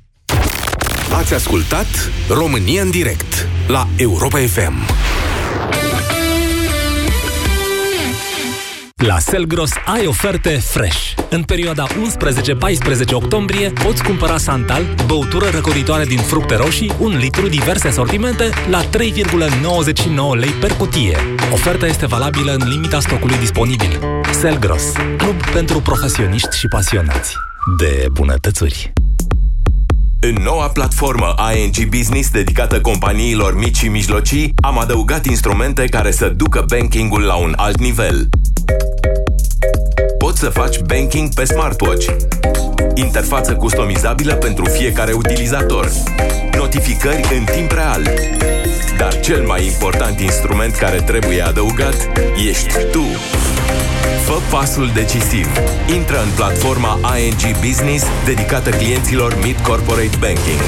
Ați 1.13 1.33
ascultat 1.33 2.11
România 2.29 2.81
în 2.81 2.89
direct 2.89 3.47
la 3.67 3.87
Europa 3.95 4.37
FM. 4.37 4.73
La 8.95 9.19
Selgros 9.19 9.71
ai 9.85 10.05
oferte 10.05 10.49
fresh. 10.49 11.13
În 11.29 11.43
perioada 11.43 11.85
11-14 11.87 11.91
octombrie 13.11 13.69
poți 13.69 14.03
cumpăra 14.03 14.37
Santal, 14.37 14.83
băutură 15.05 15.49
răcoritoare 15.49 16.05
din 16.05 16.17
fructe 16.17 16.55
roșii, 16.55 16.91
un 16.99 17.17
litru 17.17 17.47
diverse 17.47 17.87
asortimente 17.87 18.49
la 18.69 18.83
3,99 18.83 18.89
lei 20.39 20.49
per 20.49 20.73
cutie. 20.73 21.17
Oferta 21.51 21.85
este 21.85 22.05
valabilă 22.05 22.51
în 22.59 22.69
limita 22.69 22.99
stocului 22.99 23.37
disponibil. 23.37 23.99
Selgros, 24.31 24.83
club 25.17 25.49
pentru 25.53 25.79
profesioniști 25.79 26.57
și 26.57 26.67
pasionați 26.67 27.35
de 27.77 28.05
bunătățuri. 28.11 28.93
În 30.21 30.35
noua 30.43 30.67
platformă 30.67 31.35
ING 31.55 31.89
Business 31.89 32.29
dedicată 32.29 32.81
companiilor 32.81 33.57
mici 33.57 33.77
și 33.77 33.87
mijlocii, 33.87 34.53
am 34.61 34.79
adăugat 34.79 35.25
instrumente 35.25 35.85
care 35.85 36.11
să 36.11 36.29
ducă 36.29 36.65
bankingul 36.67 37.21
la 37.21 37.35
un 37.35 37.53
alt 37.55 37.79
nivel. 37.79 38.29
Poți 40.17 40.39
să 40.39 40.49
faci 40.49 40.79
banking 40.79 41.33
pe 41.33 41.43
smartwatch, 41.43 42.05
interfață 42.93 43.55
customizabilă 43.55 44.33
pentru 44.33 44.65
fiecare 44.65 45.11
utilizator, 45.11 45.91
notificări 46.57 47.37
în 47.37 47.43
timp 47.43 47.71
real. 47.71 48.09
Dar 48.97 49.19
cel 49.19 49.45
mai 49.45 49.65
important 49.65 50.19
instrument 50.19 50.75
care 50.75 51.01
trebuie 51.01 51.41
adăugat 51.41 52.09
ești 52.47 52.73
tu. 52.91 53.03
Fă 54.29 54.41
pasul 54.51 54.89
decisiv. 54.93 55.47
Intră 55.95 56.21
în 56.21 56.29
platforma 56.35 56.99
ING 57.17 57.57
Business 57.65 58.05
dedicată 58.25 58.69
clienților 58.69 59.37
Mid 59.43 59.59
Corporate 59.59 60.17
Banking. 60.19 60.61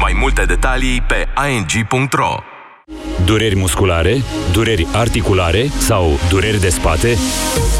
Mai 0.00 0.16
multe 0.20 0.44
detalii 0.44 1.00
pe 1.00 1.28
ing.ro 1.50 2.51
Dureri 3.24 3.56
musculare, 3.56 4.22
dureri 4.52 4.86
articulare 4.92 5.70
sau 5.78 6.18
dureri 6.28 6.60
de 6.60 6.68
spate? 6.68 7.16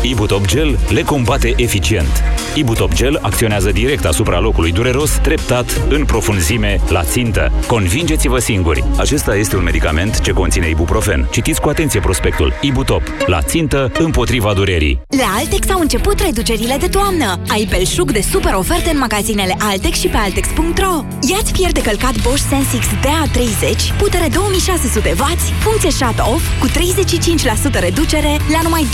Ibutop 0.02 0.46
Gel 0.46 0.78
le 0.88 1.02
combate 1.02 1.52
eficient. 1.56 2.22
Ibutop 2.54 2.92
Gel 2.94 3.18
acționează 3.22 3.70
direct 3.70 4.04
asupra 4.04 4.40
locului 4.40 4.72
dureros, 4.72 5.10
treptat, 5.10 5.80
în 5.88 6.04
profunzime, 6.04 6.80
la 6.88 7.02
țintă. 7.04 7.52
Convingeți-vă 7.66 8.38
singuri! 8.38 8.84
Acesta 8.96 9.36
este 9.36 9.56
un 9.56 9.62
medicament 9.62 10.20
ce 10.20 10.32
conține 10.32 10.68
ibuprofen. 10.68 11.28
Citiți 11.30 11.60
cu 11.60 11.68
atenție 11.68 12.00
prospectul. 12.00 12.52
Ibutop. 12.60 13.02
La 13.26 13.42
țintă, 13.42 13.92
împotriva 13.98 14.52
durerii. 14.52 15.00
La 15.18 15.34
Altex 15.38 15.70
au 15.70 15.80
început 15.80 16.20
reducerile 16.20 16.76
de 16.80 16.86
toamnă. 16.86 17.38
Ai 17.48 17.66
belșug 17.70 18.12
de 18.12 18.20
super 18.30 18.54
oferte 18.54 18.90
în 18.90 18.98
magazinele 18.98 19.56
Altex 19.58 19.98
și 19.98 20.06
pe 20.06 20.16
Altex.ro. 20.16 21.04
Ia-ți 21.30 21.52
fier 21.52 21.72
de 21.72 21.80
călcat 21.80 22.20
Bosch 22.22 22.44
Sensix 22.48 22.86
DA30, 22.86 23.96
putere 23.98 24.26
2600W, 24.28 25.21
funcție 25.60 25.90
shut-off 25.90 26.60
cu 26.60 26.68
35% 26.68 27.80
reducere 27.80 28.36
la 28.52 28.60
numai 28.62 28.86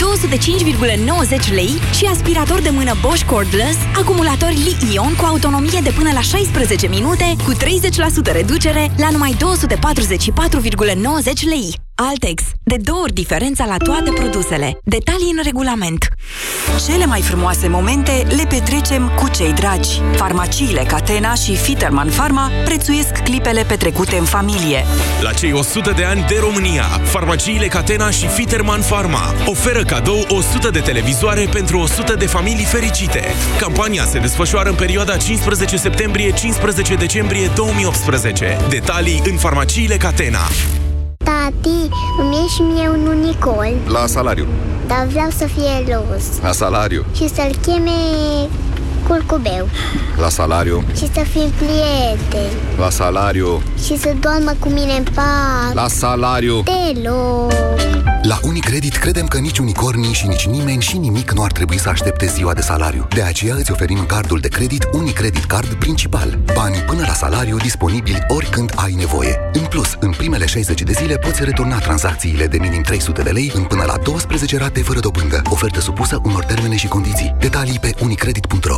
205,90 1.47 1.53
lei 1.53 1.79
și 1.93 2.05
aspirator 2.05 2.61
de 2.61 2.69
mână 2.69 2.97
Bosch 3.01 3.25
Cordless, 3.25 3.77
acumulator 3.95 4.49
Li-Ion 4.49 5.15
cu 5.15 5.25
autonomie 5.25 5.79
de 5.83 5.91
până 5.95 6.11
la 6.13 6.21
16 6.21 6.87
minute 6.87 7.35
cu 7.45 7.53
30% 7.53 7.57
reducere 8.31 8.91
la 8.97 9.09
numai 9.09 9.37
244,90 9.37 9.39
lei. 11.49 11.88
Altex. 12.01 12.43
De 12.63 12.75
două 12.83 12.99
ori 13.01 13.13
diferența 13.13 13.65
la 13.65 13.77
toate 13.77 14.11
produsele. 14.11 14.79
Detalii 14.83 15.33
în 15.35 15.43
regulament. 15.43 16.07
Cele 16.85 17.05
mai 17.05 17.21
frumoase 17.21 17.67
momente 17.67 18.25
le 18.35 18.43
petrecem 18.49 19.11
cu 19.15 19.29
cei 19.29 19.53
dragi. 19.53 20.01
Farmaciile 20.15 20.83
Catena 20.87 21.33
și 21.33 21.55
Fiterman 21.55 22.07
Pharma 22.07 22.51
prețuiesc 22.65 23.11
clipele 23.11 23.63
petrecute 23.63 24.17
în 24.17 24.25
familie. 24.25 24.85
La 25.21 25.33
cei 25.33 25.51
100 25.51 25.91
de 25.91 26.03
ani 26.03 26.25
de 26.27 26.37
România, 26.39 26.83
farmaciile 26.83 27.67
Catena 27.67 28.09
și 28.09 28.27
Fiterman 28.27 28.81
Pharma 28.81 29.33
oferă 29.45 29.83
cadou 29.83 30.25
100 30.27 30.69
de 30.69 30.79
televizoare 30.79 31.47
pentru 31.51 31.79
100 31.79 32.13
de 32.13 32.25
familii 32.25 32.65
fericite. 32.65 33.23
Campania 33.57 34.05
se 34.05 34.19
desfășoară 34.19 34.69
în 34.69 34.75
perioada 34.75 35.17
15 35.17 35.77
septembrie-15 35.77 36.97
decembrie 36.97 37.51
2018. 37.55 38.57
Detalii 38.69 39.21
în 39.25 39.37
farmaciile 39.37 39.97
Catena. 39.97 40.47
Tati, 41.29 41.89
îmi 42.19 42.35
e 42.35 42.47
și 42.47 42.61
mie 42.61 42.89
un 42.89 43.07
unicol. 43.07 43.73
La 43.87 44.05
salariu. 44.05 44.47
Dar 44.87 45.05
vreau 45.09 45.29
să 45.29 45.45
fie 45.45 45.95
roz 45.95 46.23
La 46.41 46.51
salariu. 46.51 47.05
Și 47.15 47.27
să-l 47.27 47.55
cheme 47.61 47.91
curcubeu 49.07 49.67
La 50.19 50.29
salariu. 50.29 50.83
Și 50.95 51.09
să 51.13 51.19
fim 51.31 51.49
prieteni. 51.57 52.53
La 52.77 52.89
salariu. 52.89 53.61
Și 53.83 53.97
să 53.97 54.13
doarmă 54.19 54.51
cu 54.59 54.69
mine 54.69 54.93
în 54.97 55.03
pat. 55.13 55.73
La 55.73 55.87
salariu. 55.87 56.63
Te 56.63 56.99
loc 57.09 57.51
La 58.21 58.39
Unicredit 58.43 58.95
credem 58.95 59.27
că 59.27 59.37
nici 59.37 59.57
unicornii 59.57 60.13
și 60.13 60.27
nici 60.27 60.47
nimeni 60.47 60.81
și 60.81 60.97
nimic 60.97 61.31
nu 61.31 61.43
ar 61.43 61.51
trebui 61.51 61.79
să 61.79 61.89
aștepte 61.89 62.25
ziua 62.25 62.53
de 62.53 62.61
salariu. 62.61 63.07
De 63.15 63.21
aceea 63.21 63.55
îți 63.55 63.71
oferim 63.71 64.05
cardul 64.05 64.39
de 64.39 64.47
credit 64.47 64.87
Unicredit 64.91 65.43
Card 65.43 65.73
principal. 65.73 66.39
Banii 66.53 66.81
până 66.81 67.03
la 67.07 67.13
salariu 67.13 67.57
disponibili 67.57 68.25
oricând 68.27 68.71
ai 68.75 68.93
nevoie. 68.93 69.39
În 69.53 69.65
plus, 69.65 69.97
în 69.99 70.11
primele 70.11 70.45
60 70.45 70.81
de 70.81 70.91
zile 70.91 71.17
poți 71.17 71.43
returna 71.43 71.79
tranzacțiile 71.79 72.47
de 72.47 72.57
minim 72.57 72.81
300 72.81 73.21
de 73.21 73.29
lei 73.29 73.51
în 73.55 73.63
până 73.63 73.83
la 73.87 73.97
12 73.97 74.57
rate 74.57 74.81
fără 74.81 74.99
dobândă. 74.99 75.41
Ofertă 75.49 75.79
supusă 75.79 76.21
unor 76.23 76.43
termene 76.43 76.75
și 76.75 76.87
condiții. 76.87 77.35
Detalii 77.39 77.79
pe 77.79 77.93
unicredit.ro 78.01 78.77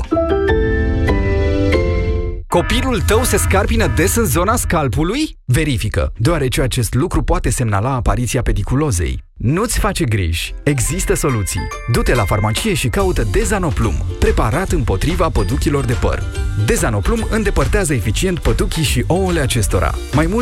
Copilul 2.52 3.02
tău 3.02 3.24
se 3.24 3.38
scarpină 3.38 3.88
des 3.96 4.16
în 4.16 4.26
zona 4.26 4.56
scalpului? 4.56 5.38
Verifică, 5.46 6.14
deoarece 6.18 6.62
acest 6.62 6.94
lucru 6.94 7.24
poate 7.24 7.50
semnala 7.50 7.94
apariția 7.94 8.42
pediculozei. 8.42 9.24
Nu-ți 9.34 9.80
face 9.80 10.04
griji, 10.04 10.54
există 10.64 11.14
soluții. 11.14 11.68
Du-te 11.92 12.14
la 12.14 12.26
farmacie 12.26 12.74
și 12.74 12.88
caută 12.88 13.24
Dezanoplum, 13.32 13.94
preparat 14.20 14.72
împotriva 14.72 15.30
păduchilor 15.30 15.86
de 15.86 15.94
păr. 15.94 16.24
Dezanoplum 16.66 17.28
îndepărtează 17.30 17.94
eficient 17.94 18.40
păduchii 18.40 18.84
și 18.84 19.04
ouăle 19.08 19.40
acestora. 19.40 19.92
Mai 20.14 20.26
multe 20.26 20.40